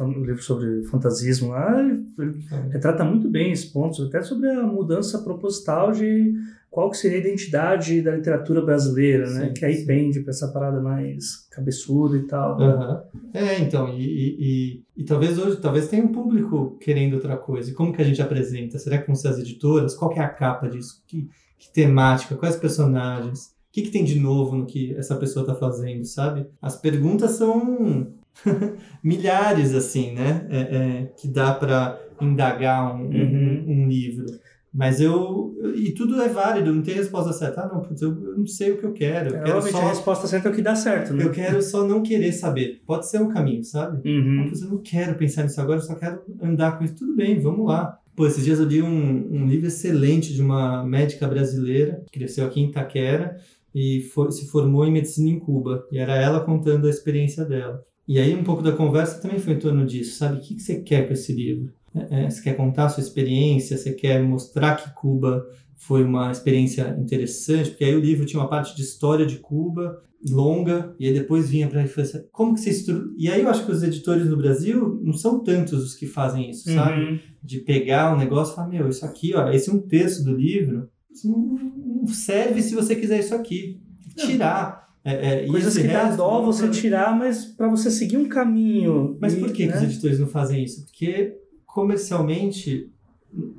o, 0.00 0.24
livro 0.24 0.42
sobre 0.42 0.84
fantasismo 0.84 1.50
lá, 1.50 1.80
ele 1.82 2.44
retrata 2.70 3.04
muito 3.04 3.28
bem 3.28 3.52
esses 3.52 3.66
pontos, 3.66 4.06
até 4.06 4.22
sobre 4.22 4.50
a 4.50 4.62
mudança 4.62 5.18
proposital 5.22 5.92
de 5.92 6.34
qual 6.76 6.90
que 6.90 6.98
seria 6.98 7.16
a 7.16 7.20
identidade 7.20 8.02
da 8.02 8.14
literatura 8.14 8.60
brasileira, 8.60 9.30
né? 9.30 9.46
Sim, 9.46 9.54
que 9.54 9.64
aí 9.64 9.76
sim. 9.76 9.86
pende 9.86 10.20
para 10.20 10.30
essa 10.30 10.48
parada 10.48 10.78
mais 10.78 11.48
cabeçuda 11.50 12.18
e 12.18 12.26
tal. 12.26 12.60
Aham. 12.60 13.02
É, 13.32 13.60
então, 13.60 13.88
e, 13.88 14.02
e, 14.02 14.36
e, 14.38 14.84
e 14.98 15.04
talvez 15.04 15.38
hoje, 15.38 15.56
talvez 15.56 15.88
tenha 15.88 16.04
um 16.04 16.12
público 16.12 16.76
querendo 16.78 17.14
outra 17.14 17.34
coisa. 17.34 17.70
E 17.70 17.72
como 17.72 17.94
que 17.94 18.02
a 18.02 18.04
gente 18.04 18.20
apresenta? 18.20 18.78
Será 18.78 18.98
que 18.98 19.06
vão 19.06 19.16
ser 19.16 19.28
as 19.28 19.38
editoras? 19.38 19.94
Qual 19.94 20.10
que 20.10 20.18
é 20.18 20.22
a 20.22 20.28
capa 20.28 20.68
disso? 20.68 21.02
Que, 21.06 21.30
que 21.58 21.72
temática? 21.72 22.36
Quais 22.36 22.56
personagens? 22.56 23.46
O 23.46 23.72
que, 23.72 23.80
que 23.80 23.90
tem 23.90 24.04
de 24.04 24.20
novo 24.20 24.54
no 24.54 24.66
que 24.66 24.94
essa 24.96 25.16
pessoa 25.16 25.44
está 25.44 25.54
fazendo, 25.54 26.04
sabe? 26.04 26.46
As 26.60 26.76
perguntas 26.76 27.30
são 27.32 28.12
milhares, 29.02 29.74
assim, 29.74 30.12
né? 30.12 30.46
É, 30.50 30.58
é, 30.58 31.12
que 31.16 31.28
dá 31.28 31.52
para 31.54 32.00
indagar 32.20 32.94
um, 32.94 33.04
um- 33.04 33.10
Uhum. 33.10 33.64
um 33.68 33.88
livro. 33.88 34.26
Mas 34.72 35.00
eu. 35.00 35.54
E 35.74 35.92
tudo 35.92 36.20
é 36.20 36.28
válido, 36.28 36.70
não 36.74 36.82
tem 36.82 36.94
resposta 36.94 37.32
certa. 37.32 37.62
Ah, 37.62 37.68
não, 37.72 37.80
putz, 37.80 38.02
eu, 38.02 38.14
não 38.36 38.46
sei 38.46 38.72
o 38.72 38.76
que 38.78 38.84
eu 38.84 38.92
quero. 38.92 39.28
Eu 39.28 39.32
quero 39.32 39.44
Normalmente 39.46 39.72
só 39.72 39.82
a 39.86 39.88
resposta 39.88 40.26
certa 40.26 40.48
é 40.48 40.52
o 40.52 40.54
que 40.54 40.60
dá 40.60 40.76
certo, 40.76 41.14
né? 41.14 41.24
eu 41.24 41.30
quero 41.30 41.62
só 41.62 41.86
não 41.86 42.02
querer 42.02 42.30
saber. 42.32 42.82
Pode 42.86 43.08
ser 43.08 43.20
um 43.22 43.28
caminho, 43.28 43.64
sabe? 43.64 44.06
Uhum. 44.06 44.48
Mas 44.50 44.60
eu 44.60 44.68
não 44.68 44.78
quero 44.78 45.14
pensar 45.14 45.44
nisso 45.44 45.58
agora, 45.62 45.78
eu 45.78 45.82
só 45.84 45.94
quero 45.94 46.20
andar 46.42 46.76
com 46.76 46.84
isso. 46.84 46.94
Tudo 46.94 47.14
bem, 47.16 47.40
vamos 47.40 47.66
lá. 47.66 47.98
Pô, 48.14 48.26
esses 48.26 48.44
dias 48.44 48.58
eu 48.58 48.66
li 48.66 48.82
um, 48.82 49.28
um 49.32 49.46
livro 49.46 49.66
excelente 49.66 50.34
de 50.34 50.42
uma 50.42 50.84
médica 50.84 51.26
brasileira, 51.26 52.02
que 52.10 52.18
cresceu 52.18 52.44
aqui 52.46 52.60
em 52.60 52.68
Itaquera 52.68 53.38
e 53.74 54.02
se 54.30 54.46
formou 54.48 54.84
em 54.86 54.92
medicina 54.92 55.30
em 55.30 55.38
Cuba. 55.38 55.86
E 55.90 55.98
era 55.98 56.16
ela 56.16 56.40
contando 56.40 56.86
a 56.86 56.90
experiência 56.90 57.46
dela. 57.46 57.82
E 58.08 58.18
aí 58.18 58.34
um 58.34 58.44
pouco 58.44 58.62
da 58.62 58.72
conversa 58.72 59.20
também 59.20 59.38
foi 59.38 59.54
em 59.54 59.58
torno 59.58 59.84
disso, 59.84 60.18
sabe? 60.18 60.38
O 60.38 60.40
que, 60.40 60.54
que 60.54 60.62
você 60.62 60.80
quer 60.80 61.06
com 61.06 61.12
esse 61.12 61.32
livro? 61.32 61.72
É, 61.94 62.24
é, 62.24 62.30
você 62.30 62.42
quer 62.42 62.56
contar 62.56 62.86
a 62.86 62.88
sua 62.88 63.02
experiência? 63.02 63.76
Você 63.76 63.92
quer 63.92 64.22
mostrar 64.22 64.76
que 64.76 64.94
Cuba 64.94 65.44
foi 65.76 66.04
uma 66.04 66.30
experiência 66.30 66.96
interessante? 67.00 67.70
Porque 67.70 67.84
aí 67.84 67.94
o 67.94 68.00
livro 68.00 68.24
tinha 68.24 68.40
uma 68.40 68.48
parte 68.48 68.76
de 68.76 68.82
história 68.82 69.26
de 69.26 69.36
Cuba 69.36 70.02
longa 70.28 70.94
e 70.98 71.06
aí 71.06 71.12
depois 71.12 71.50
vinha 71.50 71.68
para 71.68 71.80
a 71.80 71.84
infância. 71.84 72.26
Como 72.32 72.54
que 72.54 72.60
você 72.60 72.70
estru... 72.70 73.14
E 73.16 73.28
aí 73.28 73.42
eu 73.42 73.48
acho 73.48 73.64
que 73.64 73.72
os 73.72 73.82
editores 73.82 74.28
no 74.28 74.36
Brasil 74.36 75.00
não 75.02 75.12
são 75.12 75.42
tantos 75.42 75.84
os 75.84 75.94
que 75.94 76.06
fazem 76.06 76.50
isso, 76.50 76.72
sabe? 76.72 77.02
Uhum. 77.02 77.18
De 77.42 77.58
pegar 77.60 78.14
um 78.14 78.18
negócio 78.18 78.52
e 78.52 78.56
falar, 78.56 78.68
meu, 78.68 78.88
isso 78.88 79.04
aqui, 79.04 79.34
ó, 79.34 79.50
esse 79.50 79.70
é 79.70 79.72
um 79.72 79.78
terço 79.78 80.24
do 80.24 80.34
livro, 80.34 80.88
isso 81.10 81.28
não, 81.28 82.06
serve 82.08 82.62
se 82.62 82.74
você 82.74 82.94
quiser 82.94 83.20
isso 83.20 83.34
aqui. 83.34 83.80
Tirar. 84.16 84.85
É, 85.08 85.44
é, 85.44 85.46
Coisas 85.46 85.76
que 85.78 85.86
dá 85.86 86.16
dó 86.16 86.38
não 86.40 86.46
você 86.46 86.68
tirar, 86.68 87.16
mas 87.16 87.44
para 87.44 87.68
você 87.68 87.92
seguir 87.92 88.16
um 88.16 88.28
caminho. 88.28 89.16
Mas 89.20 89.34
e, 89.34 89.36
por 89.36 89.52
que, 89.52 89.68
que 89.68 89.72
os 89.72 89.80
né? 89.80 89.86
editores 89.86 90.18
não 90.18 90.26
fazem 90.26 90.64
isso? 90.64 90.84
Porque 90.84 91.36
comercialmente 91.64 92.90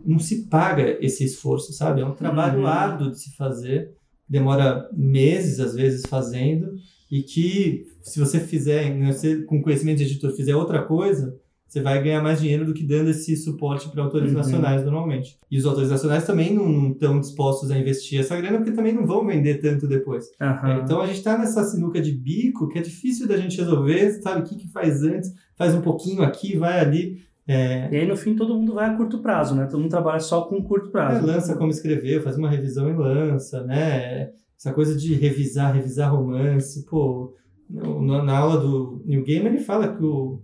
não 0.06 0.20
se 0.20 0.48
paga 0.48 0.98
esse 1.00 1.24
esforço, 1.24 1.72
sabe? 1.72 2.02
É 2.02 2.06
um 2.06 2.14
trabalho 2.14 2.60
Uhum. 2.60 2.68
árduo 2.68 3.12
de 3.12 3.20
se 3.22 3.34
fazer, 3.38 3.92
demora 4.28 4.90
meses 4.92 5.62
às 5.62 5.74
vezes 5.74 6.04
fazendo, 6.06 6.74
e 7.10 7.24
que 7.24 7.86
se 8.02 8.20
você 8.20 8.42
fizer, 8.42 8.94
né, 8.94 9.12
com 9.48 9.62
conhecimento 9.62 10.00
de 10.00 10.04
editor, 10.04 10.32
fizer 10.36 10.56
outra 10.56 10.82
coisa, 10.84 11.34
você 11.68 11.82
vai 11.82 12.02
ganhar 12.02 12.22
mais 12.24 12.40
dinheiro 12.40 12.66
do 12.66 12.74
que 12.74 12.84
dando 12.84 13.10
esse 13.10 13.36
suporte 13.36 13.90
para 13.90 14.02
autores 14.04 14.32
Uhum. 14.32 14.38
nacionais 14.38 14.84
normalmente. 14.86 15.38
E 15.52 15.58
os 15.58 15.66
autores 15.66 15.90
nacionais 15.90 16.26
também 16.26 16.54
não 16.54 16.92
estão 16.92 17.20
dispostos 17.20 17.70
a 17.72 17.78
investir 17.78 18.20
essa 18.20 18.38
grana 18.38 18.58
porque 18.58 18.72
também 18.72 18.94
não 18.94 19.06
vão 19.06 19.26
vender 19.28 19.56
tanto 19.62 19.88
depois. 19.88 20.26
Aham. 20.42 20.70
É, 20.72 20.80
então 20.82 21.02
a 21.02 21.08
gente 21.08 21.18
está 21.18 21.38
nessa 21.38 21.64
sinuca 21.64 22.00
de 22.02 22.12
bico 22.14 22.68
que 22.70 22.80
é 22.80 22.82
difícil 22.82 23.28
da 23.28 23.36
gente 23.38 23.58
resolver, 23.58 24.12
sabe? 24.22 24.42
O 24.42 24.44
que, 24.44 24.56
que 24.56 24.68
faz 24.70 25.04
antes, 25.04 25.34
faz 25.56 25.76
um 25.76 25.82
pouquinho 25.82 26.24
aqui, 26.24 26.58
vai 26.58 26.80
ali. 26.80 27.18
É, 27.50 27.90
E 27.92 27.96
aí, 27.98 28.08
no 28.08 28.16
fim, 28.18 28.36
todo 28.36 28.56
mundo 28.56 28.74
vai 28.74 28.90
a 28.90 28.94
curto 28.96 29.20
prazo, 29.20 29.56
né? 29.56 29.66
Todo 29.66 29.80
mundo 29.80 29.90
trabalha 29.90 30.20
só 30.20 30.42
com 30.42 30.62
curto 30.64 30.88
é, 30.88 30.92
prazo. 30.92 31.26
lança 31.26 31.56
como 31.56 31.72
escrever, 31.72 32.22
faz 32.22 32.38
uma 32.38 32.50
revisão 32.50 32.90
e 32.90 32.94
lança, 32.94 33.64
né? 33.64 34.32
Essa 34.60 34.74
coisa 34.74 34.96
de 34.98 35.14
revisar, 35.16 35.74
revisar 35.74 36.14
romance. 36.14 36.86
Pô, 36.86 37.36
na 37.70 38.38
aula 38.38 38.58
do 38.60 39.02
New 39.06 39.24
Game 39.24 39.46
ele 39.46 39.60
fala 39.60 39.88
que 39.96 40.04
o, 40.04 40.42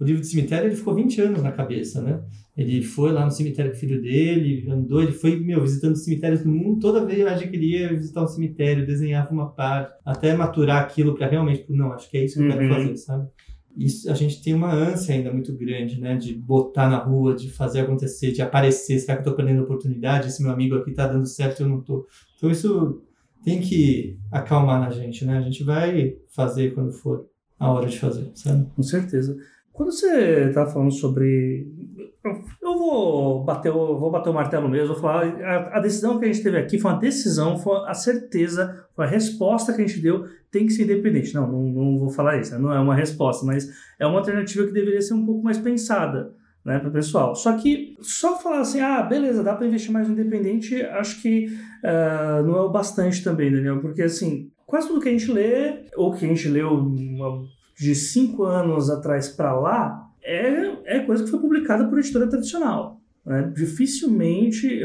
o 0.00 0.04
livro 0.04 0.20
de 0.22 0.26
cemitério 0.28 0.68
ele 0.68 0.76
ficou 0.76 0.94
20 0.94 1.20
anos 1.20 1.42
na 1.42 1.52
cabeça, 1.52 2.00
né? 2.00 2.20
Ele 2.56 2.82
foi 2.82 3.12
lá 3.12 3.24
no 3.24 3.30
cemitério 3.30 3.70
com 3.70 3.76
o 3.76 3.80
filho 3.80 4.02
dele, 4.02 4.66
andou, 4.70 5.02
ele 5.02 5.12
foi, 5.12 5.38
meu, 5.38 5.62
visitando 5.62 5.96
cemitérios 5.96 6.42
do 6.42 6.48
mundo, 6.50 6.80
toda 6.80 7.04
vez 7.04 7.40
que 7.42 7.56
ele 7.56 7.72
ia 7.78 7.88
visitar 7.90 8.22
um 8.22 8.26
cemitério, 8.26 8.86
desenhava 8.86 9.30
uma 9.30 9.48
parte, 9.50 9.92
até 10.04 10.34
maturar 10.34 10.82
aquilo 10.82 11.14
para 11.14 11.26
realmente, 11.28 11.64
não, 11.68 11.92
acho 11.92 12.10
que 12.10 12.18
é 12.18 12.24
isso 12.24 12.38
que 12.38 12.44
eu 12.44 12.48
quero 12.48 12.64
Uhum. 12.64 12.74
fazer, 12.74 12.96
sabe? 12.96 13.28
Isso, 13.76 14.10
a 14.10 14.14
gente 14.14 14.42
tem 14.42 14.52
uma 14.52 14.72
ânsia 14.74 15.14
ainda 15.14 15.32
muito 15.32 15.56
grande, 15.56 16.00
né? 16.00 16.16
De 16.16 16.34
botar 16.34 16.90
na 16.90 16.98
rua, 16.98 17.34
de 17.36 17.48
fazer 17.50 17.80
acontecer, 17.80 18.32
de 18.32 18.42
aparecer. 18.42 18.98
Será 18.98 19.16
que 19.16 19.26
eu 19.26 19.30
tô 19.30 19.36
perdendo 19.36 19.62
oportunidade? 19.62 20.26
Esse 20.26 20.42
meu 20.42 20.50
amigo 20.52 20.74
aqui 20.74 20.90
tá 20.92 21.06
dando 21.06 21.24
certo 21.26 21.60
e 21.60 21.62
eu 21.62 21.68
não 21.68 21.80
tô. 21.80 22.04
Então 22.36 22.50
isso 22.50 23.00
tem 23.44 23.60
que 23.60 24.18
acalmar 24.30 24.80
na 24.80 24.90
gente, 24.90 25.24
né? 25.24 25.38
A 25.38 25.40
gente 25.40 25.62
vai 25.62 26.14
fazer 26.34 26.74
quando 26.74 26.92
for 26.92 27.26
a 27.58 27.70
hora 27.72 27.86
de 27.86 27.96
fazer, 27.98 28.28
sabe? 28.34 28.66
Com 28.74 28.82
certeza. 28.82 29.36
Quando 29.80 29.92
você 29.92 30.48
está 30.48 30.66
falando 30.66 30.92
sobre. 30.92 31.66
Eu 32.62 32.78
vou 32.78 33.42
bater, 33.42 33.72
o- 33.72 33.98
vou 33.98 34.10
bater 34.10 34.28
o 34.28 34.34
martelo 34.34 34.68
mesmo, 34.68 34.88
vou 34.92 35.02
falar. 35.02 35.24
A, 35.42 35.78
a 35.78 35.80
decisão 35.80 36.18
que 36.18 36.26
a 36.26 36.28
gente 36.30 36.42
teve 36.42 36.58
aqui 36.58 36.78
foi 36.78 36.90
uma 36.90 37.00
decisão, 37.00 37.56
foi 37.56 37.78
a 37.86 37.94
certeza, 37.94 38.84
foi 38.94 39.06
a 39.06 39.08
resposta 39.08 39.72
que 39.72 39.80
a 39.80 39.86
gente 39.86 39.98
deu, 39.98 40.26
tem 40.50 40.66
que 40.66 40.74
ser 40.74 40.82
independente. 40.82 41.34
Não, 41.34 41.50
não, 41.50 41.62
não 41.62 41.98
vou 41.98 42.10
falar 42.10 42.38
isso, 42.38 42.58
não 42.58 42.70
é 42.74 42.78
uma 42.78 42.94
resposta, 42.94 43.46
mas 43.46 43.70
é 43.98 44.06
uma 44.06 44.18
alternativa 44.18 44.66
que 44.66 44.72
deveria 44.72 45.00
ser 45.00 45.14
um 45.14 45.24
pouco 45.24 45.42
mais 45.42 45.56
pensada. 45.56 46.34
Né, 46.62 46.78
para 46.78 46.90
o 46.90 46.92
pessoal. 46.92 47.34
Só 47.34 47.56
que 47.56 47.96
só 48.02 48.38
falar 48.38 48.60
assim, 48.60 48.82
ah, 48.82 49.02
beleza, 49.02 49.42
dá 49.42 49.54
para 49.56 49.66
investir 49.66 49.90
mais 49.90 50.06
no 50.06 50.12
independente, 50.12 50.82
acho 50.82 51.22
que 51.22 51.46
ah, 51.82 52.42
não 52.44 52.54
é 52.54 52.60
o 52.60 52.68
bastante 52.68 53.24
também, 53.24 53.50
Daniel, 53.50 53.80
porque 53.80 54.02
assim, 54.02 54.50
quase 54.66 54.86
tudo 54.86 55.00
que 55.00 55.08
a 55.08 55.12
gente 55.12 55.32
lê, 55.32 55.86
ou 55.96 56.12
que 56.12 56.22
a 56.22 56.28
gente 56.28 56.46
leu 56.50 56.68
uma 56.74 57.46
de 57.80 57.94
cinco 57.94 58.44
anos 58.44 58.90
atrás 58.90 59.28
para 59.28 59.58
lá 59.58 60.06
é, 60.22 60.96
é 60.98 61.00
coisa 61.00 61.24
que 61.24 61.30
foi 61.30 61.40
publicada 61.40 61.88
por 61.88 61.98
editora 61.98 62.28
tradicional. 62.28 63.00
Né? 63.24 63.50
Dificilmente 63.54 64.82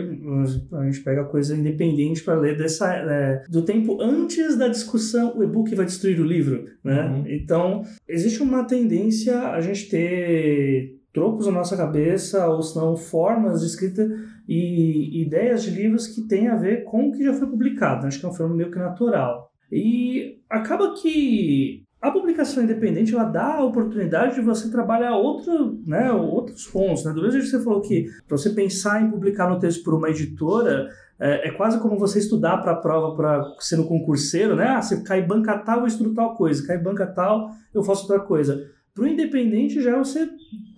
a 0.72 0.86
gente 0.86 1.02
pega 1.02 1.26
coisa 1.26 1.56
independente 1.56 2.24
para 2.24 2.40
ler 2.40 2.58
dessa, 2.58 2.94
é, 2.94 3.44
do 3.50 3.64
tempo 3.64 4.02
antes 4.02 4.58
da 4.58 4.70
discussão 4.70 5.38
o 5.38 5.44
e-book 5.44 5.74
vai 5.76 5.86
destruir 5.86 6.20
o 6.22 6.26
livro. 6.26 6.66
Né? 6.84 7.02
Uhum. 7.02 7.24
Então, 7.28 7.84
existe 8.08 8.42
uma 8.42 8.64
tendência 8.64 9.40
a 9.50 9.60
gente 9.60 9.90
ter 9.90 10.96
tropos 11.14 11.48
na 11.48 11.54
nossa 11.54 11.78
cabeça, 11.78 12.48
ou 12.48 12.62
senão 12.62 12.98
formas 12.98 13.62
de 13.62 13.68
escrita 13.68 14.06
e 14.48 15.22
ideias 15.22 15.64
de 15.64 15.72
livros 15.72 16.08
que 16.08 16.22
têm 16.28 16.50
a 16.50 16.58
ver 16.58 16.84
com 16.84 17.08
o 17.08 17.12
que 17.14 17.24
já 17.24 17.34
foi 17.34 17.48
publicado. 17.48 18.06
Acho 18.06 18.20
que 18.20 18.26
é 18.26 18.30
um 18.30 18.34
fenômeno 18.34 18.58
meio 18.58 18.72
que 18.72 18.78
natural. 18.78 19.50
E 19.72 20.40
acaba 20.50 20.94
que 20.94 21.85
a 22.06 22.12
publicação 22.12 22.64
independente 22.64 23.16
ela 23.16 23.24
dá 23.24 23.56
a 23.56 23.64
oportunidade 23.64 24.36
de 24.36 24.42
você 24.42 24.70
trabalhar 24.70 25.16
outro, 25.16 25.80
né, 25.88 26.12
outros 26.12 26.68
pontos. 26.68 27.04
Né? 27.04 27.12
Do 27.12 27.22
mesmo 27.22 27.32
jeito 27.32 27.46
que 27.46 27.58
você 27.58 27.64
falou 27.64 27.82
que 27.82 28.06
para 28.28 28.38
você 28.38 28.52
pensar 28.52 29.02
em 29.02 29.10
publicar 29.10 29.50
no 29.50 29.58
texto 29.58 29.84
por 29.84 29.96
uma 29.96 30.10
editora, 30.10 30.88
é, 31.20 31.48
é 31.48 31.52
quase 31.52 31.80
como 31.80 31.98
você 31.98 32.20
estudar 32.20 32.58
para 32.58 32.74
a 32.74 32.76
prova 32.76 33.16
para 33.16 33.44
ser 33.60 33.78
no 33.78 33.88
concurseiro, 33.88 34.56
né? 34.56 34.68
Ah, 34.68 34.82
você 34.82 35.02
cai 35.02 35.22
banca 35.22 35.58
tal, 35.58 35.80
eu 35.80 35.88
estudo 35.88 36.14
tal 36.14 36.36
coisa, 36.36 36.66
cai 36.68 36.78
banca 36.78 37.08
tal, 37.08 37.50
eu 37.74 37.84
faço 37.84 38.04
outra 38.04 38.20
coisa. 38.20 38.70
Para 38.94 39.04
o 39.04 39.08
independente 39.08 39.82
já 39.82 39.98
você 39.98 40.30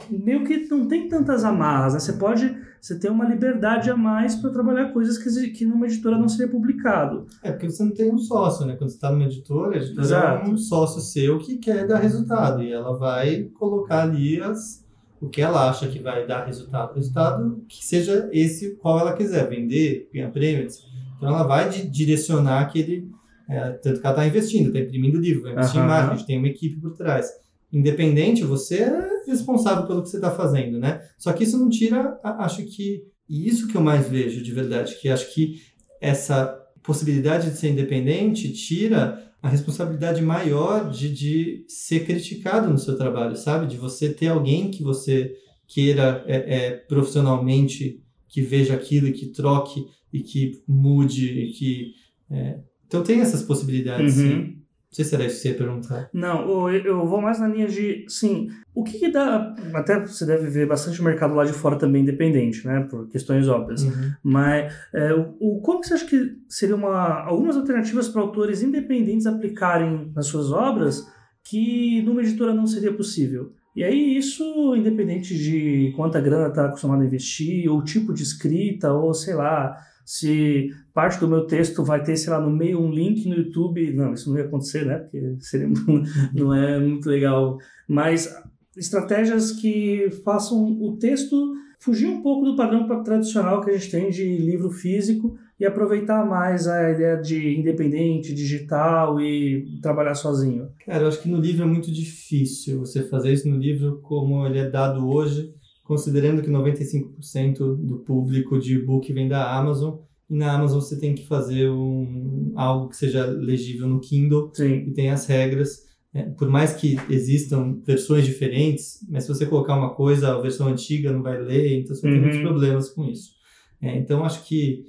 meio 0.10 0.44
que 0.46 0.68
não 0.70 0.88
tem 0.88 1.08
tantas 1.08 1.44
amarras, 1.44 1.94
né? 1.94 2.00
Você 2.00 2.14
pode, 2.14 2.56
você 2.80 2.98
tem 3.00 3.10
uma 3.12 3.26
liberdade 3.26 3.90
a 3.90 3.98
mais 3.98 4.36
para 4.36 4.50
trabalhar 4.52 4.92
coisas 4.94 5.18
que, 5.18 5.50
que 5.50 5.66
numa 5.66 5.86
editora 5.86 6.18
não 6.18 6.30
seria 6.30 6.48
publicado. 6.52 7.26
É 7.44 7.52
porque 7.52 7.70
você 7.70 7.84
não 7.84 7.92
tem 7.94 8.12
um 8.14 8.18
sócio, 8.18 8.66
né? 8.66 8.76
Quando 8.76 8.90
você 8.90 8.96
está 8.96 9.12
numa 9.12 9.26
editora, 9.26 9.76
a 9.76 9.78
editora 9.78 10.02
Exato. 10.02 10.46
é 10.50 10.50
um 10.54 10.58
sócio 10.58 11.02
seu 11.02 11.38
que 11.40 11.58
quer 11.58 11.86
dar 11.88 12.00
resultado 12.00 12.62
e 12.64 12.72
ela 12.72 12.98
vai 12.98 13.44
colocar 13.56 14.04
ali 14.04 14.42
as, 14.42 14.86
o 15.20 15.28
que 15.30 15.42
ela 15.42 15.70
acha 15.70 15.88
que 15.88 16.00
vai 16.00 16.26
dar 16.26 16.46
resultado. 16.46 16.94
Resultado 16.96 17.64
que 17.68 17.86
seja 17.86 18.30
esse 18.32 18.76
qual 18.78 19.00
ela 19.00 19.14
quiser, 19.14 19.50
vender, 19.50 20.10
ganhar 20.14 20.32
prêmios. 20.32 20.86
Então 21.18 21.30
ela 21.30 21.44
vai 21.44 21.68
di- 21.70 21.90
direcionar 21.90 22.62
aquele. 22.62 23.10
é, 23.50 23.72
tanto 23.72 24.00
que 24.00 24.06
ela 24.06 24.16
está 24.16 24.28
investindo, 24.28 24.68
está 24.68 24.80
imprimindo 24.80 25.20
livro, 25.20 25.44
vai 25.44 25.54
investir 25.54 25.78
em 25.78 25.84
Aham. 25.84 25.88
marketing, 25.88 26.26
tem 26.26 26.38
uma 26.38 26.48
equipe 26.48 26.80
por 26.80 26.94
trás. 26.96 27.30
Independente, 27.72 28.44
você 28.44 28.78
é 28.84 29.10
responsável 29.28 29.86
pelo 29.86 30.02
que 30.02 30.10
você 30.10 30.18
está 30.18 30.32
fazendo, 30.32 30.80
né? 30.80 31.02
Só 31.18 31.34
que 31.34 31.44
isso 31.44 31.58
não 31.58 31.70
tira, 31.70 32.20
acho 32.24 32.64
que. 32.66 33.04
E 33.28 33.48
isso 33.48 33.68
que 33.68 33.76
eu 33.76 33.82
mais 33.82 34.08
vejo 34.08 34.42
de 34.42 34.52
verdade, 34.54 34.96
que 35.02 35.10
acho 35.10 35.34
que 35.34 35.62
essa 36.00 36.58
possibilidade 36.82 37.52
de 37.52 37.58
ser 37.58 37.70
independente 37.72 38.54
tira 38.54 39.22
a 39.42 39.50
responsabilidade 39.50 40.22
maior 40.22 40.90
de, 40.90 41.10
de 41.14 41.66
ser 41.68 42.06
criticado 42.06 42.70
no 42.70 42.78
seu 42.78 42.98
trabalho, 42.98 43.36
sabe? 43.36 43.68
De 43.68 43.76
você 43.76 44.14
ter 44.14 44.28
alguém 44.28 44.72
que 44.72 44.82
você 44.82 45.36
queira 45.68 46.24
é, 46.26 46.36
é, 46.56 46.72
profissionalmente 46.72 48.02
que 48.30 48.42
veja 48.42 48.74
aquilo 48.74 49.08
e 49.08 49.12
que 49.12 49.28
troque 49.28 49.86
e 50.12 50.22
que 50.22 50.62
mude 50.68 51.28
e 51.28 51.52
que 51.52 51.94
é, 52.32 52.60
então 52.88 53.04
tem 53.04 53.20
essas 53.20 53.42
possibilidades 53.44 54.18
Uhum. 54.18 54.24
sim. 54.24 54.57
Não 54.89 54.95
sei 54.95 55.04
se 55.06 55.15
era 55.15 55.26
isso 55.26 55.36
que 55.36 55.41
você 55.41 55.50
ia 55.50 55.58
perguntar. 55.58 56.10
Não, 56.13 56.69
eu, 56.69 56.84
eu 56.86 57.06
vou 57.06 57.21
mais 57.21 57.39
na 57.39 57.47
linha 57.47 57.67
de, 57.67 58.06
sim, 58.08 58.47
o 58.73 58.84
que, 58.84 58.97
que 58.97 59.12
dá, 59.12 59.54
até 59.73 60.00
você 60.00 60.26
deve 60.26 60.47
ver 60.50 60.65
bastante 60.65 61.04
mercado 61.04 61.36
lá 61.36 61.43
de 61.43 61.52
fora 61.52 61.78
também 61.78 62.04
independente, 62.04 62.65
né, 62.65 62.88
por 62.89 63.08
questões 63.10 63.47
óbvias, 63.50 63.84
Uhum. 63.84 64.12
mas 64.23 64.73
é, 64.93 65.13
o, 65.13 65.36
o- 65.39 65.62
como 65.62 65.84
você 65.84 65.93
acha 65.93 66.06
que 66.06 66.38
seria 66.47 66.76
uma, 66.76 67.21
algumas 67.26 67.58
alternativas 67.58 68.08
para 68.08 68.21
autores 68.21 68.63
independentes 68.63 69.26
aplicarem 69.28 70.12
nas 70.15 70.28
suas 70.28 70.52
obras 70.52 71.06
que 71.43 72.02
numa 72.04 72.21
editora 72.21 72.54
não 72.54 72.65
seria 72.65 72.93
possível? 72.93 73.52
E 73.76 73.84
aí 73.84 74.17
isso, 74.17 74.43
independente 74.76 75.38
de 75.38 75.93
quanta 75.95 76.19
grana 76.19 76.47
está 76.47 76.65
acostumado 76.65 77.02
a 77.04 77.06
investir, 77.06 77.69
ou 77.69 77.84
tipo 77.84 78.13
de 78.13 78.23
escrita, 78.23 78.91
ou 78.91 79.13
sei 79.13 79.36
lá, 79.36 79.78
se 80.08 80.70
parte 80.93 81.20
do 81.20 81.28
meu 81.28 81.46
texto 81.46 81.84
vai 81.84 82.02
ter, 82.02 82.15
sei 82.15 82.32
lá, 82.32 82.39
no 82.39 82.50
meio 82.50 82.80
um 82.80 82.89
link 82.89 83.28
no 83.28 83.36
YouTube. 83.36 83.91
Não, 83.91 84.13
isso 84.13 84.30
não 84.30 84.38
ia 84.38 84.46
acontecer, 84.46 84.86
né? 84.86 85.00
Porque 85.00 85.36
seria, 85.41 85.67
não 86.34 86.54
é 86.54 86.80
muito 86.80 87.10
legal. 87.10 87.58
Mas 87.86 88.34
estratégias 88.78 89.52
que 89.52 90.10
façam 90.24 90.82
o 90.82 90.96
texto 90.96 91.54
fugir 91.78 92.08
um 92.08 92.22
pouco 92.22 92.46
do 92.46 92.56
padrão 92.56 92.88
tradicional 93.04 93.60
que 93.60 93.70
a 93.70 93.74
gente 93.74 93.91
tem 93.91 94.10
de 94.10 94.38
livro 94.38 94.72
físico 94.72 95.38
e 95.60 95.65
aproveitar 95.65 96.26
mais 96.26 96.70
a 96.70 96.89
ideia 96.89 97.17
de 97.17 97.60
independente, 97.60 98.34
digital 98.34 99.20
e 99.20 99.78
trabalhar 99.82 100.15
sozinho. 100.15 100.70
Cara, 100.86 101.04
eu 101.04 101.10
acho 101.10 101.22
que 101.22 101.30
no 101.30 101.41
livro 101.41 101.63
é 101.63 101.67
muito 101.67 101.91
difícil 101.91 102.80
você 102.80 103.04
fazer 103.04 103.34
isso 103.34 103.50
no 103.50 103.58
livro 103.58 104.00
como 104.02 104.48
ele 104.48 104.60
é 104.60 104.70
dado 104.70 105.06
hoje, 105.06 105.54
considerando 105.88 106.41
que 106.41 106.50
95% 106.50 107.76
do 107.76 108.00
público 108.00 108.60
de 108.60 108.76
e-book 108.76 109.12
vem 109.13 109.28
da 109.28 109.58
Amazon, 109.58 109.95
e 110.30 110.36
na 110.36 110.52
Amazon 110.54 110.82
você 110.82 111.00
tem 111.00 111.15
que 111.15 111.26
fazer 111.26 111.69
um, 111.69 112.52
algo 112.56 112.89
que 112.89 112.97
seja 112.97 113.26
legível 113.26 113.88
no 113.88 114.00
Kindle, 114.02 114.52
Sim. 114.54 114.84
e 114.88 114.91
tem 114.91 115.10
as 115.10 115.26
regras. 115.26 115.88
É, 116.13 116.23
por 116.23 116.50
mais 116.50 116.73
que 116.73 116.97
existam 117.10 117.80
versões 117.86 118.26
diferentes, 118.26 119.06
mas 119.10 119.23
se 119.23 119.30
você 119.30 119.45
colocar 119.45 119.78
uma 119.78 119.93
coisa, 119.93 120.34
a 120.34 120.41
versão 120.41 120.67
antiga 120.67 121.12
não 121.12 121.21
vai 121.23 121.41
ler, 121.41 121.80
então 121.80 121.95
você 121.95 122.02
tem 122.02 122.13
Uhum. 122.15 122.21
muitos 122.21 122.39
problemas 122.41 122.89
com 122.89 123.06
isso. 123.06 123.32
É, 123.81 123.98
então 123.98 124.23
acho 124.25 124.44
que 124.46 124.85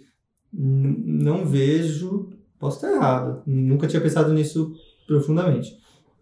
não 0.52 1.44
vejo, 1.44 2.30
posso 2.58 2.76
estar 2.78 2.90
errado, 2.96 3.42
nunca 3.46 3.86
tinha 3.86 4.00
pensado 4.00 4.32
nisso 4.32 4.72
profundamente. 5.06 5.76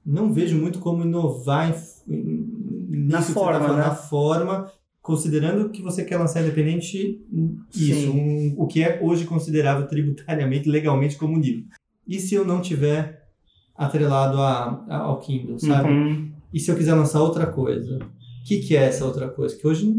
Não 0.05 0.33
vejo 0.33 0.57
muito 0.57 0.79
como 0.79 1.03
inovar 1.05 1.70
em, 2.09 2.12
em, 2.14 2.56
Na 2.97 3.23
forma, 3.23 3.59
tá 3.59 3.65
falando, 3.65 3.79
né? 3.79 3.85
na 3.85 3.95
forma, 3.95 4.73
considerando 5.03 5.69
que 5.71 5.83
você 5.83 6.05
quer 6.05 6.17
lançar 6.19 6.43
independente, 6.43 7.21
isso, 7.75 8.01
Sim. 8.03 8.09
um- 8.11 8.55
o 8.57 8.67
que 8.67 8.83
é 8.83 8.99
hoje 9.03 9.25
considerável 9.25 9.87
tributariamente, 9.89 10.69
legalmente 10.69 11.17
como 11.17 11.39
livro. 11.39 11.65
E 12.07 12.19
se 12.19 12.35
eu 12.35 12.45
não 12.45 12.61
tiver 12.61 13.25
atrelado 13.75 14.39
a, 14.41 14.85
a- 14.89 14.97
ao 14.99 15.19
Kindle, 15.21 15.59
sabe? 15.59 15.91
Uhum. 15.91 16.33
E 16.53 16.59
se 16.61 16.71
eu 16.71 16.77
quiser 16.77 16.95
lançar 16.95 17.21
outra 17.21 17.47
coisa? 17.47 17.99
O 17.99 18.45
que, 18.49 18.59
que 18.61 18.77
é 18.77 18.85
essa 18.85 19.05
outra 19.05 19.29
coisa? 19.29 19.57
Que 19.57 19.67
hoje 19.67 19.95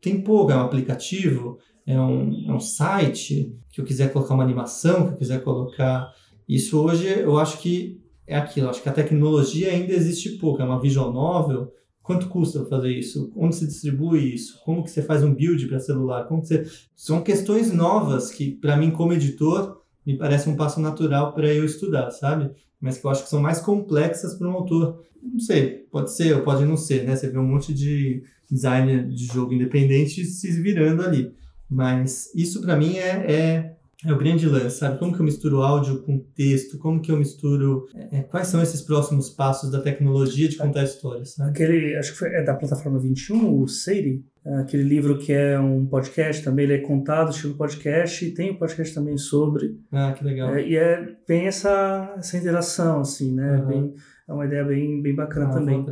tem 0.00 0.20
pouco, 0.20 0.52
é 0.52 0.56
um 0.56 0.60
aplicativo, 0.60 1.58
é 1.86 1.98
um, 2.00 2.48
é 2.48 2.52
um 2.52 2.60
site, 2.60 3.54
que 3.70 3.80
eu 3.80 3.84
quiser 3.84 4.12
colocar 4.12 4.34
uma 4.34 4.42
animação, 4.44 5.06
que 5.06 5.12
eu 5.14 5.16
quiser 5.18 5.42
colocar... 5.42 6.12
Isso 6.48 6.78
hoje 6.80 7.06
eu 7.08 7.38
acho 7.38 7.58
que 7.58 8.00
é 8.26 8.36
aquilo, 8.36 8.68
acho 8.68 8.82
que 8.82 8.88
a 8.88 8.92
tecnologia 8.92 9.70
ainda 9.70 9.92
existe 9.92 10.30
pouco, 10.38 10.60
é 10.60 10.64
uma 10.64 10.80
visual 10.80 11.12
novel 11.12 11.72
quanto 12.06 12.28
custa 12.28 12.64
fazer 12.66 12.92
isso? 12.92 13.32
Onde 13.34 13.56
se 13.56 13.66
distribui 13.66 14.32
isso? 14.32 14.62
Como 14.64 14.84
que 14.84 14.90
você 14.90 15.02
faz 15.02 15.24
um 15.24 15.34
build 15.34 15.66
para 15.66 15.80
celular? 15.80 16.28
Como 16.28 16.40
que 16.40 16.46
você... 16.46 16.64
São 16.94 17.20
questões 17.20 17.72
novas 17.72 18.30
que, 18.30 18.52
para 18.52 18.76
mim, 18.76 18.92
como 18.92 19.12
editor, 19.12 19.82
me 20.06 20.16
parece 20.16 20.48
um 20.48 20.54
passo 20.54 20.80
natural 20.80 21.34
para 21.34 21.52
eu 21.52 21.64
estudar, 21.64 22.12
sabe? 22.12 22.52
Mas 22.80 22.96
que 22.96 23.04
eu 23.04 23.10
acho 23.10 23.24
que 23.24 23.28
são 23.28 23.42
mais 23.42 23.58
complexas 23.58 24.34
para 24.34 24.48
um 24.48 24.52
autor. 24.52 25.02
Não 25.20 25.40
sei, 25.40 25.84
pode 25.90 26.12
ser 26.12 26.36
ou 26.36 26.42
pode 26.42 26.64
não 26.64 26.76
ser, 26.76 27.02
né? 27.02 27.16
Você 27.16 27.28
vê 27.28 27.38
um 27.38 27.46
monte 27.46 27.74
de 27.74 28.22
designer 28.48 29.08
de 29.08 29.26
jogo 29.26 29.52
independente 29.52 30.24
se 30.24 30.62
virando 30.62 31.02
ali. 31.02 31.34
Mas 31.68 32.32
isso 32.36 32.60
para 32.60 32.76
mim 32.76 32.96
é, 32.96 33.32
é 33.32 33.75
é 34.06 34.12
o 34.12 34.18
grande 34.18 34.46
lance, 34.46 34.78
sabe? 34.78 34.98
Como 34.98 35.12
que 35.12 35.20
eu 35.20 35.24
misturo 35.24 35.62
áudio 35.62 36.02
com 36.02 36.18
texto? 36.34 36.78
Como 36.78 37.00
que 37.00 37.10
eu 37.10 37.16
misturo... 37.16 37.86
É, 38.12 38.22
quais 38.22 38.48
são 38.48 38.62
esses 38.62 38.82
próximos 38.82 39.30
passos 39.30 39.70
da 39.70 39.80
tecnologia 39.80 40.48
de 40.48 40.56
contar 40.56 40.84
histórias, 40.84 41.36
né? 41.38 41.48
Aquele, 41.48 41.96
acho 41.96 42.12
que 42.12 42.18
foi, 42.18 42.28
é 42.28 42.42
da 42.42 42.54
plataforma 42.54 42.98
21, 42.98 43.60
o 43.60 43.66
Seiri, 43.66 44.24
aquele 44.60 44.84
livro 44.84 45.18
que 45.18 45.32
é 45.32 45.58
um 45.58 45.86
podcast 45.86 46.42
também, 46.42 46.64
ele 46.64 46.74
é 46.74 46.78
contado, 46.78 47.30
estilo 47.30 47.54
podcast, 47.54 48.24
e 48.24 48.32
tem 48.32 48.52
um 48.52 48.58
podcast 48.58 48.94
também 48.94 49.18
sobre. 49.18 49.80
Ah, 49.90 50.12
que 50.16 50.24
legal. 50.24 50.54
É, 50.54 50.66
e 50.66 50.76
é 50.76 51.16
bem 51.26 51.46
essa, 51.46 52.14
essa 52.16 52.36
interação, 52.36 53.00
assim, 53.00 53.34
né? 53.34 53.58
Uhum. 53.58 53.66
Bem, 53.66 53.94
é 54.28 54.32
uma 54.32 54.46
ideia 54.46 54.64
bem, 54.64 55.02
bem 55.02 55.14
bacana 55.14 55.46
ah, 55.46 55.52
também. 55.52 55.84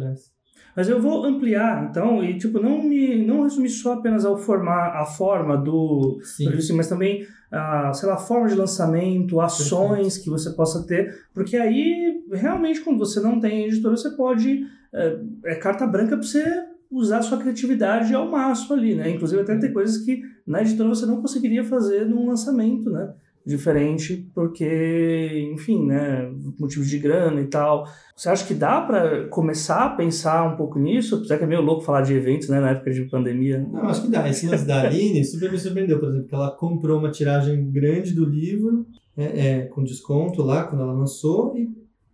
Mas 0.76 0.88
eu 0.88 1.00
vou 1.00 1.24
ampliar, 1.24 1.88
então, 1.88 2.22
e 2.22 2.36
tipo, 2.36 2.60
não 2.60 2.82
me 2.82 3.24
não 3.24 3.42
resumir 3.42 3.68
só 3.68 3.94
apenas 3.94 4.24
ao 4.24 4.36
formar 4.36 4.88
a 4.88 5.06
forma 5.06 5.56
do, 5.56 6.18
do 6.38 6.74
mas 6.74 6.88
também 6.88 7.26
a, 7.50 7.92
sei 7.92 8.08
lá, 8.08 8.16
forma 8.16 8.48
de 8.48 8.56
lançamento, 8.56 9.40
ações 9.40 10.14
Perfeito. 10.14 10.24
que 10.24 10.30
você 10.30 10.50
possa 10.50 10.84
ter, 10.86 11.14
porque 11.32 11.56
aí 11.56 12.24
realmente 12.32 12.80
quando 12.80 12.98
você 12.98 13.20
não 13.20 13.38
tem 13.38 13.66
editora, 13.66 13.96
você 13.96 14.10
pode 14.10 14.66
é, 14.92 15.18
é 15.44 15.54
carta 15.54 15.86
branca 15.86 16.16
para 16.16 16.26
você 16.26 16.44
usar 16.90 17.18
a 17.18 17.22
sua 17.22 17.38
criatividade 17.38 18.14
ao 18.14 18.30
máximo 18.30 18.74
ali, 18.74 18.94
né? 18.94 19.10
Inclusive 19.10 19.42
até 19.42 19.56
ter 19.56 19.72
coisas 19.72 19.98
que 20.04 20.22
na 20.46 20.62
editora 20.62 20.88
você 20.88 21.06
não 21.06 21.20
conseguiria 21.20 21.64
fazer 21.64 22.04
num 22.04 22.26
lançamento, 22.26 22.90
né? 22.90 23.12
Diferente 23.46 24.26
porque, 24.34 25.50
enfim, 25.52 25.86
né, 25.86 26.30
motivos 26.58 26.88
de 26.88 26.98
grana 26.98 27.40
e 27.40 27.46
tal. 27.46 27.86
Você 28.16 28.28
acha 28.28 28.46
que 28.46 28.54
dá 28.54 28.80
para 28.80 29.28
começar 29.28 29.84
a 29.84 29.90
pensar 29.90 30.50
um 30.50 30.56
pouco 30.56 30.78
nisso? 30.78 31.16
Apesar 31.16 31.36
que 31.36 31.44
é 31.44 31.46
meio 31.46 31.60
louco 31.60 31.82
falar 31.82 32.00
de 32.00 32.14
eventos, 32.14 32.48
né, 32.48 32.58
na 32.58 32.70
época 32.70 32.90
de 32.90 33.02
pandemia. 33.02 33.66
Não, 33.70 33.88
acho 33.88 34.02
que 34.02 34.08
dá. 34.08 34.28
Esse 34.28 34.46
lance 34.46 34.66
da 34.66 34.82
Aline 34.82 35.24
super 35.24 35.52
me 35.52 35.58
surpreendeu, 35.58 35.98
por 35.98 36.08
exemplo, 36.08 36.28
que 36.28 36.34
ela 36.34 36.50
comprou 36.52 36.98
uma 36.98 37.10
tiragem 37.10 37.70
grande 37.70 38.14
do 38.14 38.24
livro, 38.24 38.86
é, 39.16 39.48
é, 39.48 39.62
com 39.66 39.84
desconto 39.84 40.42
lá, 40.42 40.64
quando 40.64 40.82
ela 40.82 40.92
lançou, 40.92 41.56
e 41.56 41.68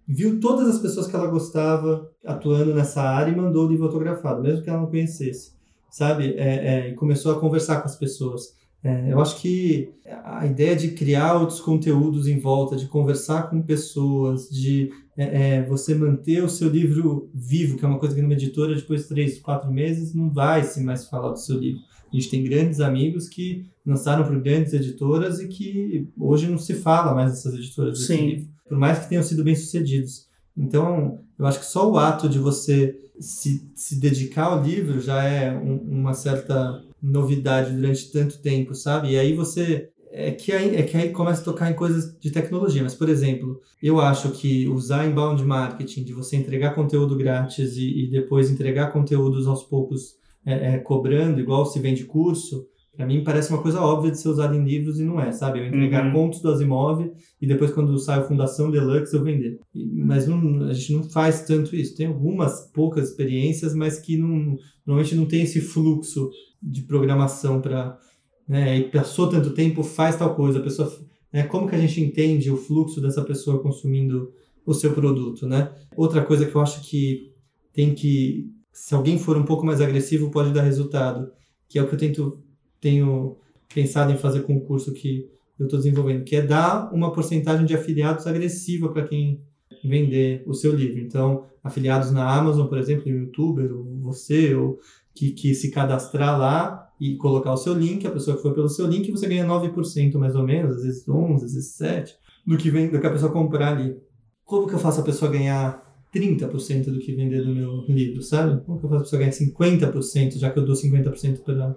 viu 0.07 0.41
todas 0.41 0.69
as 0.69 0.81
pessoas 0.81 1.07
que 1.07 1.15
ela 1.15 1.29
gostava 1.29 2.11
atuando 2.27 2.75
nessa 2.75 3.03
área 3.03 3.31
e 3.31 3.37
mandou 3.37 3.67
o 3.67 3.69
livro 3.71 3.87
autografado, 3.87 4.43
mesmo 4.43 4.63
que 4.63 4.69
ela 4.69 4.81
não 4.81 4.89
conhecesse, 4.89 5.53
sabe? 5.89 6.35
É, 6.37 6.89
é, 6.89 6.89
e 6.91 6.95
começou 6.95 7.33
a 7.33 7.39
conversar 7.39 7.81
com 7.81 7.87
as 7.87 7.97
pessoas. 7.97 8.59
É, 8.83 9.13
eu 9.13 9.21
acho 9.21 9.41
que 9.41 9.93
a 10.25 10.47
ideia 10.47 10.75
de 10.75 10.93
criar 10.93 11.35
outros 11.35 11.61
conteúdos 11.61 12.27
em 12.27 12.39
volta, 12.39 12.77
de 12.77 12.87
conversar 12.87 13.51
com 13.51 13.61
pessoas, 13.61 14.49
de 14.49 14.91
é, 15.17 15.57
é, 15.57 15.63
você 15.63 15.95
manter 15.95 16.43
o 16.43 16.49
seu 16.49 16.71
livro 16.71 17.31
vivo, 17.35 17.77
que 17.77 17.85
é 17.85 17.89
uma 17.89 17.99
coisa 17.99 18.15
que 18.15 18.23
numa 18.23 18.33
editora, 18.33 18.75
depois 18.75 19.03
de 19.03 19.09
três, 19.09 19.39
quatro 19.39 19.71
meses, 19.71 20.15
não 20.15 20.31
vai 20.31 20.65
se 20.65 20.83
mais 20.83 21.07
falar 21.07 21.33
do 21.33 21.39
seu 21.39 21.59
livro. 21.59 21.81
A 22.11 22.17
gente 22.17 22.31
tem 22.31 22.43
grandes 22.43 22.81
amigos 22.81 23.29
que 23.29 23.67
lançaram 23.85 24.25
por 24.25 24.41
grandes 24.41 24.73
editoras 24.73 25.41
e 25.41 25.49
que 25.49 26.09
hoje 26.19 26.49
não 26.49 26.59
se 26.59 26.75
fala 26.75 27.15
mais 27.15 27.33
dessas 27.33 27.55
editoras 27.55 27.99
desse 27.99 28.17
Sim. 28.17 28.27
livro, 28.27 28.49
por 28.69 28.79
mais 28.79 28.99
que 28.99 29.09
tenham 29.09 29.23
sido 29.23 29.45
bem-sucedidos. 29.45 30.27
Então, 30.57 31.19
eu 31.39 31.47
acho 31.47 31.61
que 31.61 31.67
só 31.67 31.91
o 31.91 31.99
ato 31.99 32.29
de 32.29 32.39
você 32.39 32.97
se, 33.21 33.71
se 33.75 34.01
dedicar 34.01 34.45
ao 34.45 34.63
livro 34.63 35.01
já 35.01 35.23
é 35.23 35.57
um, 35.57 35.77
uma 35.77 36.15
certa 36.15 36.83
novidade 37.03 37.75
durante 37.75 38.11
tanto 38.13 38.41
tempo, 38.41 38.75
sabe? 38.75 39.13
E 39.13 39.19
aí 39.19 39.35
você 39.35 39.91
é 40.13 40.33
que 40.33 40.51
aí, 40.53 40.75
é 40.75 40.83
que 40.83 40.97
aí 40.97 41.11
começa 41.11 41.41
a 41.41 41.45
tocar 41.45 41.71
em 41.71 41.75
coisas 41.75 42.19
de 42.19 42.31
tecnologia. 42.31 42.83
Mas, 42.83 42.95
por 42.95 43.09
exemplo, 43.09 43.61
eu 43.81 44.01
acho 44.01 44.33
que 44.33 44.67
usar 44.69 45.07
inbound 45.07 45.45
marketing, 45.45 46.05
de 46.05 46.13
você 46.13 46.37
entregar 46.37 46.75
conteúdo 46.75 47.17
grátis 47.17 47.77
e, 47.77 48.05
e 48.05 48.11
depois 48.11 48.51
entregar 48.51 48.93
conteúdos 48.93 49.47
aos 49.47 49.63
poucos 49.63 50.17
é, 50.45 50.75
é, 50.75 50.79
cobrando, 50.79 51.41
igual 51.41 51.65
se 51.65 51.79
vende 51.79 52.05
curso, 52.05 52.67
para 52.97 53.07
mim 53.07 53.23
parece 53.23 53.51
uma 53.51 53.63
coisa 53.63 53.81
óbvia 53.81 54.11
de 54.11 54.19
ser 54.19 54.29
usada 54.29 54.55
em 54.55 54.65
livros 54.65 54.99
e 54.99 55.05
não 55.05 55.21
é, 55.21 55.31
sabe? 55.33 55.61
Eu 55.61 55.67
entregar 55.69 56.07
uhum. 56.07 56.13
contos 56.13 56.43
do 56.43 56.51
Asimov 56.51 57.11
e 57.41 57.47
depois 57.47 57.71
quando 57.71 57.97
sai 57.99 58.19
a 58.19 58.25
Fundação 58.25 58.71
Deluxe 58.71 59.15
eu 59.15 59.23
vender. 59.23 59.61
Mas 59.75 60.27
não, 60.27 60.65
a 60.65 60.73
gente 60.73 60.93
não 60.93 61.05
faz 61.05 61.43
tanto 61.43 61.75
isso. 61.77 61.97
Tem 61.97 62.07
algumas 62.07 62.69
poucas 62.73 63.09
experiências, 63.09 63.75
mas 63.75 63.99
que 64.01 64.17
não, 64.17 64.57
normalmente 64.85 65.15
não 65.15 65.25
tem 65.25 65.43
esse 65.43 65.61
fluxo 65.61 66.31
de 66.63 66.83
programação 66.83 67.61
para 67.61 67.99
né, 68.47 68.79
e 68.79 68.91
passou 68.91 69.29
tanto 69.29 69.55
tempo, 69.55 69.83
faz 69.83 70.17
tal 70.17 70.35
coisa, 70.35 70.59
a 70.59 70.63
pessoa, 70.63 70.93
né, 71.33 71.45
como 71.45 71.69
que 71.69 71.77
a 71.77 71.79
gente 71.79 72.01
entende 72.01 72.51
o 72.51 72.57
fluxo 72.57 73.01
dessa 73.01 73.23
pessoa 73.23 73.63
consumindo 73.63 74.33
o 74.67 74.75
seu 74.75 74.93
produto, 74.93 75.47
né? 75.47 75.73
Outra 75.97 76.25
coisa 76.25 76.45
que 76.45 76.55
eu 76.55 76.61
acho 76.61 76.81
que 76.83 77.33
tem 77.73 77.95
que, 77.95 78.51
se 78.73 78.95
alguém 78.95 79.19
for 79.19 79.37
um 79.37 79.45
pouco 79.45 79.65
mais 79.65 79.81
agressivo, 79.81 80.31
pode 80.31 80.53
dar 80.53 80.63
resultado, 80.63 81.31
que 81.69 81.79
é 81.79 81.83
o 81.83 81.89
que 81.89 81.95
eu 81.95 81.99
tento, 81.99 82.43
tenho 82.81 83.37
pensado 83.73 84.13
em 84.13 84.17
fazer 84.17 84.43
com 84.43 84.57
o 84.57 84.61
curso 84.61 84.93
que 84.93 85.29
eu 85.59 85.67
estou 85.67 85.79
desenvolvendo, 85.79 86.25
que 86.25 86.37
é 86.37 86.43
dar 86.43 86.93
uma 86.93 87.13
porcentagem 87.13 87.65
de 87.65 87.75
afiliados 87.75 88.27
agressiva 88.27 88.89
para 88.89 89.07
quem 89.07 89.41
vender 89.85 90.43
o 90.47 90.55
seu 90.55 90.75
livro. 90.75 91.01
Então, 91.01 91.45
afiliados 91.63 92.11
na 92.11 92.29
Amazon, 92.29 92.67
por 92.67 92.79
exemplo, 92.79 93.07
o 93.07 93.15
youtuber, 93.15 93.73
ou 93.73 93.85
você, 94.01 94.55
ou 94.55 94.79
que, 95.21 95.33
que 95.33 95.55
se 95.55 95.71
cadastrar 95.71 96.39
lá 96.39 96.91
e 96.99 97.17
colocar 97.17 97.53
o 97.53 97.57
seu 97.57 97.75
link, 97.75 98.07
a 98.07 98.11
pessoa 98.11 98.37
que 98.37 98.43
foi 98.43 98.55
pelo 98.55 98.69
seu 98.71 98.87
link, 98.87 99.11
você 99.11 99.27
ganha 99.27 99.47
9% 99.47 100.17
mais 100.17 100.35
ou 100.35 100.43
menos, 100.43 100.77
às 100.77 100.83
vezes 100.83 101.07
11%, 101.07 101.35
às 101.35 101.41
vezes 101.43 101.79
7%, 101.79 102.09
do 102.47 102.57
que, 102.57 102.71
vem, 102.71 102.89
do 102.89 102.99
que 102.99 103.07
a 103.07 103.11
pessoa 103.11 103.31
comprar 103.31 103.77
ali. 103.77 103.99
Como 104.47 104.67
que 104.67 104.75
eu 104.75 104.79
faço 104.79 105.01
a 105.01 105.05
pessoa 105.05 105.31
ganhar 105.31 105.87
30% 106.15 106.87
do 106.87 106.99
que 106.99 107.15
vender 107.15 107.45
do 107.45 107.55
meu 107.55 107.85
livro, 107.87 108.23
sabe? 108.23 108.65
Como 108.65 108.79
que 108.79 108.87
eu 108.87 108.89
faço 108.89 109.03
a 109.03 109.05
pessoa 109.05 109.21
ganhar 109.21 109.33
50%, 109.33 110.39
já 110.39 110.51
que 110.51 110.59
eu 110.59 110.65
dou 110.65 110.75
50% 110.75 111.41
para 111.41 111.77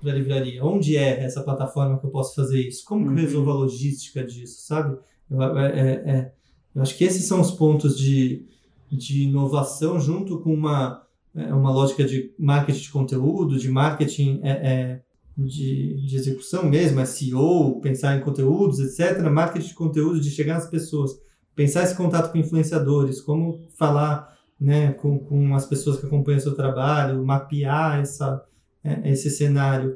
para 0.00 0.12
livraria? 0.12 0.64
Onde 0.64 0.96
é 0.96 1.24
essa 1.24 1.42
plataforma 1.42 1.98
que 1.98 2.06
eu 2.06 2.10
posso 2.10 2.34
fazer 2.34 2.60
isso? 2.60 2.84
Como 2.84 3.02
que 3.02 3.08
eu 3.08 3.14
uhum. 3.14 3.20
resolvo 3.20 3.50
a 3.50 3.54
logística 3.54 4.22
disso, 4.22 4.66
sabe? 4.66 4.96
Eu, 5.28 5.42
é, 5.42 5.66
é, 5.66 6.10
é, 6.10 6.32
eu 6.74 6.82
acho 6.82 6.96
que 6.96 7.02
esses 7.02 7.24
são 7.24 7.40
os 7.40 7.50
pontos 7.50 7.98
de, 7.98 8.46
de 8.92 9.22
inovação 9.24 9.98
junto 9.98 10.38
com 10.38 10.52
uma 10.54 11.07
é 11.38 11.54
uma 11.54 11.70
lógica 11.70 12.04
de 12.04 12.34
marketing 12.38 12.80
de 12.80 12.90
conteúdo, 12.90 13.58
de 13.58 13.68
marketing 13.70 14.40
é, 14.42 14.50
é, 14.50 15.02
de, 15.36 16.06
de 16.06 16.16
execução 16.16 16.64
mesmo, 16.64 17.04
SEO, 17.06 17.80
pensar 17.80 18.16
em 18.16 18.20
conteúdos, 18.20 18.80
etc. 18.80 19.22
Marketing 19.30 19.68
de 19.68 19.74
conteúdo, 19.74 20.20
de 20.20 20.30
chegar 20.30 20.56
às 20.56 20.68
pessoas, 20.68 21.12
pensar 21.54 21.84
esse 21.84 21.96
contato 21.96 22.32
com 22.32 22.38
influenciadores, 22.38 23.20
como 23.20 23.68
falar 23.78 24.36
né, 24.60 24.92
com, 24.92 25.18
com 25.18 25.54
as 25.54 25.66
pessoas 25.66 26.00
que 26.00 26.06
acompanham 26.06 26.38
o 26.38 26.42
seu 26.42 26.54
trabalho, 26.54 27.24
mapear 27.24 28.00
essa, 28.00 28.42
é, 28.82 29.10
esse 29.12 29.30
cenário 29.30 29.94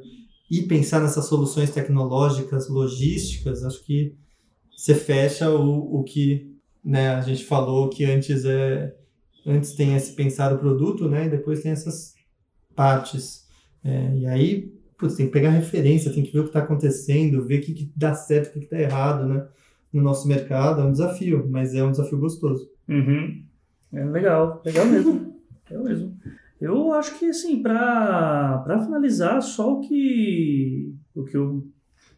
e 0.50 0.62
pensar 0.62 1.00
nessas 1.00 1.24
soluções 1.24 1.70
tecnológicas, 1.70 2.68
logísticas, 2.68 3.64
acho 3.64 3.84
que 3.84 4.14
você 4.76 4.94
fecha 4.94 5.50
o, 5.50 6.00
o 6.00 6.04
que 6.04 6.52
né, 6.84 7.10
a 7.10 7.20
gente 7.20 7.44
falou 7.44 7.88
que 7.88 8.04
antes 8.04 8.44
é 8.44 8.94
antes 9.46 9.74
tem 9.74 9.94
esse 9.94 10.12
pensar 10.12 10.52
o 10.52 10.58
produto, 10.58 11.08
né? 11.08 11.26
E 11.26 11.30
depois 11.30 11.62
tem 11.62 11.72
essas 11.72 12.14
partes. 12.74 13.46
É, 13.84 14.16
e 14.16 14.26
aí, 14.26 14.72
putz, 14.98 15.16
tem 15.16 15.26
que 15.26 15.32
pegar 15.32 15.50
referência, 15.50 16.12
tem 16.12 16.22
que 16.22 16.32
ver 16.32 16.40
o 16.40 16.44
que 16.44 16.50
está 16.50 16.60
acontecendo, 16.60 17.44
ver 17.44 17.60
o 17.60 17.62
que, 17.62 17.74
que 17.74 17.92
dá 17.96 18.14
certo, 18.14 18.48
o 18.48 18.58
que 18.58 18.64
está 18.64 18.78
errado, 18.78 19.26
né? 19.26 19.46
No 19.92 20.02
nosso 20.02 20.26
mercado 20.26 20.80
é 20.80 20.84
um 20.84 20.92
desafio, 20.92 21.46
mas 21.50 21.74
é 21.74 21.84
um 21.84 21.90
desafio 21.90 22.18
gostoso. 22.18 22.70
Uhum. 22.88 23.44
É 23.92 24.04
legal, 24.04 24.62
legal 24.64 24.86
mesmo. 24.86 25.36
legal 25.68 25.84
mesmo. 25.84 26.16
Eu 26.60 26.92
acho 26.92 27.18
que, 27.18 27.26
assim, 27.26 27.60
para 27.60 28.82
finalizar, 28.84 29.42
só 29.42 29.74
o 29.74 29.80
que, 29.80 30.94
o 31.14 31.24
que 31.24 31.36
eu 31.36 31.66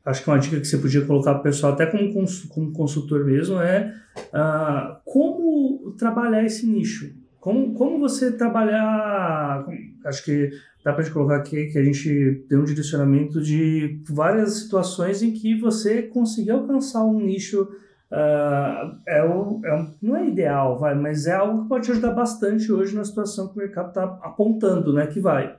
acho 0.05 0.23
que 0.23 0.31
uma 0.31 0.39
dica 0.39 0.61
que 0.61 0.67
você 0.67 0.79
podia 0.79 1.05
colocar 1.07 1.33
para 1.33 1.41
o 1.41 1.45
pessoal, 1.45 1.73
até 1.73 1.87
como, 1.87 2.13
como 2.49 2.73
consultor 2.73 3.25
mesmo, 3.25 3.61
é 3.61 3.95
uh, 4.17 4.97
como 5.05 5.93
trabalhar 5.99 6.45
esse 6.45 6.67
nicho. 6.67 7.15
Como, 7.41 7.75
como 7.75 7.99
você 7.99 8.33
trabalhar. 8.33 9.67
Acho 10.05 10.25
que 10.25 10.51
dá 10.83 10.93
para 10.93 11.11
colocar 11.11 11.37
aqui 11.37 11.67
que 11.67 11.79
a 11.79 11.85
gente 11.85 12.47
tem 12.49 12.59
um 12.59 12.65
direcionamento 12.65 13.41
de 13.41 14.03
várias 14.09 14.61
situações 14.61 15.23
em 15.23 15.33
que 15.33 15.59
você 15.59 16.03
conseguir 16.03 16.53
alcançar 16.53 17.05
um 17.05 17.21
nicho. 17.21 17.69
Uh, 18.11 18.97
é 19.07 19.25
o, 19.25 19.61
é 19.65 19.89
não 20.01 20.17
é 20.17 20.29
ideal, 20.29 20.79
vai, 20.79 20.95
mas 20.95 21.27
é 21.27 21.35
algo 21.35 21.63
que 21.63 21.69
pode 21.69 21.87
te 21.87 21.93
ajudar 21.93 22.13
bastante 22.13 22.71
hoje 22.71 22.95
na 22.95 23.05
situação 23.05 23.49
que 23.49 23.55
o 23.55 23.59
mercado 23.59 23.89
está 23.89 24.05
apontando, 24.23 24.93
né, 24.93 25.07
que 25.07 25.19
vai. 25.19 25.57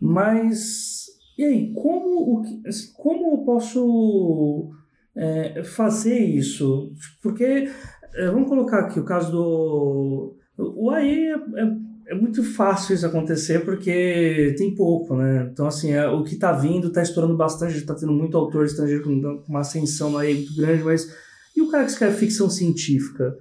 Mas 0.00 1.06
e 1.42 1.44
aí, 1.44 1.72
como, 1.74 2.38
o 2.38 2.42
que, 2.42 2.62
como 2.96 3.32
eu 3.34 3.38
posso 3.44 4.70
é, 5.16 5.64
fazer 5.64 6.18
isso? 6.18 6.92
Porque, 7.22 7.68
é, 8.14 8.26
vamos 8.30 8.48
colocar 8.48 8.80
aqui 8.80 9.00
o 9.00 9.04
caso 9.04 9.32
do. 9.32 10.36
O 10.56 10.90
AI 10.90 11.10
é, 11.10 11.34
é 11.34 11.92
é 12.12 12.14
muito 12.14 12.42
fácil 12.42 12.94
isso 12.94 13.06
acontecer 13.06 13.64
porque 13.64 14.54
tem 14.58 14.74
pouco, 14.74 15.16
né? 15.16 15.48
Então, 15.50 15.66
assim, 15.66 15.92
é, 15.92 16.06
o 16.08 16.22
que 16.22 16.34
está 16.34 16.52
vindo 16.52 16.88
está 16.88 17.02
estourando 17.02 17.36
bastante, 17.36 17.76
está 17.76 17.94
tendo 17.94 18.12
muito 18.12 18.36
autor 18.36 18.66
estrangeiro 18.66 19.02
com 19.02 19.42
uma 19.48 19.60
ascensão 19.60 20.18
aí 20.18 20.34
muito 20.34 20.54
grande, 20.54 20.82
mas 20.82 21.10
e 21.56 21.62
o 21.62 21.70
cara 21.70 21.84
que 21.84 21.90
escreve 21.90 22.16
ficção 22.18 22.50
científica? 22.50 23.34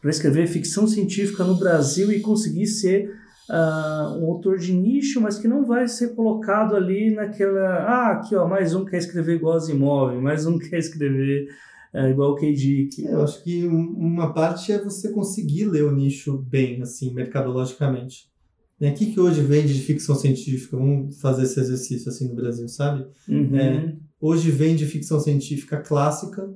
Para 0.00 0.10
escrever 0.10 0.46
ficção 0.46 0.86
científica 0.86 1.44
no 1.44 1.58
Brasil 1.58 2.10
e 2.12 2.20
conseguir 2.20 2.66
ser 2.66 3.10
uh, 3.50 4.16
um 4.16 4.26
autor 4.26 4.58
de 4.58 4.72
nicho, 4.72 5.20
mas 5.20 5.38
que 5.38 5.48
não 5.48 5.64
vai 5.64 5.88
ser 5.88 6.14
colocado 6.14 6.76
ali 6.76 7.10
naquela. 7.10 7.84
Ah, 7.84 8.12
aqui 8.12 8.36
ó, 8.36 8.46
mais 8.46 8.74
um 8.74 8.84
quer 8.84 8.98
escrever 8.98 9.36
igual 9.36 9.56
Asimov, 9.56 10.16
mais 10.20 10.46
um 10.46 10.56
quer 10.58 10.78
escrever 10.78 11.48
uh, 11.92 12.06
igual 12.08 12.32
o 12.32 12.36
K.D. 12.36 12.88
É, 13.00 13.12
eu 13.12 13.22
acho 13.22 13.42
que 13.42 13.66
uma 13.66 14.32
parte 14.32 14.72
é 14.72 14.78
você 14.78 15.10
conseguir 15.10 15.64
ler 15.64 15.84
o 15.84 15.94
nicho 15.94 16.38
bem, 16.38 16.80
assim, 16.80 17.12
mercadologicamente. 17.12 18.30
Né? 18.78 18.90
O 18.92 18.94
que, 18.94 19.12
que 19.12 19.20
hoje 19.20 19.42
vende 19.42 19.74
de 19.74 19.82
ficção 19.82 20.14
científica? 20.14 20.76
Vamos 20.76 21.20
fazer 21.20 21.42
esse 21.42 21.58
exercício 21.60 22.08
assim 22.08 22.28
no 22.28 22.34
Brasil, 22.34 22.68
sabe? 22.68 23.04
Uhum. 23.28 23.56
É, 23.56 23.94
hoje 24.20 24.50
vende 24.50 24.86
ficção 24.86 25.20
científica 25.20 25.78
clássica, 25.78 26.48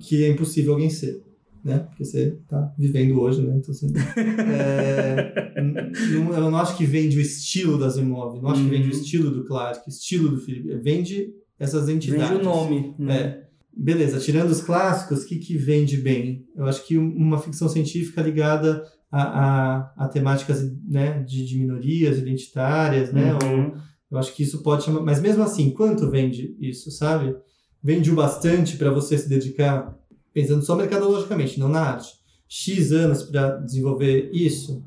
que 0.00 0.24
é 0.24 0.28
impossível 0.28 0.72
alguém 0.72 0.90
ser 0.90 1.22
né? 1.66 1.80
Porque 1.80 2.04
você 2.04 2.38
está 2.40 2.72
vivendo 2.78 3.20
hoje, 3.20 3.42
né? 3.42 3.56
Então, 3.56 3.74
você, 3.74 3.86
é, 4.16 5.60
não, 5.60 6.32
eu 6.32 6.50
não 6.50 6.56
acho 6.56 6.76
que 6.76 6.86
vende 6.86 7.18
o 7.18 7.20
estilo 7.20 7.76
das 7.76 7.96
imóveis, 7.96 8.40
não 8.40 8.50
acho 8.50 8.62
uhum. 8.62 8.68
que 8.68 8.74
vende 8.76 8.88
o 8.88 8.92
uhum. 8.92 9.00
estilo 9.00 9.30
do 9.32 9.44
Clark, 9.44 9.88
estilo 9.88 10.28
do 10.28 10.40
Felipe, 10.40 10.76
vende 10.76 11.28
essas 11.58 11.88
entidades. 11.88 12.28
Vende 12.28 12.40
o 12.40 12.44
nome. 12.44 12.94
Né? 12.98 13.20
É. 13.20 13.46
Beleza, 13.76 14.20
tirando 14.20 14.50
os 14.50 14.60
clássicos, 14.60 15.24
o 15.24 15.26
que, 15.26 15.36
que 15.36 15.56
vende 15.56 15.96
bem? 15.96 16.46
Eu 16.54 16.64
acho 16.66 16.86
que 16.86 16.96
uma 16.96 17.38
ficção 17.38 17.68
científica 17.68 18.22
ligada 18.22 18.82
a, 19.10 19.22
a, 19.22 20.04
a 20.04 20.08
temáticas 20.08 20.62
né, 20.88 21.22
de, 21.24 21.44
de 21.44 21.58
minorias 21.58 22.16
identitárias, 22.16 23.12
né? 23.12 23.36
Uhum. 23.42 23.66
Ou, 23.66 23.74
eu 24.12 24.18
acho 24.18 24.34
que 24.34 24.44
isso 24.44 24.62
pode 24.62 24.84
chamar. 24.84 25.02
Mas 25.02 25.20
mesmo 25.20 25.42
assim, 25.42 25.70
quanto 25.72 26.08
vende 26.08 26.56
isso, 26.60 26.90
sabe? 26.92 27.36
Vende 27.82 28.10
o 28.10 28.14
bastante 28.14 28.76
para 28.76 28.90
você 28.90 29.18
se 29.18 29.28
dedicar 29.28 29.94
pensando 30.36 30.62
só 30.62 30.76
mercadologicamente, 30.76 31.58
não 31.58 31.66
na 31.66 31.80
arte, 31.80 32.12
X 32.46 32.92
anos 32.92 33.22
para 33.22 33.56
desenvolver 33.56 34.28
isso? 34.34 34.84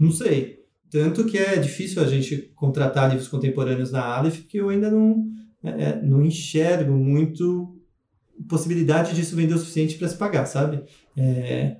Não 0.00 0.10
sei. 0.10 0.60
Tanto 0.90 1.26
que 1.26 1.36
é 1.36 1.56
difícil 1.56 2.02
a 2.02 2.06
gente 2.06 2.50
contratar 2.54 3.10
livros 3.10 3.28
contemporâneos 3.28 3.92
na 3.92 4.02
Aleph, 4.02 4.38
porque 4.38 4.58
eu 4.58 4.70
ainda 4.70 4.90
não, 4.90 5.30
é, 5.62 5.68
é 5.82 6.02
não 6.02 6.24
enxergo 6.24 6.94
muito 6.94 7.78
possibilidade 8.48 9.14
disso 9.14 9.36
vender 9.36 9.52
o 9.52 9.58
suficiente 9.58 9.98
para 9.98 10.08
se 10.08 10.16
pagar, 10.16 10.46
sabe? 10.46 10.82
É, 11.14 11.76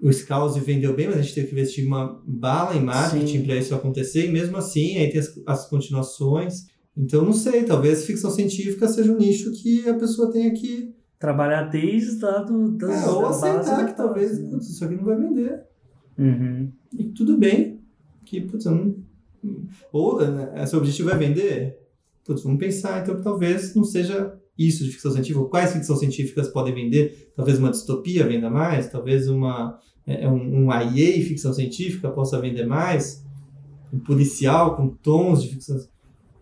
o 0.00 0.10
Scouse 0.10 0.58
vendeu 0.58 0.96
bem, 0.96 1.08
mas 1.08 1.18
a 1.18 1.20
gente 1.20 1.34
teve 1.34 1.48
que 1.48 1.52
investir 1.52 1.86
uma 1.86 2.18
bala 2.26 2.74
em 2.74 2.82
marketing 2.82 3.42
para 3.44 3.56
isso 3.56 3.74
acontecer, 3.74 4.24
e 4.24 4.32
mesmo 4.32 4.56
assim, 4.56 4.96
aí 4.96 5.10
tem 5.10 5.20
as, 5.20 5.38
as 5.46 5.68
continuações. 5.68 6.64
Então, 6.96 7.24
não 7.24 7.32
sei, 7.32 7.64
talvez 7.64 8.04
ficção 8.04 8.30
científica 8.30 8.86
seja 8.86 9.12
um 9.12 9.16
nicho 9.16 9.50
que 9.52 9.88
a 9.88 9.94
pessoa 9.94 10.30
tenha 10.30 10.52
que. 10.52 10.94
Trabalhar 11.18 11.62
desde 11.70 12.22
lá 12.22 12.42
do, 12.42 12.72
das, 12.72 13.02
é, 13.02 13.08
ou 13.08 13.26
aceitar 13.26 13.86
que 13.86 13.96
talvez, 13.96 14.38
né? 14.38 14.50
putz, 14.50 14.68
isso 14.68 14.84
aqui 14.84 14.94
não 14.94 15.04
vai 15.04 15.16
vender. 15.16 15.62
Uhum. 16.18 16.70
E 16.92 17.04
tudo 17.04 17.38
bem, 17.38 17.80
que, 18.26 18.42
putz, 18.42 18.66
eu 18.66 18.72
não. 18.72 18.96
Ou 19.90 20.20
né, 20.20 20.66
seu 20.66 20.78
objetivo 20.80 21.10
é 21.10 21.16
vender? 21.16 21.78
Putz, 22.26 22.42
vamos 22.42 22.58
pensar, 22.58 23.00
então 23.00 23.22
talvez 23.22 23.74
não 23.74 23.84
seja 23.84 24.38
isso 24.58 24.84
de 24.84 24.90
ficção 24.90 25.12
científica. 25.12 25.44
Quais 25.46 25.72
ficções 25.72 25.98
científicas 25.98 26.48
podem 26.48 26.74
vender? 26.74 27.32
Talvez 27.34 27.58
uma 27.58 27.70
distopia 27.70 28.26
venda 28.26 28.50
mais, 28.50 28.88
talvez 28.88 29.28
uma, 29.28 29.78
é, 30.06 30.28
um, 30.28 30.66
um 30.66 30.72
IA 30.72 31.24
ficção 31.24 31.52
científica 31.52 32.10
possa 32.10 32.40
vender 32.40 32.66
mais, 32.66 33.24
um 33.92 33.98
policial 33.98 34.76
com 34.76 34.88
tons 34.88 35.42
de 35.42 35.48
ficção 35.50 35.78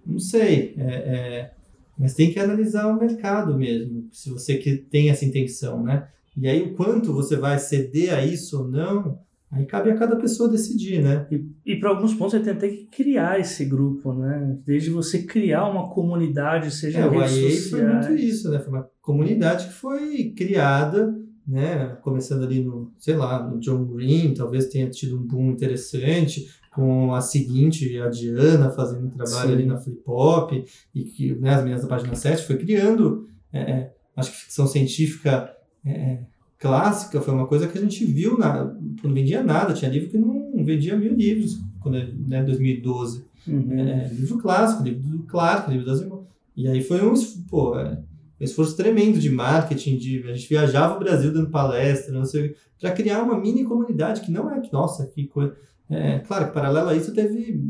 não 0.07 0.19
sei. 0.19 0.75
É, 0.79 0.85
é, 0.85 1.51
mas 1.99 2.15
tem 2.15 2.33
que 2.33 2.39
analisar 2.39 2.89
o 2.89 2.99
mercado 2.99 3.57
mesmo, 3.57 4.09
se 4.11 4.31
você 4.31 4.57
que 4.57 4.77
tem 4.77 5.11
essa 5.11 5.25
intenção, 5.25 5.83
né? 5.83 6.09
E 6.37 6.49
aí, 6.49 6.63
o 6.63 6.75
quanto 6.75 7.13
você 7.13 7.37
vai 7.37 7.59
ceder 7.59 8.15
a 8.15 8.25
isso 8.25 8.63
ou 8.63 8.69
não, 8.69 9.19
aí 9.51 9.67
cabe 9.67 9.91
a 9.91 9.95
cada 9.95 10.17
pessoa 10.17 10.49
decidir, 10.49 11.03
né? 11.03 11.27
E, 11.31 11.45
e 11.73 11.77
para 11.77 11.91
alguns 11.91 12.15
pontos, 12.15 12.33
você 12.33 12.41
tem 12.41 12.53
até 12.55 12.69
que 12.69 12.87
criar 12.87 13.39
esse 13.39 13.65
grupo, 13.67 14.15
né? 14.15 14.59
Desde 14.65 14.91
você 14.91 15.23
criar 15.23 15.69
uma 15.69 15.91
comunidade, 15.91 16.71
seja 16.71 17.01
é, 17.01 17.09
redes 17.09 17.33
o 17.33 17.39
IA 17.39 17.51
sociais. 17.51 17.69
foi 17.69 17.85
muito 17.85 18.13
isso, 18.15 18.51
né? 18.51 18.59
Foi 18.59 18.73
uma 18.73 18.89
comunidade 19.03 19.67
que 19.67 19.75
foi 19.75 20.31
criada, 20.31 21.15
né? 21.47 21.99
Começando 22.03 22.45
ali 22.45 22.65
no, 22.65 22.91
sei 22.99 23.15
lá, 23.15 23.47
no 23.47 23.61
John 23.61 23.85
Green, 23.85 24.33
talvez 24.33 24.69
tenha 24.69 24.89
tido 24.89 25.19
um 25.19 25.27
boom 25.27 25.51
interessante, 25.51 26.49
com 26.73 27.15
a 27.15 27.21
seguinte, 27.21 28.01
a 28.01 28.09
Diana, 28.09 28.71
fazendo 28.71 29.11
trabalho 29.11 29.49
Sim. 29.49 29.55
ali 29.55 29.67
na 29.67 29.77
Flip 29.77 30.03
Hop, 30.07 30.53
e 30.95 31.05
que 31.05 31.35
né, 31.35 31.55
as 31.55 31.63
meninas 31.63 31.83
da 31.83 31.89
página 31.89 32.15
7 32.15 32.45
foi 32.45 32.57
criando, 32.57 33.29
é, 33.53 33.61
é, 33.61 33.95
acho 34.17 34.31
que 34.31 34.39
ficção 34.39 34.67
científica 34.67 35.55
é, 35.85 35.91
é 35.91 36.23
clássica 36.59 37.21
foi 37.21 37.35
uma 37.35 37.47
coisa 37.47 37.67
que 37.69 37.77
a 37.77 37.81
gente 37.81 38.05
viu, 38.05 38.39
na, 38.39 38.73
não 39.03 39.13
vendia 39.13 39.43
nada, 39.43 39.75
tinha 39.75 39.91
livro 39.91 40.09
que 40.09 40.17
não 40.17 40.65
vendia 40.65 40.97
mil 40.97 41.15
livros, 41.15 41.61
quando 41.81 41.99
né, 42.27 42.43
2012. 42.43 43.25
Uhum. 43.47 43.79
É, 43.79 44.09
livro 44.09 44.39
clássico, 44.39 44.83
livro 44.83 45.03
do 45.03 45.25
Clark, 45.25 45.71
livro 45.71 45.85
das 45.85 46.01
irmãs. 46.01 46.21
E 46.57 46.69
aí 46.69 46.83
foi 46.83 47.05
um, 47.05 47.15
pô, 47.51 47.77
é, 47.79 47.99
um 48.41 48.45
esforço 48.45 48.77
tremendo 48.77 49.19
de 49.19 49.29
marketing, 49.29 49.99
de 49.99 50.23
a 50.23 50.35
gente 50.35 50.49
viajava 50.49 50.97
o 50.97 51.01
Brasil 51.01 51.33
dando 51.33 51.51
palestra, 51.51 52.15
não 52.15 52.25
sei, 52.25 52.55
para 52.81 52.93
criar 52.93 53.23
uma 53.23 53.39
mini 53.39 53.65
comunidade 53.65 54.21
que 54.21 54.31
não 54.31 54.49
é 54.49 54.63
nossa, 54.73 55.05
que 55.07 55.27
coisa 55.27 55.55
é, 55.91 56.19
claro 56.21 56.47
que 56.47 56.55
paralelo 56.55 56.89
a 56.89 56.97
isso 56.97 57.13
teve, 57.13 57.61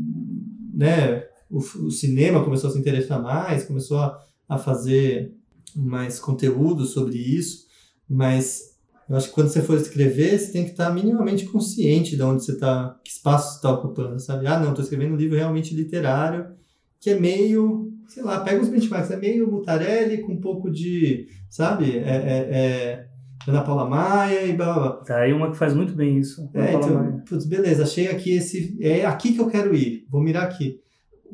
né, 0.73 1.23
o, 1.49 1.57
o, 1.57 1.91
cinema 1.91 2.43
começou 2.43 2.69
a 2.69 2.73
se 2.73 2.79
interessar 2.79 3.21
mais, 3.21 3.65
começou 3.65 3.97
a, 3.99 4.19
a 4.47 4.57
fazer 4.57 5.33
mais 5.75 6.19
conteúdo 6.19 6.85
sobre 6.85 7.17
isso, 7.17 7.65
mas 8.09 8.73
eu 9.09 9.17
acho 9.17 9.27
que 9.27 9.33
quando 9.33 9.49
você 9.49 9.61
for 9.61 9.77
escrever, 9.77 10.39
você 10.39 10.51
tem 10.51 10.63
que 10.63 10.71
estar 10.71 10.89
minimamente 10.93 11.45
consciente 11.45 12.15
de 12.15 12.23
onde 12.23 12.45
você 12.45 12.53
está, 12.53 12.97
que 13.03 13.11
espaço 13.11 13.51
você 13.51 13.55
está 13.57 13.71
ocupando, 13.71 14.19
sabe? 14.19 14.47
Ah, 14.47 14.59
não, 14.59 14.69
estou 14.69 14.83
escrevendo 14.83 15.13
um 15.13 15.17
livro 15.17 15.37
realmente 15.37 15.75
literário, 15.75 16.55
que 16.99 17.09
é 17.09 17.19
meio, 17.19 17.91
sei 18.07 18.23
lá, 18.23 18.39
pega 18.39 18.61
os 18.61 18.69
benchmarks, 18.69 19.11
é 19.11 19.17
meio 19.17 19.51
Mutarelli 19.51 20.21
com 20.21 20.33
um 20.33 20.39
pouco 20.39 20.71
de, 20.71 21.27
sabe? 21.49 21.97
É, 21.97 22.15
é, 22.15 22.47
é 22.51 23.07
Ana 23.47 23.61
Paula 23.61 23.89
Maia 23.89 24.45
e 24.45 24.53
blá 24.53 24.73
blá. 24.73 24.91
Tá 25.03 25.17
aí 25.19 25.33
uma 25.33 25.51
que 25.51 25.57
faz 25.57 25.73
muito 25.73 25.93
bem 25.93 26.17
isso. 26.17 26.49
Ana 26.53 26.67
é, 26.67 26.73
então, 26.73 27.23
putz, 27.27 27.45
beleza, 27.45 27.83
achei 27.83 28.07
aqui 28.07 28.31
esse. 28.31 28.77
É 28.81 29.05
aqui 29.05 29.33
que 29.33 29.41
eu 29.41 29.49
quero 29.49 29.75
ir, 29.75 30.05
vou 30.09 30.21
mirar 30.21 30.43
aqui. 30.43 30.79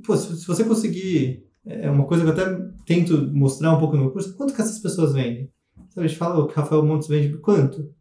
Pô, 0.05 0.15
se, 0.15 0.37
se 0.37 0.47
você 0.47 0.63
conseguir. 0.63 1.47
É 1.65 1.89
uma 1.89 2.05
coisa 2.05 2.23
que 2.23 2.29
eu 2.29 2.33
até 2.33 2.57
tento 2.85 3.29
mostrar 3.31 3.75
um 3.75 3.79
pouco 3.79 3.95
no 3.95 4.03
meu 4.03 4.11
curso, 4.11 4.35
quanto 4.35 4.55
que 4.55 4.61
essas 4.61 4.79
pessoas 4.79 5.13
vendem? 5.13 5.51
Sabe, 5.89 6.05
a 6.05 6.07
gente 6.07 6.17
fala, 6.17 6.43
o 6.43 6.47
Rafael 6.47 6.83
Montes 6.83 7.07
vende 7.07 7.37
quanto? 7.37 7.93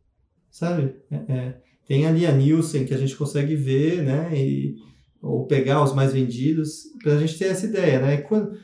Sabe? 0.51 0.95
É, 1.11 1.17
é, 1.17 1.61
tem 1.87 2.07
ali 2.07 2.27
a 2.27 2.33
Nielsen 2.33 2.87
que 2.87 2.95
a 2.95 2.99
gente 2.99 3.17
consegue 3.17 3.55
ver, 3.57 4.03
né? 4.03 4.31
E, 4.35 4.77
ou 5.21 5.47
pegar 5.47 5.83
os 5.83 5.95
mais 5.95 6.13
vendidos, 6.13 6.85
para 7.03 7.15
a 7.15 7.19
gente 7.19 7.37
ter 7.39 7.47
essa 7.47 7.67
ideia, 7.67 8.01
né? 8.01 8.19
Quando 8.19 8.57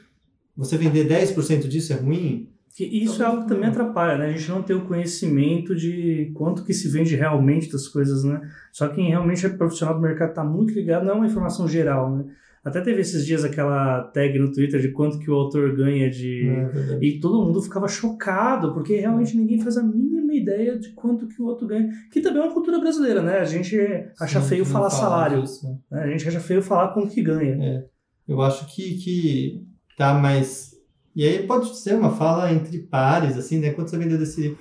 você 0.56 0.78
vender 0.78 1.08
10% 1.08 1.66
disso 1.66 1.92
é 1.92 1.96
ruim, 1.96 2.48
que 2.74 2.84
isso 2.84 3.22
é 3.22 3.26
algo 3.26 3.42
que 3.42 3.48
também 3.48 3.68
atrapalha, 3.68 4.18
né? 4.18 4.26
A 4.26 4.32
gente 4.32 4.50
não 4.50 4.60
tem 4.60 4.74
o 4.74 4.84
conhecimento 4.84 5.76
de 5.76 6.32
quanto 6.34 6.64
que 6.64 6.74
se 6.74 6.88
vende 6.88 7.14
realmente 7.14 7.70
das 7.70 7.86
coisas, 7.86 8.24
né? 8.24 8.40
Só 8.72 8.88
quem 8.88 9.10
realmente 9.10 9.46
é 9.46 9.48
profissional 9.48 9.94
do 9.94 10.00
mercado 10.00 10.30
está 10.30 10.42
muito 10.42 10.74
ligado, 10.74 11.04
não 11.04 11.12
é 11.12 11.16
uma 11.16 11.26
informação 11.26 11.68
geral, 11.68 12.16
né? 12.16 12.24
Até 12.64 12.80
teve 12.80 13.02
esses 13.02 13.24
dias 13.24 13.44
aquela 13.44 14.02
tag 14.04 14.38
no 14.38 14.50
Twitter 14.50 14.80
de 14.80 14.88
quanto 14.88 15.18
que 15.18 15.30
o 15.30 15.34
autor 15.34 15.76
ganha 15.76 16.10
de... 16.10 16.48
É 16.48 16.98
e 17.00 17.20
todo 17.20 17.44
mundo 17.44 17.62
ficava 17.62 17.86
chocado, 17.86 18.72
porque 18.72 18.96
realmente 18.96 19.36
ninguém 19.36 19.60
faz 19.60 19.76
a 19.76 19.82
mínima 19.82 20.34
ideia 20.34 20.76
de 20.76 20.88
quanto 20.94 21.28
que 21.28 21.40
o 21.40 21.44
outro 21.44 21.68
ganha. 21.68 21.90
Que 22.10 22.22
também 22.22 22.40
é 22.40 22.44
uma 22.46 22.54
cultura 22.54 22.80
brasileira, 22.80 23.22
né? 23.22 23.38
A 23.38 23.44
gente 23.44 23.76
acha 24.18 24.40
Sim, 24.40 24.48
feio 24.48 24.64
falar 24.64 24.90
salário. 24.90 25.42
Disso, 25.42 25.68
né? 25.90 26.02
A 26.02 26.06
gente 26.08 26.26
acha 26.26 26.40
feio 26.40 26.62
falar 26.62 26.88
quanto 26.88 27.14
que 27.14 27.22
ganha. 27.22 27.54
É. 27.62 27.84
Eu 28.26 28.40
acho 28.40 28.66
que, 28.74 28.94
que 28.96 29.62
tá 29.98 30.14
mais 30.14 30.73
e 31.14 31.24
aí 31.24 31.46
pode 31.46 31.76
ser 31.76 31.94
uma 31.94 32.10
fala 32.10 32.52
entre 32.52 32.78
pares, 32.78 33.36
assim, 33.36 33.58
né? 33.58 33.72
Você 33.72 33.96
vendeu 33.96 34.18
desse 34.18 34.40
livro? 34.40 34.58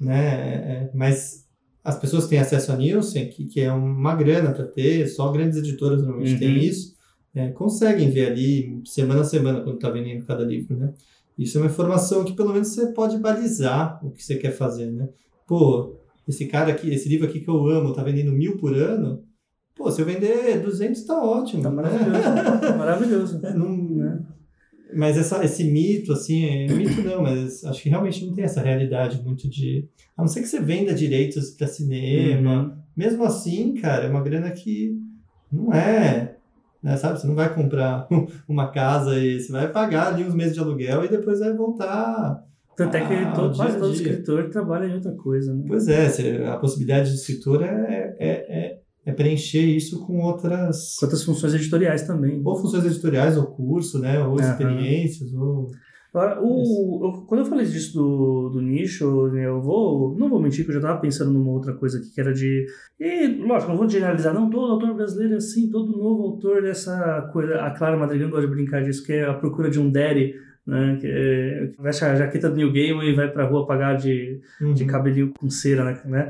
Né? 0.00 0.24
É, 0.24 0.54
é, 0.54 0.90
mas 0.94 1.46
as 1.82 1.98
pessoas 1.98 2.26
têm 2.26 2.38
acesso 2.38 2.72
a 2.72 2.76
Nielsen, 2.76 3.28
que, 3.28 3.46
que 3.46 3.60
é 3.60 3.72
uma 3.72 4.14
grana 4.14 4.52
para 4.52 4.66
ter, 4.66 5.06
só 5.08 5.30
grandes 5.32 5.58
editoras 5.58 6.02
normalmente 6.02 6.34
uhum. 6.34 6.38
têm 6.38 6.64
isso, 6.64 6.94
é, 7.34 7.48
conseguem 7.50 8.10
ver 8.10 8.30
ali 8.30 8.80
semana 8.84 9.20
a 9.20 9.24
semana 9.24 9.60
quando 9.60 9.76
está 9.76 9.90
vendendo 9.90 10.24
cada 10.24 10.44
livro, 10.44 10.76
né? 10.76 10.92
Isso 11.38 11.58
é 11.58 11.60
uma 11.60 11.70
informação 11.70 12.24
que 12.24 12.32
pelo 12.32 12.52
menos 12.52 12.68
você 12.68 12.86
pode 12.92 13.18
balizar 13.18 14.00
o 14.02 14.10
que 14.10 14.24
você 14.24 14.36
quer 14.36 14.52
fazer, 14.52 14.90
né? 14.90 15.08
Pô, 15.46 15.96
esse 16.26 16.46
cara 16.46 16.72
aqui, 16.72 16.90
esse 16.92 17.08
livro 17.08 17.26
aqui 17.26 17.40
que 17.40 17.48
eu 17.48 17.66
amo, 17.68 17.92
tá 17.92 18.02
vendendo 18.02 18.32
mil 18.32 18.56
por 18.56 18.74
ano, 18.74 19.22
pô, 19.74 19.90
se 19.90 20.00
eu 20.00 20.06
vender 20.06 20.60
200 20.62 21.02
tá 21.04 21.22
ótimo. 21.22 21.62
Tá 21.62 21.70
maravilhoso. 21.70 22.12
Né? 22.12 22.76
maravilhoso. 22.76 23.40
É, 23.44 23.52
não, 23.54 23.76
né? 23.76 24.22
Mas 24.94 25.16
essa, 25.16 25.44
esse 25.44 25.64
mito, 25.64 26.12
assim, 26.12 26.44
é 26.44 26.66
mito 26.72 27.02
não, 27.02 27.22
mas 27.22 27.64
acho 27.64 27.82
que 27.82 27.88
realmente 27.88 28.24
não 28.24 28.32
tem 28.32 28.44
essa 28.44 28.62
realidade 28.62 29.22
muito 29.22 29.48
de. 29.48 29.88
A 30.16 30.22
não 30.22 30.28
ser 30.28 30.40
que 30.40 30.48
você 30.48 30.60
venda 30.60 30.94
direitos 30.94 31.50
para 31.50 31.66
cinema, 31.66 32.62
uhum. 32.62 32.72
mesmo 32.96 33.24
assim, 33.24 33.74
cara, 33.74 34.06
é 34.06 34.10
uma 34.10 34.22
grana 34.22 34.50
que 34.50 34.96
não 35.50 35.72
é, 35.72 36.36
né, 36.82 36.96
sabe? 36.96 37.20
Você 37.20 37.26
não 37.26 37.34
vai 37.34 37.52
comprar 37.52 38.06
uma 38.48 38.70
casa 38.70 39.18
e 39.18 39.40
você 39.40 39.50
vai 39.50 39.70
pagar 39.70 40.08
ali 40.14 40.24
uns 40.24 40.34
meses 40.34 40.54
de 40.54 40.60
aluguel 40.60 41.04
e 41.04 41.08
depois 41.08 41.40
vai 41.40 41.52
voltar. 41.52 42.44
Tanto 42.76 42.96
é 42.96 43.06
que 43.06 43.14
Ah, 43.14 43.32
todo, 43.32 43.56
quase 43.56 43.78
todo 43.78 43.92
escritor 43.92 44.50
trabalha 44.50 44.86
em 44.86 44.94
outra 44.94 45.12
coisa, 45.12 45.52
né? 45.54 45.64
Pois 45.66 45.88
é, 45.88 46.46
a 46.46 46.58
possibilidade 46.58 47.10
de 47.10 47.16
escritor 47.16 47.62
é, 47.62 48.14
é, 48.18 48.28
é, 48.28 48.80
é 49.06 49.12
preencher 49.12 49.62
isso 49.64 50.04
com 50.04 50.18
outras 50.20 50.96
Quantas 50.98 51.22
funções 51.22 51.54
editoriais 51.54 52.02
também. 52.06 52.42
ou 52.44 52.56
funções 52.56 52.84
editoriais, 52.84 53.36
ou 53.38 53.46
curso, 53.46 53.98
né? 54.00 54.18
Ou 54.22 54.38
Aham. 54.38 54.50
experiências, 54.50 55.32
ou. 55.32 55.70
Agora, 56.12 56.40
o, 56.42 57.00
eu- 57.04 57.22
quando 57.26 57.40
eu 57.40 57.44
falei 57.46 57.66
disso 57.66 57.92
do, 57.92 58.48
do 58.48 58.62
nicho, 58.62 59.26
né, 59.28 59.46
eu 59.46 59.60
vou. 59.60 60.16
Não 60.18 60.30
vou 60.30 60.40
mentir 60.40 60.64
que 60.64 60.70
eu 60.70 60.74
já 60.74 60.80
estava 60.80 60.98
pensando 60.98 61.30
numa 61.30 61.50
outra 61.50 61.74
coisa 61.74 61.98
aqui, 61.98 62.10
que 62.10 62.20
era 62.20 62.32
de. 62.32 62.64
E, 62.98 63.26
lógico, 63.46 63.70
não 63.70 63.78
vou 63.78 63.88
generalizar, 63.88 64.32
não. 64.32 64.48
Todo 64.48 64.72
autor 64.72 64.94
brasileiro 64.94 65.34
é 65.34 65.36
assim, 65.36 65.68
todo 65.70 65.92
novo 65.96 66.22
autor 66.22 66.62
dessa 66.62 67.28
coisa. 67.32 67.60
A 67.60 67.70
Clara 67.70 67.98
Madrigal 67.98 68.30
gosta 68.30 68.46
de 68.46 68.52
brincar 68.54 68.82
disso, 68.82 69.04
que 69.04 69.12
é 69.12 69.26
a 69.26 69.34
procura 69.34 69.68
de 69.70 69.78
um 69.78 69.90
daddy, 69.90 70.34
né? 70.66 70.96
Que, 70.98 71.06
é, 71.06 71.70
que 71.76 71.82
veste 71.82 72.02
a 72.06 72.14
jaqueta 72.16 72.48
do 72.48 72.56
New 72.56 72.72
Game 72.72 73.04
e 73.04 73.14
vai 73.14 73.30
pra 73.30 73.44
rua 73.46 73.66
pagar 73.66 73.94
de, 73.98 74.40
de 74.74 74.82
Uhum. 74.82 74.86
cabelinho 74.88 75.32
com 75.38 75.50
cera, 75.50 75.84
né, 75.84 76.00
né? 76.06 76.28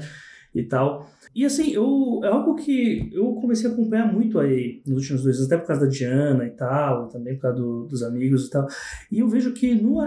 E 0.52 0.64
tal. 0.64 1.08
E 1.37 1.45
assim, 1.45 1.70
eu, 1.70 2.20
é 2.24 2.28
algo 2.28 2.55
que 2.55 3.11
eu 3.12 3.34
comecei 3.34 3.68
a 3.68 3.72
acompanhar 3.72 4.11
muito 4.11 4.39
aí 4.39 4.80
nos 4.87 5.03
últimos 5.03 5.22
dois 5.22 5.37
anos, 5.37 5.47
até 5.53 5.61
por 5.61 5.66
causa 5.66 5.82
da 5.84 5.89
Diana 5.91 6.47
e 6.47 6.51
tal, 6.51 7.09
também 7.09 7.34
por 7.34 7.43
causa 7.43 7.59
do- 7.59 7.84
dos 7.87 8.03
amigos 8.03 8.47
e 8.47 8.51
tal. 8.51 8.66
E 9.12 9.18
eu 9.18 9.28
vejo 9.28 9.53
que 9.53 9.74
no, 9.74 9.99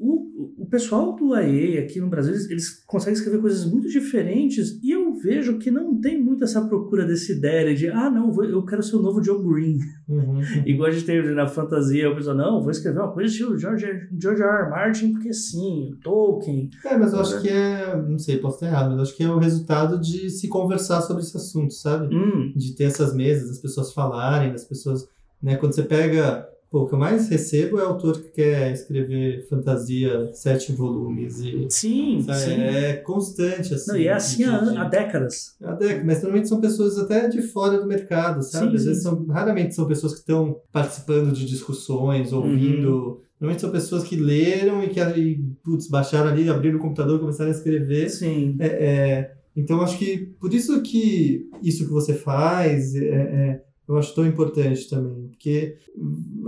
o, 0.00 0.62
o 0.62 0.66
pessoal 0.66 1.16
do 1.16 1.34
AE 1.34 1.78
aqui 1.78 1.98
no 2.00 2.08
Brasil, 2.08 2.32
eles, 2.32 2.48
eles 2.50 2.84
conseguem 2.86 3.14
escrever 3.14 3.40
coisas 3.40 3.64
muito 3.64 3.88
diferentes 3.88 4.78
e 4.82 4.92
eu 4.92 5.12
vejo 5.14 5.58
que 5.58 5.70
não 5.70 6.00
tem 6.00 6.22
muito 6.22 6.44
essa 6.44 6.60
procura 6.66 7.04
dessa 7.04 7.32
ideia 7.32 7.74
de, 7.74 7.88
ah, 7.88 8.08
não, 8.08 8.30
vou- 8.30 8.44
eu 8.44 8.64
quero 8.64 8.82
ser 8.82 8.96
o 8.96 9.02
novo 9.02 9.20
John 9.20 9.42
Green. 9.42 9.78
Uhum. 10.08 10.40
Igual 10.64 10.88
a 10.88 10.92
gente 10.92 11.04
teve 11.04 11.34
na 11.34 11.48
fantasia, 11.48 12.08
o 12.10 12.14
pessoal, 12.14 12.36
não, 12.36 12.60
vou 12.62 12.70
escrever 12.70 13.00
uma 13.00 13.10
coisa 13.12 13.28
estilo 13.30 13.58
George, 13.58 13.86
George 14.20 14.42
R. 14.42 14.48
R. 14.64 14.70
Martin, 14.70 15.12
porque 15.12 15.32
sim, 15.32 15.96
Tolkien. 16.02 16.70
É, 16.84 16.96
mas 16.96 17.12
eu 17.12 17.20
acho 17.20 17.40
que 17.42 17.48
é. 17.48 17.96
Não 17.96 18.18
sei, 18.18 18.38
posso 18.38 18.56
estar 18.56 18.66
errado, 18.68 18.88
mas 18.90 18.96
eu 18.98 19.02
acho 19.02 19.16
que 19.16 19.22
é 19.24 19.28
o 19.30 19.38
resultado 19.38 20.00
de 20.00 20.30
se 20.30 20.46
conversar 20.48 21.00
sobre 21.02 21.22
esse 21.24 21.36
assunto, 21.36 21.74
sabe? 21.74 22.14
Hum, 22.14 22.52
De 22.54 22.74
ter 22.76 22.84
essas 22.84 23.14
mesas, 23.14 23.48
das 23.48 23.58
pessoas 23.58 23.92
falarem, 23.92 24.52
das 24.52 24.64
pessoas. 24.64 25.08
Né? 25.42 25.56
Quando 25.56 25.74
você 25.74 25.82
pega. 25.82 26.46
Pô, 26.70 26.82
o 26.82 26.86
que 26.86 26.94
eu 26.94 26.98
mais 26.98 27.28
recebo 27.30 27.78
é 27.78 27.82
autor 27.82 28.20
que 28.20 28.28
quer 28.28 28.72
escrever 28.72 29.46
fantasia 29.48 30.30
sete 30.34 30.70
volumes 30.72 31.40
e. 31.40 31.66
sim, 31.70 32.22
sabe, 32.22 32.38
sim. 32.40 32.60
É 32.60 32.92
constante, 32.98 33.72
assim. 33.72 33.90
Não, 33.90 33.96
e 33.98 34.06
é 34.06 34.12
assim 34.12 34.44
de- 34.44 34.50
há, 34.50 34.82
há 34.82 34.84
décadas. 34.84 35.56
há 35.62 35.72
décadas, 35.72 36.04
mas 36.04 36.16
normalmente 36.22 36.48
são 36.48 36.60
pessoas 36.60 36.98
até 36.98 37.26
de 37.28 37.40
fora 37.40 37.78
do 37.80 37.86
mercado, 37.86 38.42
sabe? 38.42 38.70
Sim, 38.72 38.76
Às 38.76 38.84
vezes 38.84 39.02
são, 39.02 39.24
raramente 39.26 39.74
são 39.74 39.86
pessoas 39.86 40.12
que 40.12 40.18
estão 40.20 40.60
participando 40.70 41.32
de 41.32 41.46
discussões, 41.46 42.32
Uhum. 42.32 42.38
ouvindo. 42.42 43.20
Normalmente 43.40 43.60
são 43.60 43.70
pessoas 43.70 44.02
que 44.04 44.16
leram 44.16 44.82
e 44.84 44.88
que 44.88 45.00
e, 45.00 45.36
putz, 45.64 45.88
baixaram 45.88 46.28
ali, 46.28 46.48
abriram 46.50 46.76
o 46.78 46.82
computador, 46.82 47.18
começaram 47.18 47.50
a 47.50 47.54
escrever. 47.54 48.10
Sim. 48.10 48.56
É, 48.58 48.66
é, 48.66 49.32
então 49.56 49.80
acho 49.80 49.96
que 49.96 50.18
por 50.40 50.52
isso 50.52 50.82
que 50.82 51.48
isso 51.62 51.84
que 51.86 51.90
você 51.92 52.12
faz 52.14 52.94
é, 52.94 53.06
é, 53.06 53.62
eu 53.88 53.96
acho 53.96 54.14
tão 54.14 54.26
importante 54.26 54.88
também, 54.90 55.28
porque 55.28 55.76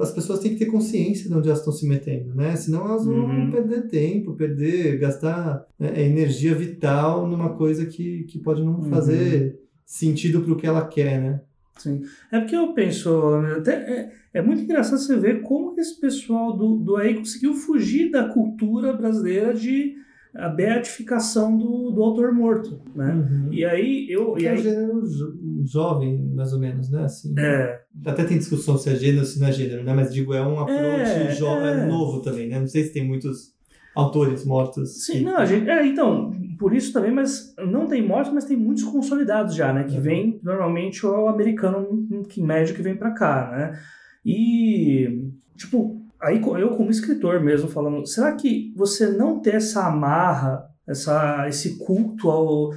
as 0.00 0.12
pessoas 0.12 0.40
têm 0.40 0.52
que 0.52 0.58
ter 0.58 0.66
consciência 0.70 1.28
de 1.28 1.34
onde 1.34 1.48
elas 1.48 1.60
estão 1.60 1.72
se 1.72 1.86
metendo, 1.88 2.34
né? 2.34 2.54
Senão 2.56 2.84
elas 2.86 3.06
vão 3.06 3.14
Uhum. 3.14 3.50
perder 3.50 3.88
tempo, 3.88 4.34
perder, 4.34 4.98
gastar 4.98 5.66
né, 5.78 6.04
energia 6.04 6.54
vital 6.54 7.26
numa 7.26 7.50
coisa 7.56 7.86
que, 7.86 8.24
que 8.24 8.38
pode 8.38 8.62
não 8.62 8.76
Uhum. 8.80 8.90
fazer 8.90 9.58
sentido 9.86 10.42
para 10.42 10.52
o 10.52 10.56
que 10.56 10.66
ela 10.66 10.86
quer, 10.86 11.20
né? 11.20 11.40
Sim. 11.78 12.02
É 12.30 12.38
porque 12.38 12.54
eu 12.54 12.74
penso, 12.74 13.08
até 13.56 13.72
é, 13.72 14.12
é 14.34 14.42
muito 14.42 14.62
engraçado 14.62 14.98
você 14.98 15.16
ver 15.16 15.40
como 15.40 15.74
esse 15.80 15.98
pessoal 15.98 16.54
do, 16.54 16.76
do 16.76 16.96
aí 16.96 17.14
conseguiu 17.14 17.54
fugir 17.54 18.10
da 18.10 18.28
cultura 18.28 18.92
brasileira 18.92 19.54
de 19.54 19.94
a 20.34 20.48
beatificação 20.48 21.56
do, 21.58 21.90
do 21.90 22.02
autor 22.02 22.32
morto, 22.32 22.80
né? 22.94 23.12
Uhum. 23.14 23.52
E 23.52 23.64
aí 23.64 24.06
eu 24.08 24.38
e 24.38 24.46
é 24.46 24.50
um 24.50 24.54
aí, 24.54 24.62
gênero 24.62 25.02
jo- 25.08 25.64
jovem, 25.66 26.22
mais 26.34 26.52
ou 26.52 26.60
menos, 26.60 26.88
né? 26.90 27.04
Assim, 27.04 27.34
é, 27.38 27.80
Até 28.06 28.24
tem 28.24 28.38
discussão 28.38 28.78
se 28.78 28.88
é 28.90 28.94
gênero 28.96 29.20
ou 29.20 29.24
se 29.26 29.40
não 29.40 29.48
é 29.48 29.52
gênero, 29.52 29.82
né? 29.82 29.92
Mas 29.92 30.12
digo, 30.14 30.32
é 30.32 30.40
um 30.46 30.60
approach 30.60 31.10
É, 31.10 31.32
jo- 31.34 31.46
é. 31.46 31.86
novo 31.86 32.20
também, 32.22 32.48
né? 32.48 32.60
Não 32.60 32.66
sei 32.68 32.84
se 32.84 32.92
tem 32.92 33.06
muitos 33.06 33.52
autores 33.94 34.44
mortos. 34.44 35.04
sim, 35.04 35.14
que- 35.14 35.20
não, 35.24 35.36
a 35.36 35.44
gente, 35.44 35.68
é, 35.68 35.84
então, 35.84 36.30
por 36.60 36.72
isso 36.72 36.92
também, 36.92 37.10
mas 37.10 37.52
não 37.58 37.86
tem 37.88 38.06
mortos, 38.06 38.32
mas 38.32 38.44
tem 38.44 38.56
muitos 38.56 38.84
consolidados 38.84 39.54
já, 39.54 39.72
né? 39.72 39.82
Que 39.84 39.96
Uhum. 39.96 40.00
vem 40.02 40.40
normalmente 40.44 41.04
o 41.04 41.26
americano 41.26 42.06
que 42.28 42.40
médio 42.40 42.74
que 42.76 42.82
vem 42.82 42.94
pra 42.96 43.10
cá, 43.10 43.50
né? 43.50 43.78
E 44.24 45.24
tipo, 45.56 45.99
aí 46.22 46.40
eu 46.60 46.70
como 46.70 46.90
escritor 46.90 47.40
mesmo 47.40 47.68
falando, 47.68 48.06
será 48.06 48.32
que 48.32 48.72
você 48.76 49.08
não 49.08 49.40
ter 49.40 49.54
essa 49.56 49.86
amarra, 49.86 50.64
essa 50.88 51.46
esse 51.48 51.78
culto 51.78 52.28
ao 52.30 52.70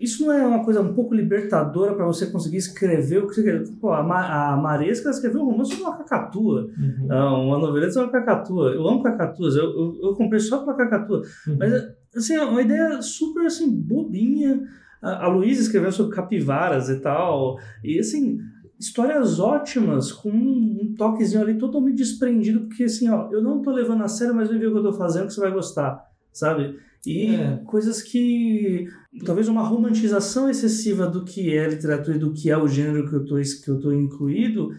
isso 0.00 0.24
não 0.24 0.32
é 0.32 0.46
uma 0.46 0.64
coisa 0.64 0.80
um 0.80 0.94
pouco 0.94 1.14
libertadora 1.14 1.94
para 1.94 2.06
você 2.06 2.26
conseguir 2.26 2.56
escrever 2.56 3.18
o 3.18 3.26
que 3.28 3.34
você 3.34 3.42
quer? 3.42 3.62
Pô, 3.80 3.92
a, 3.92 4.02
Ma, 4.02 4.52
a 4.52 4.56
Maresca 4.56 5.10
escreveu 5.10 5.42
um 5.42 5.46
romance 5.50 5.70
sobre 5.72 5.84
uma 5.84 5.98
cacatua, 5.98 6.62
Uhum. 6.78 7.06
não, 7.06 7.46
uma 7.48 7.58
novela 7.58 7.90
sobre 7.90 8.08
uma 8.08 8.12
cacatua. 8.12 8.70
Eu 8.70 8.88
amo 8.88 9.02
cacatuas, 9.02 9.54
eu, 9.56 9.64
eu, 9.64 9.98
eu 10.02 10.14
comprei 10.14 10.40
só 10.40 10.64
pra 10.64 10.74
cacatua. 10.74 11.22
Uhum. 11.46 11.56
Mas, 11.58 11.72
assim, 12.16 12.34
é 12.36 12.44
uma 12.44 12.62
ideia 12.62 13.02
super, 13.02 13.44
assim, 13.46 13.70
bobinha. 13.70 14.62
A, 15.02 15.26
a 15.26 15.28
Luísa 15.28 15.60
escreveu 15.62 15.92
sobre 15.92 16.16
capivaras 16.16 16.88
e 16.88 16.96
tal. 17.00 17.58
E, 17.84 17.98
assim, 17.98 18.38
histórias 18.78 19.40
ótimas, 19.40 20.12
com 20.12 20.30
um, 20.30 20.94
toquezinho 20.96 21.42
ali 21.42 21.58
totalmente 21.58 21.96
desprendido, 21.96 22.60
porque, 22.68 22.84
assim, 22.84 23.08
ó, 23.08 23.28
eu 23.32 23.42
não 23.42 23.60
tô 23.60 23.72
levando 23.72 24.02
a 24.02 24.08
sério, 24.08 24.34
mas 24.34 24.48
vem 24.48 24.58
ver 24.58 24.68
o 24.68 24.72
que 24.72 24.78
eu 24.78 24.82
tô 24.84 24.92
fazendo 24.92 25.26
que 25.26 25.34
você 25.34 25.40
vai 25.40 25.52
gostar, 25.52 26.04
sabe? 26.32 26.78
E 27.06 27.34
É. 27.34 27.60
coisas 27.64 28.02
que... 28.02 28.86
Talvez 29.24 29.48
uma 29.48 29.62
romantização 29.62 30.48
excessiva 30.48 31.06
do 31.06 31.24
que 31.24 31.56
é 31.56 31.68
literatura 31.68 32.16
e 32.16 32.20
do 32.20 32.32
que 32.32 32.50
é 32.50 32.56
o 32.56 32.68
gênero 32.68 33.08
que 33.08 33.14
eu 33.14 33.24
tô, 33.24 33.36
que 33.36 33.68
eu 33.68 33.80
tô 33.80 33.92
incluído 33.92 34.70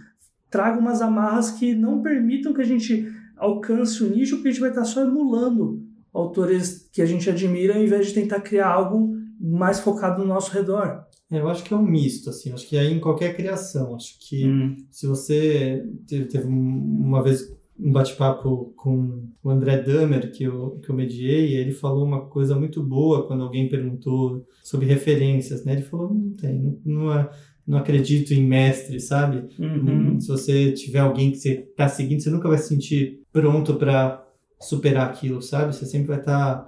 traga 0.50 0.80
umas 0.80 1.02
amarras 1.02 1.52
que 1.52 1.76
não 1.76 2.02
permitam 2.02 2.54
que 2.54 2.62
a 2.62 2.66
gente 2.66 3.08
alcance 3.38 4.04
o 4.04 4.10
nicho, 4.10 4.36
porque 4.36 4.50
a 4.50 4.52
gente 4.52 4.62
vai 4.62 4.70
estar 4.70 4.84
só 4.84 5.02
emulando 5.02 5.82
autores 6.14 6.90
que 6.92 7.02
a 7.02 7.06
gente 7.06 7.30
admira, 7.30 7.76
ao 7.76 7.84
invés 7.84 8.08
de 8.08 8.14
tentar 8.14 8.42
criar 8.42 8.68
algo 8.68 9.16
mais 9.40 9.80
focado 9.80 10.22
no 10.22 10.28
nosso 10.28 10.52
redor. 10.52 11.06
É, 11.32 11.40
eu 11.40 11.48
acho 11.48 11.64
que 11.64 11.74
é 11.74 11.78
um 11.78 11.86
misto, 11.86 12.30
assim. 12.30 12.52
Acho 12.52 12.68
que 12.68 12.78
aí 12.78 12.92
em 12.92 13.00
qualquer 13.00 13.36
criação. 13.36 13.96
Acho 13.96 14.18
que 14.20 14.46
Hum. 14.48 14.76
se 14.90 15.06
você 15.08 15.84
teve, 16.08 16.26
teve 16.26 16.48
um- 16.48 17.04
uma 17.06 17.22
vez 17.22 17.56
um 17.80 17.92
bate-papo 17.94 18.74
com 18.76 19.24
o 19.44 19.50
André 19.50 19.82
Damer, 19.82 20.32
que 20.34 20.44
eu, 20.44 20.80
que 20.84 20.90
eu 20.90 20.96
mediei, 20.96 21.52
e 21.52 21.56
ele 21.56 21.72
falou 21.72 22.04
uma 22.06 22.26
coisa 22.26 22.54
muito 22.58 22.84
boa 22.84 23.26
quando 23.26 23.44
alguém 23.44 23.70
perguntou 23.70 24.46
sobre 24.64 24.86
referências, 24.86 25.64
né? 25.64 25.74
Ele 25.74 25.82
falou, 25.84 26.14
não 26.14 26.32
tem, 26.32 26.60
não, 26.62 26.78
não, 26.84 27.14
é- 27.14 27.30
não 27.66 27.78
acredito 27.78 28.34
em 28.34 28.46
mestre, 28.46 29.00
sabe? 29.00 29.48
Uhum. 29.58 30.20
Se 30.20 30.28
você 30.28 30.72
tiver 30.74 31.00
alguém 31.00 31.32
que 31.32 31.38
você 31.38 31.60
está 31.70 31.88
seguindo, 31.88 32.22
você 32.22 32.30
nunca 32.30 32.50
vai 32.50 32.58
se 32.58 32.68
sentir 32.68 33.22
pronto 33.32 33.76
para 33.76 34.28
superar 34.60 35.08
aquilo, 35.10 35.42
sabe? 35.42 35.74
Você 35.74 35.86
sempre 35.86 36.08
vai 36.10 36.20
estar. 36.20 36.68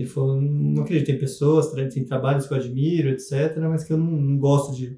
Ele 0.00 0.06
falou: 0.06 0.40
não 0.40 0.82
acredito 0.82 1.10
em 1.10 1.18
pessoas, 1.18 1.70
tem 1.92 2.04
trabalhos 2.04 2.46
que 2.46 2.54
eu 2.54 2.58
admiro, 2.58 3.08
etc., 3.10 3.56
mas 3.68 3.84
que 3.84 3.92
eu 3.92 3.98
não, 3.98 4.10
não 4.10 4.38
gosto 4.38 4.76
de. 4.76 4.96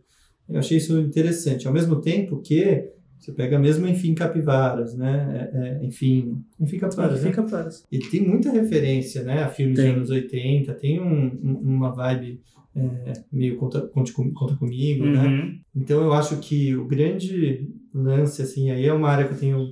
Eu 0.49 0.59
achei 0.59 0.79
isso 0.79 0.99
interessante. 1.01 1.67
Ao 1.67 1.73
mesmo 1.73 2.01
tempo 2.01 2.41
que 2.41 2.91
você 3.19 3.33
pega 3.33 3.59
mesmo 3.59 3.87
Enfim 3.87 4.15
Capivaras, 4.15 4.97
né? 4.97 5.51
É, 5.53 5.59
é, 5.83 5.87
enfim, 5.87 6.43
Enfim 6.59 6.79
Capivaras, 6.79 7.23
né? 7.23 7.31
Fica 7.31 7.43
para. 7.43 7.85
Ele 7.93 8.07
tem 8.09 8.21
muita 8.27 8.51
referência, 8.51 9.23
né? 9.23 9.43
A 9.43 9.49
filmes 9.49 9.79
Tem. 9.79 9.89
dos 9.89 9.97
anos 9.97 10.11
80, 10.11 10.75
tem 10.75 11.01
um, 11.01 11.27
um- 11.43 11.61
uma 11.77 11.91
vibe 11.93 12.41
é, 12.75 13.13
meio 13.33 13.57
conta, 13.57 13.81
conte 13.83 14.13
com- 14.13 14.33
conta 14.33 14.55
comigo, 14.57 15.05
né? 15.05 15.27
Uhum. 15.27 15.59
Então 15.77 16.03
eu 16.03 16.13
acho 16.13 16.39
que 16.39 16.75
o 16.77 16.87
grande 16.87 17.69
lance, 17.95 18.41
assim, 18.43 18.71
aí 18.71 18.87
é 18.87 18.93
uma 18.93 19.09
área 19.09 19.27
que 19.27 19.35
eu 19.35 19.39
tenho 19.39 19.67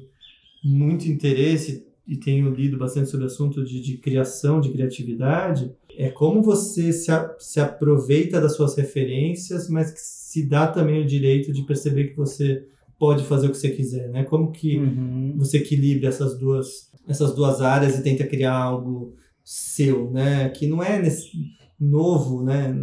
muito 0.64 1.06
interesse 1.08 1.86
e 2.08 2.16
tenho 2.16 2.48
lido 2.54 2.78
bastante 2.78 3.10
sobre 3.10 3.24
o 3.24 3.26
assunto 3.26 3.62
de, 3.64 3.80
de 3.82 3.98
criação, 3.98 4.60
de 4.60 4.70
criatividade, 4.70 5.70
é 5.96 6.08
como 6.08 6.42
você 6.42 6.92
se, 6.92 7.10
a- 7.10 7.34
se 7.38 7.60
aproveita 7.60 8.40
das 8.40 8.56
suas 8.56 8.74
referências, 8.76 9.68
mas 9.68 9.90
que 9.90 10.00
se 10.00 10.42
dá 10.48 10.66
também 10.66 11.02
o 11.02 11.06
direito 11.06 11.52
de 11.52 11.62
perceber 11.62 12.08
que 12.08 12.16
você 12.16 12.64
pode 12.98 13.24
fazer 13.24 13.46
o 13.46 13.50
que 13.50 13.58
você 13.58 13.70
quiser, 13.70 14.08
né? 14.08 14.24
Como 14.24 14.50
que 14.50 14.78
Uhum. 14.78 15.34
você 15.36 15.58
equilibra 15.58 16.08
essas 16.08 16.38
duas, 16.38 16.90
essas 17.06 17.34
duas 17.34 17.60
áreas 17.60 17.96
e 17.98 18.02
tenta 18.02 18.26
criar 18.26 18.54
algo 18.56 19.14
seu, 19.44 20.10
né? 20.10 20.48
Que 20.50 20.66
não 20.66 20.82
é 20.82 21.00
nesse, 21.00 21.30
novo, 21.80 22.42
né? 22.42 22.74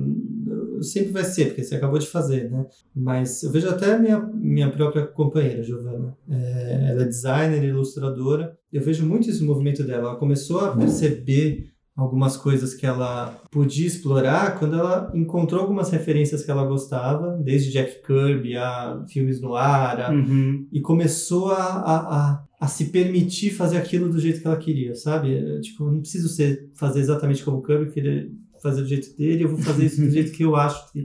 Sempre 0.81 1.11
vai 1.11 1.23
ser, 1.23 1.45
porque 1.47 1.63
você 1.63 1.75
acabou 1.75 1.97
de 1.97 2.07
fazer, 2.07 2.49
né? 2.51 2.65
Mas 2.95 3.41
eu 3.43 3.51
vejo 3.51 3.69
até 3.69 3.97
minha, 3.97 4.19
minha 4.19 4.69
própria 4.69 5.05
companheira, 5.07 5.63
Giovana. 5.63 6.15
É, 6.29 6.87
ela 6.91 7.03
é 7.03 7.05
designer, 7.05 7.63
ilustradora. 7.63 8.57
Eu 8.71 8.81
vejo 8.81 9.05
muito 9.05 9.29
esse 9.29 9.43
movimento 9.43 9.83
dela. 9.83 10.09
Ela 10.09 10.15
começou 10.17 10.59
a 10.59 10.75
perceber 10.75 11.71
algumas 11.95 12.35
coisas 12.35 12.73
que 12.73 12.85
ela 12.85 13.41
podia 13.49 13.87
explorar 13.87 14.59
quando 14.59 14.75
ela 14.77 15.09
encontrou 15.15 15.61
algumas 15.61 15.89
referências 15.89 16.43
que 16.43 16.51
ela 16.51 16.65
gostava, 16.65 17.37
desde 17.41 17.71
Jack 17.71 18.01
Kirby 18.05 18.57
a 18.57 19.01
filmes 19.07 19.39
no 19.39 19.55
ar, 19.55 20.01
a, 20.01 20.11
Uhum. 20.11 20.67
e 20.73 20.81
começou 20.81 21.51
a, 21.51 21.55
a, 21.63 21.97
a, 22.33 22.43
a 22.65 22.67
se 22.67 22.85
permitir 22.85 23.51
fazer 23.51 23.77
aquilo 23.77 24.09
do 24.09 24.19
jeito 24.19 24.41
que 24.41 24.47
ela 24.47 24.57
queria, 24.57 24.95
sabe? 24.95 25.35
É, 25.35 25.59
Tipo, 25.59 25.83
eu 25.83 25.91
não 25.91 25.99
preciso 26.01 26.27
ser, 26.27 26.71
fazer 26.73 26.99
exatamente 26.99 27.43
como 27.43 27.57
o 27.57 27.61
Kirby, 27.61 27.91
querer 27.91 28.31
fazer 28.59 28.81
do 28.81 28.87
jeito 28.87 29.15
dele, 29.15 29.43
eu 29.43 29.49
vou 29.49 29.59
fazer 29.59 29.85
isso 29.85 30.01
do 30.01 30.09
jeito 30.09 30.31
que 30.31 30.43
eu 30.43 30.55
acho, 30.55 30.91
que, 30.91 31.03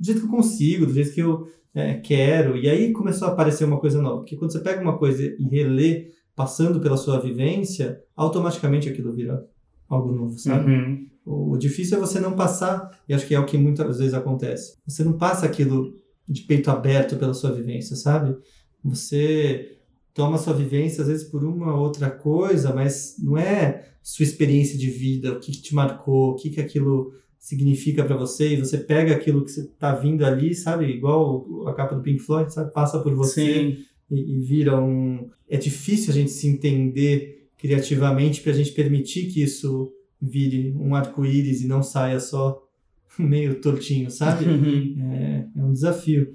do 0.00 0.06
jeito 0.06 0.20
que 0.22 0.26
eu 0.26 0.30
consigo, 0.30 0.86
do 0.86 0.94
jeito 0.94 1.12
que 1.12 1.20
eu 1.20 1.46
é, 1.74 1.94
quero. 1.96 2.56
E 2.56 2.66
aí 2.66 2.92
começou 2.92 3.28
a 3.28 3.32
aparecer 3.32 3.66
uma 3.66 3.78
coisa 3.78 4.00
nova, 4.00 4.20
porque 4.20 4.36
quando 4.36 4.52
você 4.52 4.60
pega 4.60 4.80
uma 4.80 4.96
coisa 4.96 5.22
e 5.22 5.44
relê, 5.50 6.08
passando 6.34 6.80
pela 6.80 6.96
sua 6.96 7.20
vivência, 7.20 8.00
automaticamente 8.16 8.88
aquilo 8.88 9.12
vira 9.12 9.46
algo 9.90 10.12
novo, 10.12 10.38
sabe? 10.38 10.72
Uhum. 10.72 11.06
O 11.26 11.58
difícil 11.58 11.98
é 11.98 12.00
você 12.00 12.20
não 12.20 12.32
passar, 12.32 12.90
e 13.06 13.12
acho 13.12 13.26
que 13.26 13.34
é 13.34 13.38
o 13.38 13.44
que 13.44 13.58
muitas 13.58 13.98
vezes 13.98 14.14
acontece. 14.14 14.78
Você 14.86 15.04
não 15.04 15.12
passa 15.12 15.44
aquilo 15.44 15.94
de 16.26 16.40
peito 16.44 16.70
aberto 16.70 17.16
pela 17.16 17.34
sua 17.34 17.52
vivência, 17.52 17.96
sabe? 17.96 18.34
Você 18.82 19.81
toma 20.14 20.38
sua 20.38 20.52
vivência 20.52 21.02
às 21.02 21.08
vezes 21.08 21.24
por 21.24 21.44
uma 21.44 21.74
outra 21.74 22.10
coisa, 22.10 22.74
mas 22.74 23.16
não 23.18 23.36
é 23.36 23.88
sua 24.02 24.24
experiência 24.24 24.78
de 24.78 24.90
vida, 24.90 25.32
o 25.32 25.40
que, 25.40 25.52
que 25.52 25.62
te 25.62 25.74
marcou, 25.74 26.32
o 26.32 26.34
que, 26.34 26.50
que 26.50 26.60
aquilo 26.60 27.14
significa 27.38 28.04
para 28.04 28.16
você, 28.16 28.52
e 28.52 28.56
você 28.56 28.78
pega 28.78 29.12
aquilo 29.12 29.44
que 29.44 29.50
você 29.50 29.66
tá 29.78 29.94
vindo 29.94 30.24
ali, 30.24 30.54
sabe? 30.54 30.86
Igual 30.86 31.66
a 31.66 31.74
capa 31.74 31.96
do 31.96 32.02
Pink 32.02 32.20
Floyd, 32.20 32.52
sabe? 32.52 32.72
Passa 32.72 33.00
por 33.00 33.14
você 33.14 33.78
e, 34.10 34.36
e 34.36 34.40
vira 34.40 34.80
um. 34.80 35.28
É 35.48 35.56
difícil 35.56 36.10
a 36.10 36.14
gente 36.14 36.30
se 36.30 36.46
entender 36.46 37.48
criativamente 37.58 38.40
para 38.40 38.52
a 38.52 38.54
gente 38.54 38.72
permitir 38.72 39.26
que 39.26 39.42
isso 39.42 39.92
vire 40.20 40.72
um 40.78 40.94
arco-íris 40.94 41.62
e 41.62 41.66
não 41.66 41.82
saia 41.82 42.20
só 42.20 42.62
meio 43.18 43.60
tortinho, 43.60 44.10
sabe? 44.10 44.44
Uhum. 44.44 45.12
É, 45.12 45.48
é 45.56 45.64
um 45.64 45.72
desafio. 45.72 46.32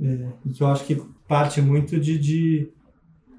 É, 0.00 0.28
que 0.52 0.62
eu 0.62 0.66
acho 0.66 0.84
que 0.84 1.00
parte 1.28 1.60
muito 1.60 2.00
de, 2.00 2.18
de, 2.18 2.68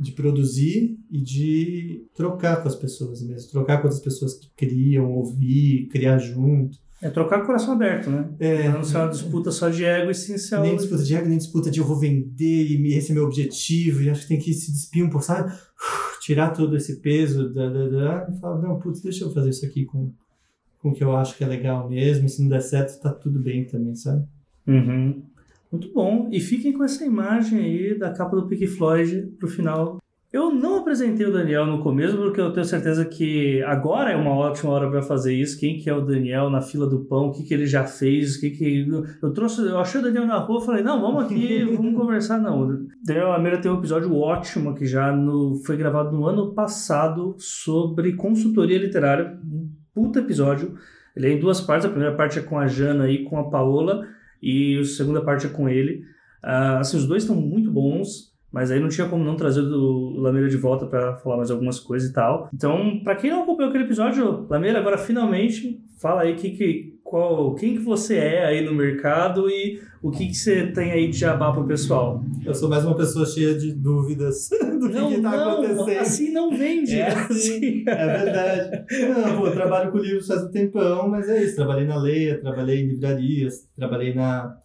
de 0.01 0.11
produzir 0.13 0.97
e 1.11 1.21
de 1.21 2.07
trocar 2.15 2.61
com 2.61 2.67
as 2.67 2.75
pessoas 2.75 3.21
mesmo. 3.21 3.51
Trocar 3.51 3.77
com 3.77 3.87
outras 3.87 4.01
pessoas 4.01 4.33
que 4.33 4.49
criam, 4.55 5.11
ouvir, 5.11 5.87
criar 5.91 6.17
junto. 6.17 6.77
É 7.01 7.09
trocar 7.09 7.37
com 7.37 7.43
o 7.43 7.47
coração 7.47 7.73
aberto, 7.73 8.09
né? 8.09 8.29
É, 8.39 8.69
não 8.69 8.83
ser 8.83 8.97
uma 8.97 9.09
disputa 9.09 9.51
só 9.51 9.69
de 9.69 9.85
ego 9.85 10.11
e 10.11 10.15
sim 10.15 10.37
ser 10.37 10.59
nem 10.59 10.75
disputa 10.75 11.03
de 11.03 11.15
ego, 11.15 11.27
nem 11.27 11.37
disputa 11.37 11.71
de 11.71 11.79
eu 11.79 11.85
vou 11.85 11.97
vender 11.97 12.65
e 12.65 12.93
esse 12.93 13.11
é 13.11 13.15
meu 13.15 13.25
objetivo, 13.25 14.01
e 14.01 14.09
acho 14.09 14.23
que 14.23 14.27
tem 14.27 14.39
que 14.39 14.53
se 14.53 14.71
despir 14.71 15.05
um 15.05 15.09
pouco, 15.09 15.25
sabe? 15.25 15.51
Tirar 16.21 16.51
todo 16.51 16.75
esse 16.75 16.99
peso 16.99 17.51
da, 17.53 17.69
da, 17.69 17.87
da, 17.87 18.27
e 18.31 18.39
falar, 18.39 18.61
não, 18.61 18.79
putz, 18.79 19.01
deixa 19.01 19.23
eu 19.23 19.31
fazer 19.31 19.49
isso 19.49 19.65
aqui 19.65 19.85
com, 19.85 20.11
com 20.79 20.89
o 20.89 20.93
que 20.93 21.03
eu 21.03 21.15
acho 21.15 21.35
que 21.35 21.43
é 21.43 21.47
legal 21.47 21.89
mesmo, 21.89 22.25
e 22.25 22.29
se 22.29 22.41
não 22.41 22.49
der 22.49 22.61
certo, 22.61 23.01
tá 23.01 23.11
tudo 23.11 23.39
bem 23.39 23.65
também, 23.65 23.95
sabe? 23.95 24.23
Uhum. 24.67 25.23
Muito 25.71 25.91
bom. 25.93 26.29
E 26.31 26.39
fiquem 26.39 26.73
com 26.73 26.83
essa 26.83 27.05
imagem 27.05 27.59
aí 27.59 27.97
da 27.97 28.11
capa 28.11 28.35
do 28.35 28.47
Pink 28.47 28.67
Floyd 28.67 29.33
pro 29.39 29.47
final. 29.47 30.01
Eu 30.31 30.49
não 30.49 30.77
apresentei 30.77 31.25
o 31.25 31.31
Daniel 31.31 31.65
no 31.65 31.83
começo, 31.83 32.15
porque 32.15 32.39
eu 32.39 32.53
tenho 32.53 32.65
certeza 32.65 33.03
que 33.03 33.61
agora 33.63 34.11
é 34.11 34.15
uma 34.15 34.33
ótima 34.33 34.71
hora 34.71 34.89
para 34.89 35.01
fazer 35.01 35.33
isso. 35.33 35.59
Quem 35.59 35.77
que 35.77 35.89
é 35.89 35.93
o 35.93 35.99
Daniel 35.99 36.49
na 36.49 36.61
fila 36.61 36.87
do 36.87 37.03
pão? 37.03 37.27
O 37.27 37.31
que, 37.33 37.43
que 37.43 37.53
ele 37.53 37.65
já 37.65 37.83
fez? 37.83 38.37
O 38.37 38.39
que 38.39 38.51
que 38.51 38.87
eu 39.21 39.33
trouxe? 39.33 39.61
Eu 39.61 39.77
achei 39.77 39.99
o 39.99 40.03
Daniel 40.03 40.25
na 40.25 40.37
rua, 40.37 40.61
falei 40.61 40.83
não, 40.83 41.01
vamos 41.01 41.25
aqui, 41.25 41.65
vamos 41.75 41.99
conversar. 41.99 42.37
Não, 42.37 42.61
o 42.61 42.87
Daniel 43.03 43.27
Lameira 43.27 43.59
tem 43.59 43.69
um 43.69 43.77
episódio 43.77 44.15
ótimo 44.15 44.73
que 44.73 44.85
já 44.85 45.11
no, 45.11 45.55
foi 45.65 45.75
gravado 45.75 46.15
no 46.15 46.25
ano 46.25 46.53
passado 46.53 47.35
sobre 47.37 48.13
consultoria 48.13 48.77
literária. 48.77 49.37
Um 49.45 49.69
puta 49.93 50.19
episódio. 50.19 50.75
Ele 51.13 51.27
é 51.27 51.33
em 51.33 51.39
duas 51.41 51.59
partes. 51.59 51.85
A 51.85 51.89
primeira 51.89 52.15
parte 52.15 52.39
é 52.39 52.41
com 52.41 52.57
a 52.57 52.67
Jana 52.67 53.09
e 53.09 53.25
com 53.25 53.37
a 53.37 53.49
Paola 53.49 54.07
e 54.41 54.79
a 54.79 54.83
segunda 54.83 55.21
parte 55.21 55.47
é 55.47 55.49
com 55.49 55.69
ele. 55.69 56.03
Ah, 56.41 56.79
assim, 56.79 56.97
os 56.97 57.07
dois 57.07 57.23
estão 57.23 57.35
muito 57.35 57.71
bons, 57.71 58.31
mas 58.51 58.71
aí 58.71 58.79
não 58.79 58.89
tinha 58.89 59.07
como 59.07 59.23
não 59.23 59.35
trazer 59.35 59.61
o 59.61 60.19
Lameira 60.19 60.49
de 60.49 60.57
volta 60.57 60.85
para 60.85 61.15
falar 61.17 61.37
mais 61.37 61.51
algumas 61.51 61.79
coisas 61.79 62.09
e 62.09 62.13
tal. 62.13 62.49
Então, 62.53 62.99
para 63.03 63.15
quem 63.15 63.29
não 63.29 63.43
acompanhou 63.43 63.69
aquele 63.69 63.85
episódio, 63.85 64.45
Lameira, 64.49 64.79
agora 64.79 64.97
finalmente 64.97 65.79
fala 66.01 66.21
aí 66.21 66.35
que, 66.35 66.51
que, 66.51 66.90
qual, 67.11 67.53
quem 67.55 67.73
que 67.73 67.83
você 67.83 68.15
é 68.15 68.45
aí 68.45 68.61
no 68.63 68.73
mercado 68.73 69.49
e 69.49 69.81
o 70.01 70.09
que, 70.09 70.27
que 70.27 70.33
você 70.33 70.67
tem 70.67 70.93
aí 70.93 71.09
de 71.09 71.17
jabá 71.17 71.51
pro 71.51 71.67
pessoal. 71.67 72.23
Eu 72.45 72.55
sou 72.55 72.69
mais 72.69 72.85
uma 72.85 72.95
pessoa 72.95 73.25
cheia 73.25 73.53
de 73.53 73.73
dúvidas 73.73 74.47
do 74.79 74.89
que, 74.89 74.95
não, 74.95 75.09
que 75.09 75.21
tá 75.21 75.31
não, 75.31 75.51
acontecendo. 75.51 75.99
assim 75.99 76.31
não 76.31 76.57
vende. 76.57 76.97
É 76.97 77.09
assim, 77.09 77.83
é 77.85 78.23
verdade. 78.23 78.85
Não, 79.09 79.37
pô, 79.37 79.47
eu 79.47 79.51
trabalho 79.51 79.91
com 79.91 79.97
livros 79.97 80.25
faz 80.25 80.41
um 80.41 80.51
tempão, 80.51 81.09
mas 81.09 81.27
é 81.27 81.43
isso. 81.43 81.57
Trabalhei 81.57 81.85
na 81.85 82.01
Leia, 82.01 82.39
trabalhei 82.39 82.81
em 82.81 82.87
livrarias, 82.87 83.67
trabalhei 83.75 84.15
na 84.15 84.55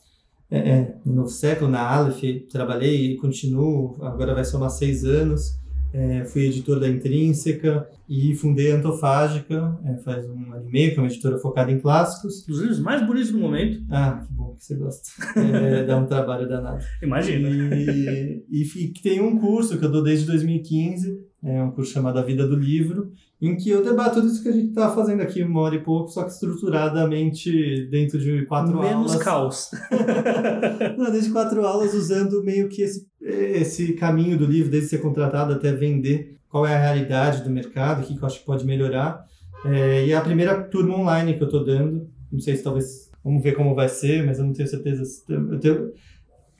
é, 0.49 0.59
é, 0.59 0.97
no 1.05 1.15
Novo 1.15 1.29
Século, 1.29 1.69
na 1.69 1.81
Aleph, 1.81 2.23
trabalhei 2.49 3.11
e 3.11 3.17
continuo, 3.17 3.97
agora 4.01 4.33
vai 4.33 4.45
somar 4.45 4.71
seis 4.71 5.05
anos. 5.05 5.59
É, 5.99 6.25
fui 6.27 6.45
editor 6.47 6.79
da 6.79 6.87
Intrínseca 6.89 7.89
e 8.07 8.35
fundei 8.35 8.71
a 8.71 8.77
Antofágica, 8.77 9.79
é, 9.85 9.97
faz 9.99 10.27
um 10.29 10.53
ano 10.53 10.69
e 10.69 10.73
meio, 10.73 10.93
que 10.93 10.99
é 10.99 11.03
uma 11.03 11.09
editora 11.09 11.39
focada 11.39 11.73
em 11.73 11.79
clássicos. 11.81 12.45
Dos 12.47 12.61
livros 12.61 12.79
mais 12.81 13.05
bonitos 13.07 13.33
do 13.33 13.39
momento, 13.39 13.83
Ah, 13.91 14.23
que 14.27 14.33
bom 14.35 14.55
que 14.55 14.65
você 14.65 14.75
gosta. 14.75 15.09
É, 15.41 15.85
dá 15.85 15.97
um 15.97 16.05
trabalho 16.07 16.47
danado. 16.49 16.85
imagina. 17.03 17.49
E, 17.49 18.45
e 18.51 18.65
fi- 18.65 18.93
tem 19.03 19.21
um 19.23 19.39
curso 19.39 19.79
que 19.79 19.85
eu 19.87 19.91
dou 19.91 20.03
desde 20.03 20.27
2015, 20.27 21.19
é 21.43 21.63
um 21.63 21.71
curso 21.71 21.93
chamado 21.93 22.19
A 22.19 22.23
Vida 22.23 22.47
do 22.47 22.57
Livro, 22.57 23.13
em 23.41 23.55
que 23.57 23.69
eu 23.71 23.83
debato 23.85 24.17
tudo 24.17 24.29
isso 24.29 24.43
que 24.43 24.49
a 24.49 24.53
gente 24.53 24.69
está 24.69 24.91
fazendo 24.91 25.21
aqui, 25.23 25.43
uma 25.43 25.61
hora 25.61 25.75
e 25.77 25.83
pouco, 25.83 26.09
só 26.11 26.25
que 26.25 26.31
estruturadamente 26.31 27.87
dentro 27.91 28.19
de 28.19 28.45
quatro 28.47 28.79
Menos 28.81 29.13
aulas. 29.13 29.17
caos. 29.23 29.71
Não, 30.97 31.11
desde 31.11 31.31
quatro 31.31 31.65
aulas 31.65 31.95
usando 31.95 32.43
meio 32.43 32.69
que 32.69 32.83
esse, 32.83 33.07
esse 33.27 33.93
caminho 33.95 34.39
do 34.39 34.47
livro, 34.47 34.71
desde 34.71 34.89
ser 34.89 34.99
contratado 34.99 35.53
até 35.53 35.73
vender, 35.73 36.39
qual 36.49 36.67
é 36.67 36.75
a 36.75 36.79
realidade 36.79 37.43
do 37.43 37.51
mercado, 37.51 38.03
o 38.03 38.07
que 38.07 38.15
que 38.15 38.23
eu 38.23 38.27
acho 38.27 38.39
que 38.41 38.47
pode 38.47 38.65
melhorar. 38.65 39.25
É, 39.65 40.07
e 40.07 40.13
é 40.13 40.17
a 40.17 40.21
primeira 40.21 40.63
turma 40.63 40.97
online 40.97 41.35
que 41.35 41.43
eu 41.43 41.47
estou 41.47 41.65
dando, 41.65 42.09
não 42.31 42.39
sei 42.41 42.57
se 42.57 42.63
talvez, 42.63 43.11
vamos 43.25 43.43
ver 43.43 43.55
como 43.55 43.75
vai 43.75 43.89
ser, 43.89 44.25
mas 44.25 44.39
eu 44.39 44.45
não 44.45 44.53
tenho 44.53 44.69
certeza. 44.69 45.03
Eu 45.29 45.59
tenho, 45.59 45.93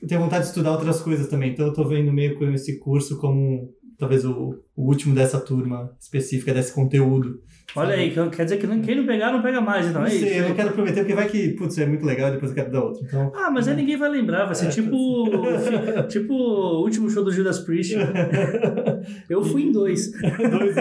eu 0.01 0.07
tenho 0.07 0.21
vontade 0.21 0.43
de 0.43 0.49
estudar 0.49 0.71
outras 0.71 1.01
coisas 1.01 1.27
também, 1.27 1.51
então 1.51 1.65
eu 1.65 1.71
estou 1.71 1.87
vendo 1.87 2.11
meio 2.11 2.35
com 2.35 2.45
esse 2.51 2.79
curso 2.79 3.17
como 3.17 3.73
talvez 3.97 4.25
o, 4.25 4.61
o 4.75 4.87
último 4.87 5.15
dessa 5.15 5.39
turma 5.39 5.91
específica, 5.99 6.53
desse 6.53 6.73
conteúdo. 6.73 7.41
Olha 7.75 7.93
aí, 7.95 8.11
que- 8.11 8.29
quer 8.29 8.43
dizer 8.45 8.57
que 8.57 8.65
não- 8.65 8.81
quem 8.81 8.95
não 8.95 9.05
pegar, 9.05 9.31
não 9.31 9.41
pega 9.41 9.59
mais, 9.61 9.87
então 9.87 10.01
Não 10.01 10.07
é 10.07 10.11
isso. 10.15 10.25
sei, 10.25 10.39
eu 10.39 10.47
não 10.49 10.55
quero 10.55 10.71
prometer, 10.71 11.01
porque 11.01 11.13
vai 11.13 11.27
que, 11.27 11.49
putz, 11.49 11.77
é 11.77 11.85
muito 11.85 12.05
legal 12.05 12.29
e 12.29 12.31
depois 12.31 12.51
eu 12.51 12.55
quero 12.55 12.71
dar 12.71 12.81
outro. 12.83 13.03
Então, 13.05 13.31
Ah, 13.35 13.51
mas 13.51 13.67
aí 13.67 13.75
ninguém 13.75 13.97
vai 13.97 14.09
lembrar, 14.09 14.45
vai 14.45 14.55
ser 14.55 14.67
É, 14.67 14.69
tipo, 14.69 15.25
fi- 15.59 16.07
tipo 16.07 16.33
o 16.33 16.81
último 16.81 17.09
show 17.09 17.23
do 17.23 17.31
Judas 17.31 17.59
Priest. 17.59 17.93
Eu 19.29 19.43
fui 19.43 19.63
em 19.63 19.71
dois. 19.71 20.11
Dois. 20.49 20.75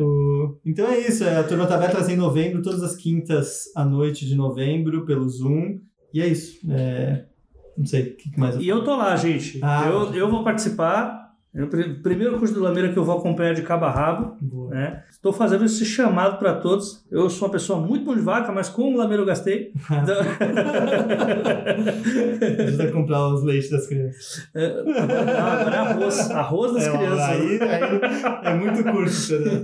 O- 0.00 0.58
Então 0.64 0.86
é 0.88 0.98
isso, 0.98 1.24
é, 1.24 1.36
a 1.38 1.44
turma 1.44 1.66
tá 1.66 1.76
vai 1.76 2.12
em 2.12 2.16
novembro, 2.16 2.62
todas 2.62 2.82
as 2.82 2.96
quintas 2.96 3.64
à 3.74 3.84
noite 3.84 4.26
de 4.26 4.34
novembro, 4.34 5.04
pelo 5.06 5.28
Zoom. 5.28 5.78
E 6.12 6.20
é 6.20 6.26
isso. 6.26 6.58
é, 6.70 7.24
Não 7.78 7.84
sei, 7.84 8.02
o 8.02 8.16
que 8.16 8.38
mais 8.40 8.56
E 8.56 8.66
eu 8.66 8.82
tô 8.82 8.96
lá, 8.96 9.14
gente. 9.16 9.60
Ah. 9.62 9.86
Eu, 9.86 10.14
eu 10.14 10.30
vou 10.30 10.42
participar. 10.42 11.25
É 11.56 11.62
o 11.64 11.68
pri- 11.68 11.94
primeiro 12.02 12.38
curso 12.38 12.52
do 12.52 12.60
Lameira 12.60 12.92
que 12.92 12.98
eu 12.98 13.04
vou 13.04 13.16
acompanhar 13.18 13.54
de 13.54 13.62
cabo 13.62 13.86
a 13.86 13.90
rabo. 13.90 14.36
Né? 14.68 15.02
Estou 15.10 15.32
fazendo 15.32 15.64
esse 15.64 15.86
chamado 15.86 16.38
para 16.38 16.54
todos. 16.56 17.02
Eu 17.10 17.30
sou 17.30 17.48
uma 17.48 17.52
pessoa 17.52 17.80
muito 17.80 18.04
bom 18.04 18.14
de 18.14 18.20
vaca, 18.20 18.52
mas 18.52 18.68
com 18.68 18.92
o 18.92 18.96
Lameira 18.98 19.22
eu 19.22 19.26
gastei. 19.26 19.72
Então- 19.90 20.16
Ajuda 22.66 22.84
a 22.84 22.92
comprar 22.92 23.28
os 23.28 23.42
leites 23.42 23.70
das 23.70 23.86
crianças. 23.86 24.48
É, 24.54 24.82
Não, 24.82 24.92
agora 24.92 25.76
é 25.76 25.78
arroz. 25.78 26.30
Arroz 26.30 26.72
das 26.74 26.86
É, 26.86 26.90
crianças. 26.96 27.20
Aí, 27.20 27.58
aí 27.62 28.00
é 28.44 28.54
muito 28.54 28.84
curto, 28.84 29.38
né? 29.40 29.62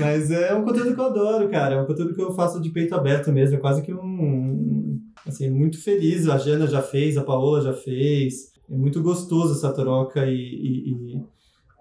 Mas 0.00 0.30
é 0.30 0.54
um 0.54 0.62
conteúdo 0.62 0.94
que 0.94 1.00
eu 1.00 1.04
adoro, 1.04 1.48
cara. 1.48 1.74
É 1.76 1.80
um 1.82 1.86
conteúdo 1.86 2.14
que 2.14 2.22
eu 2.22 2.32
faço 2.32 2.60
de 2.60 2.70
peito 2.70 2.94
aberto 2.94 3.32
mesmo. 3.32 3.56
É 3.56 3.60
quase 3.60 3.82
que 3.82 3.92
um. 3.92 4.98
Assim, 5.26 5.50
muito 5.50 5.82
feliz. 5.82 6.28
A 6.28 6.36
Jana 6.38 6.66
já 6.66 6.82
fez, 6.82 7.16
a 7.16 7.22
Paola 7.22 7.60
já 7.60 7.72
fez. 7.72 8.52
É 8.74 8.76
muito 8.76 9.00
gostoso 9.02 9.54
essa 9.54 9.72
troca 9.72 10.26
e, 10.26 10.34
e, 10.34 10.90
e, 11.14 11.22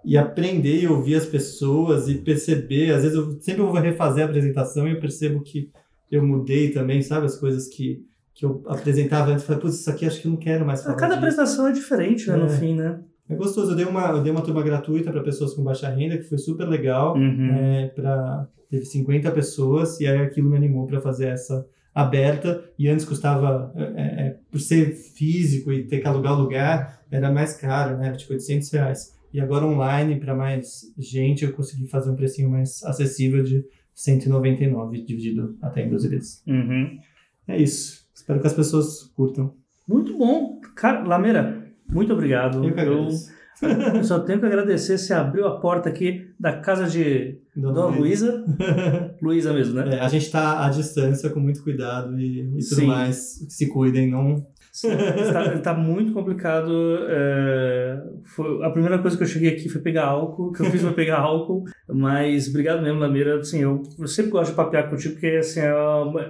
e 0.06 0.18
aprender 0.18 0.82
e 0.84 0.88
ouvir 0.88 1.16
as 1.16 1.26
pessoas 1.26 2.08
e 2.08 2.16
perceber. 2.16 2.94
Às 2.94 3.02
vezes 3.04 3.18
eu 3.18 3.38
sempre 3.42 3.62
vou 3.64 3.74
refazer 3.74 4.24
a 4.24 4.28
apresentação 4.28 4.88
e 4.88 4.92
eu 4.92 5.00
percebo 5.00 5.42
que 5.42 5.70
eu 6.12 6.24
mudei 6.26 6.70
também, 6.70 7.02
sabe? 7.02 7.26
As 7.26 7.36
coisas 7.38 7.68
que, 7.68 8.04
que 8.34 8.46
eu 8.46 8.62
apresentava 8.68 9.32
antes. 9.32 9.44
Falei, 9.46 9.62
putz, 9.62 9.80
isso 9.80 9.90
aqui 9.90 10.06
acho 10.06 10.22
que 10.22 10.28
eu 10.28 10.32
não 10.32 10.38
quero 10.40 10.66
mais 10.66 10.84
falar. 10.84 10.96
Cada 10.96 11.16
disso. 11.16 11.26
apresentação 11.26 11.68
é 11.68 11.72
diferente, 11.72 12.28
né, 12.30 12.38
no 12.38 12.46
É. 12.46 12.50
fim, 12.50 12.76
né? 12.76 13.02
É 13.28 13.36
gostoso. 13.36 13.72
Eu 13.72 13.76
dei 13.76 13.86
uma, 13.86 14.10
eu 14.10 14.22
dei 14.22 14.32
uma 14.32 14.42
turma 14.42 14.62
gratuita 14.62 15.12
para 15.12 15.24
pessoas 15.24 15.54
com 15.54 15.64
baixa 15.64 15.90
renda, 15.90 16.18
que 16.18 16.24
foi 16.24 16.38
super 16.38 16.68
legal. 16.68 17.16
Uhum. 17.16 17.50
É, 17.56 17.88
pra, 17.88 18.48
teve 18.70 18.86
50 18.86 19.32
pessoas 19.32 20.00
e 20.00 20.06
aí 20.06 20.18
aquilo 20.20 20.50
me 20.50 20.58
animou 20.58 20.86
para 20.86 21.00
fazer 21.02 21.28
essa 21.28 21.66
aberta. 21.94 22.64
E 22.78 22.88
antes 22.88 23.06
custava, 23.06 23.74
é, 23.76 24.02
é, 24.02 24.38
por 24.52 24.60
ser 24.60 24.96
físico 24.96 25.72
e 25.72 25.86
ter 25.86 26.00
que 26.00 26.08
alugar 26.08 26.38
lugar, 26.40 27.02
era 27.12 27.32
mais 27.32 27.56
caro, 27.56 27.98
né? 27.98 28.08
Era 28.08 28.18
tipo 28.18 28.34
800 28.34 28.72
reais. 28.72 29.14
E 29.34 29.40
agora 29.40 29.66
online, 29.66 30.20
para 30.20 30.36
mais 30.36 30.82
gente, 30.98 31.44
eu 31.44 31.54
consegui 31.54 31.88
fazer 31.88 32.12
um 32.12 32.16
precinho 32.16 32.50
mais 32.50 32.84
acessível 32.84 33.44
de 33.44 33.66
199 33.96 35.04
dividido 35.04 35.58
até 35.62 35.86
em 35.86 35.90
12 35.90 36.08
vezes. 36.08 36.44
Uhum. 36.48 36.98
É 37.48 37.58
isso. 37.58 38.04
Espero 38.14 38.40
que 38.40 38.48
as 38.48 38.54
pessoas 38.54 39.04
curtam. 39.16 39.56
Muito 39.88 40.18
bom. 40.18 40.60
Cara, 40.76 41.04
Lameira, 41.04 41.68
muito 41.90 42.14
obrigado. 42.14 42.64
Eu 42.64 42.70
agradeço. 42.70 43.32
eu 43.96 44.04
só 44.04 44.20
tenho 44.20 44.40
que 44.40 44.46
agradecer. 44.46 44.98
Você 44.98 45.14
abriu 45.14 45.48
a 45.48 45.60
porta 45.60 45.90
aqui 45.90 46.33
da 46.44 46.60
casa 46.60 46.88
de 46.88 47.38
Dona 47.56 47.86
Luísa. 47.86 48.44
Luísa 49.24 49.54
mesmo, 49.54 49.76
né? 49.76 49.96
É, 49.96 50.00
a 50.02 50.10
gente 50.10 50.30
tá 50.30 50.66
à 50.66 50.70
distância 50.70 51.30
com 51.30 51.40
muito 51.40 51.64
cuidado 51.64 52.20
e, 52.20 52.42
e 52.42 52.60
tudo 52.68 52.82
Sim. 52.82 52.86
mais. 52.88 53.46
Se 53.48 53.70
cuidem, 53.70 54.12
não. 54.12 54.46
Está, 55.54 55.74
muito 55.76 56.12
complicado. 56.14 56.72
é, 57.08 58.02
foi- 58.26 58.66
a 58.66 58.72
primeira 58.72 58.98
coisa 58.98 59.16
que 59.16 59.22
eu 59.22 59.28
cheguei 59.28 59.50
aqui 59.50 59.70
foi 59.70 59.82
pegar 59.82 60.06
álcool, 60.06 60.52
que 60.52 60.62
eu 60.62 60.66
fiz 60.66 60.82
foi 60.82 60.94
pegar 60.94 61.20
álcool. 61.20 61.64
Mas 61.88 62.48
obrigado 62.48 62.82
mesmo, 62.82 63.00
Lameira. 63.00 63.38
Assim, 63.38 63.62
eu, 63.62 63.84
eu 64.00 64.08
sempre 64.08 64.32
gosto 64.32 64.50
de 64.50 64.56
papear 64.56 64.90
contigo, 64.90 65.14
porque 65.14 65.28
assim, 65.28 65.60
é 65.60 65.72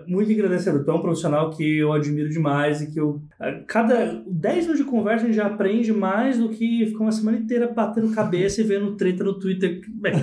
muito 0.05 0.29
engrandecedor. 0.31 0.83
Tu 0.83 0.91
é 0.91 0.93
um 0.93 1.01
profissional 1.01 1.49
que 1.51 1.77
eu 1.77 1.93
admiro 1.93 2.29
demais 2.29 2.81
e 2.81 2.91
que 2.91 2.99
eu. 2.99 3.21
a 3.39 3.51
Cada 3.65 4.21
10 4.27 4.65
minutos 4.65 4.83
de 4.83 4.89
conversa 4.91 5.23
a 5.23 5.27
gente 5.27 5.35
já 5.37 5.47
aprende 5.47 5.93
mais 5.93 6.37
do 6.37 6.49
que 6.49 6.85
ficar 6.87 6.99
uma 7.03 7.11
semana 7.13 7.37
inteira 7.37 7.71
batendo 7.73 8.13
cabeça 8.13 8.59
e 8.59 8.65
vendo 8.65 8.95
treta 8.97 9.23
no 9.23 9.39
Twitter. 9.39 9.79
Bem, 9.87 10.13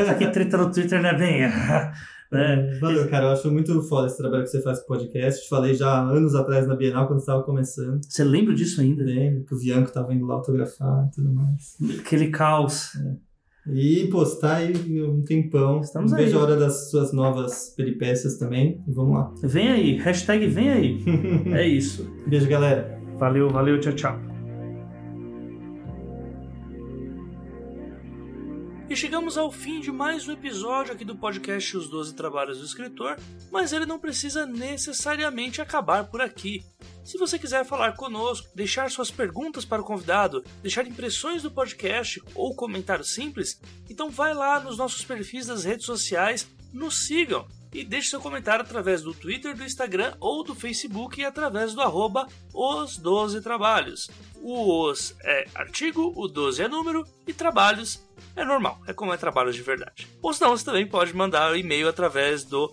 isso 0.00 0.10
aqui 0.10 0.26
treta 0.28 0.56
no 0.56 0.72
Twitter 0.72 1.02
não 1.02 1.10
é 1.10 1.18
bem. 1.18 1.42
Né? 2.30 2.78
Valeu, 2.80 3.08
cara. 3.08 3.26
Eu 3.26 3.30
acho 3.30 3.50
muito 3.50 3.80
foda 3.82 4.06
esse 4.06 4.16
trabalho 4.16 4.44
que 4.44 4.50
você 4.50 4.62
faz 4.62 4.78
com 4.78 4.84
o 4.84 4.96
podcast. 4.96 5.42
Te 5.42 5.48
falei 5.48 5.74
já 5.74 6.00
anos 6.02 6.34
atrás 6.34 6.66
na 6.66 6.76
Bienal, 6.76 7.06
quando 7.06 7.20
estava 7.20 7.42
começando. 7.42 8.00
Você 8.02 8.24
lembra 8.24 8.54
disso 8.54 8.80
ainda? 8.80 9.02
Lembro 9.02 9.44
que 9.44 9.54
o 9.54 9.58
Bianco 9.58 9.92
tava 9.92 10.12
indo 10.12 10.26
lá 10.26 10.34
autografar 10.34 11.08
e 11.08 11.14
tudo 11.14 11.32
mais. 11.32 11.76
Aquele 12.00 12.28
caos. 12.28 12.92
E, 13.70 14.08
pô, 14.10 14.24
você 14.24 14.40
tá 14.40 14.56
aí 14.56 15.02
um 15.02 15.22
tempão. 15.22 15.80
Estamos 15.80 16.12
aí. 16.12 16.32
a 16.32 16.38
hora 16.38 16.56
das 16.56 16.90
suas 16.90 17.12
novas 17.12 17.74
peripécias 17.76 18.38
também. 18.38 18.82
E 18.86 18.92
vamos 18.92 19.14
lá. 19.14 19.34
Vem 19.42 19.68
aí, 19.68 19.96
hashtag 19.98 20.46
vem 20.46 20.70
aí. 20.70 21.04
É 21.52 21.66
isso. 21.66 22.10
Beijo, 22.26 22.48
galera. 22.48 22.98
Valeu, 23.18 23.50
valeu, 23.50 23.80
tchau, 23.80 23.92
tchau. 23.92 24.27
Chegamos 28.98 29.38
ao 29.38 29.48
fim 29.52 29.78
de 29.78 29.92
mais 29.92 30.26
um 30.26 30.32
episódio 30.32 30.92
aqui 30.92 31.04
do 31.04 31.14
podcast 31.14 31.76
Os 31.76 31.88
12 31.88 32.16
Trabalhos 32.16 32.58
do 32.58 32.64
Escritor, 32.64 33.16
mas 33.48 33.72
ele 33.72 33.86
não 33.86 33.96
precisa 33.96 34.44
necessariamente 34.44 35.62
acabar 35.62 36.08
por 36.08 36.20
aqui. 36.20 36.64
Se 37.04 37.16
você 37.16 37.38
quiser 37.38 37.64
falar 37.64 37.92
conosco, 37.92 38.48
deixar 38.56 38.90
suas 38.90 39.08
perguntas 39.08 39.64
para 39.64 39.80
o 39.80 39.84
convidado, 39.84 40.42
deixar 40.62 40.84
impressões 40.84 41.44
do 41.44 41.50
podcast 41.50 42.20
ou 42.34 42.56
comentário 42.56 43.04
simples, 43.04 43.60
então 43.88 44.10
vai 44.10 44.34
lá 44.34 44.58
nos 44.58 44.76
nossos 44.76 45.04
perfis 45.04 45.46
das 45.46 45.62
redes 45.62 45.86
sociais, 45.86 46.48
nos 46.72 47.06
sigam 47.06 47.46
e 47.72 47.84
deixe 47.84 48.10
seu 48.10 48.20
comentário 48.20 48.64
através 48.64 49.02
do 49.02 49.14
Twitter, 49.14 49.56
do 49.56 49.64
Instagram 49.64 50.14
ou 50.20 50.42
do 50.42 50.54
Facebook 50.54 51.20
e 51.20 51.24
através 51.24 51.74
do 51.74 51.80
arroba 51.80 52.26
os 52.52 52.96
12 52.96 53.40
trabalhos. 53.40 54.10
O 54.40 54.88
os 54.88 55.14
é 55.22 55.46
artigo, 55.54 56.12
o 56.16 56.28
12 56.28 56.62
é 56.62 56.68
número 56.68 57.04
e 57.26 57.32
trabalhos 57.32 58.06
é 58.36 58.44
normal, 58.44 58.80
é 58.86 58.92
como 58.92 59.12
é 59.12 59.16
trabalhos 59.16 59.56
de 59.56 59.62
verdade. 59.62 60.06
Ou 60.22 60.32
senão 60.32 60.56
você 60.56 60.64
também 60.64 60.86
pode 60.86 61.14
mandar 61.14 61.52
um 61.52 61.56
e-mail 61.56 61.88
através 61.88 62.44
do 62.44 62.72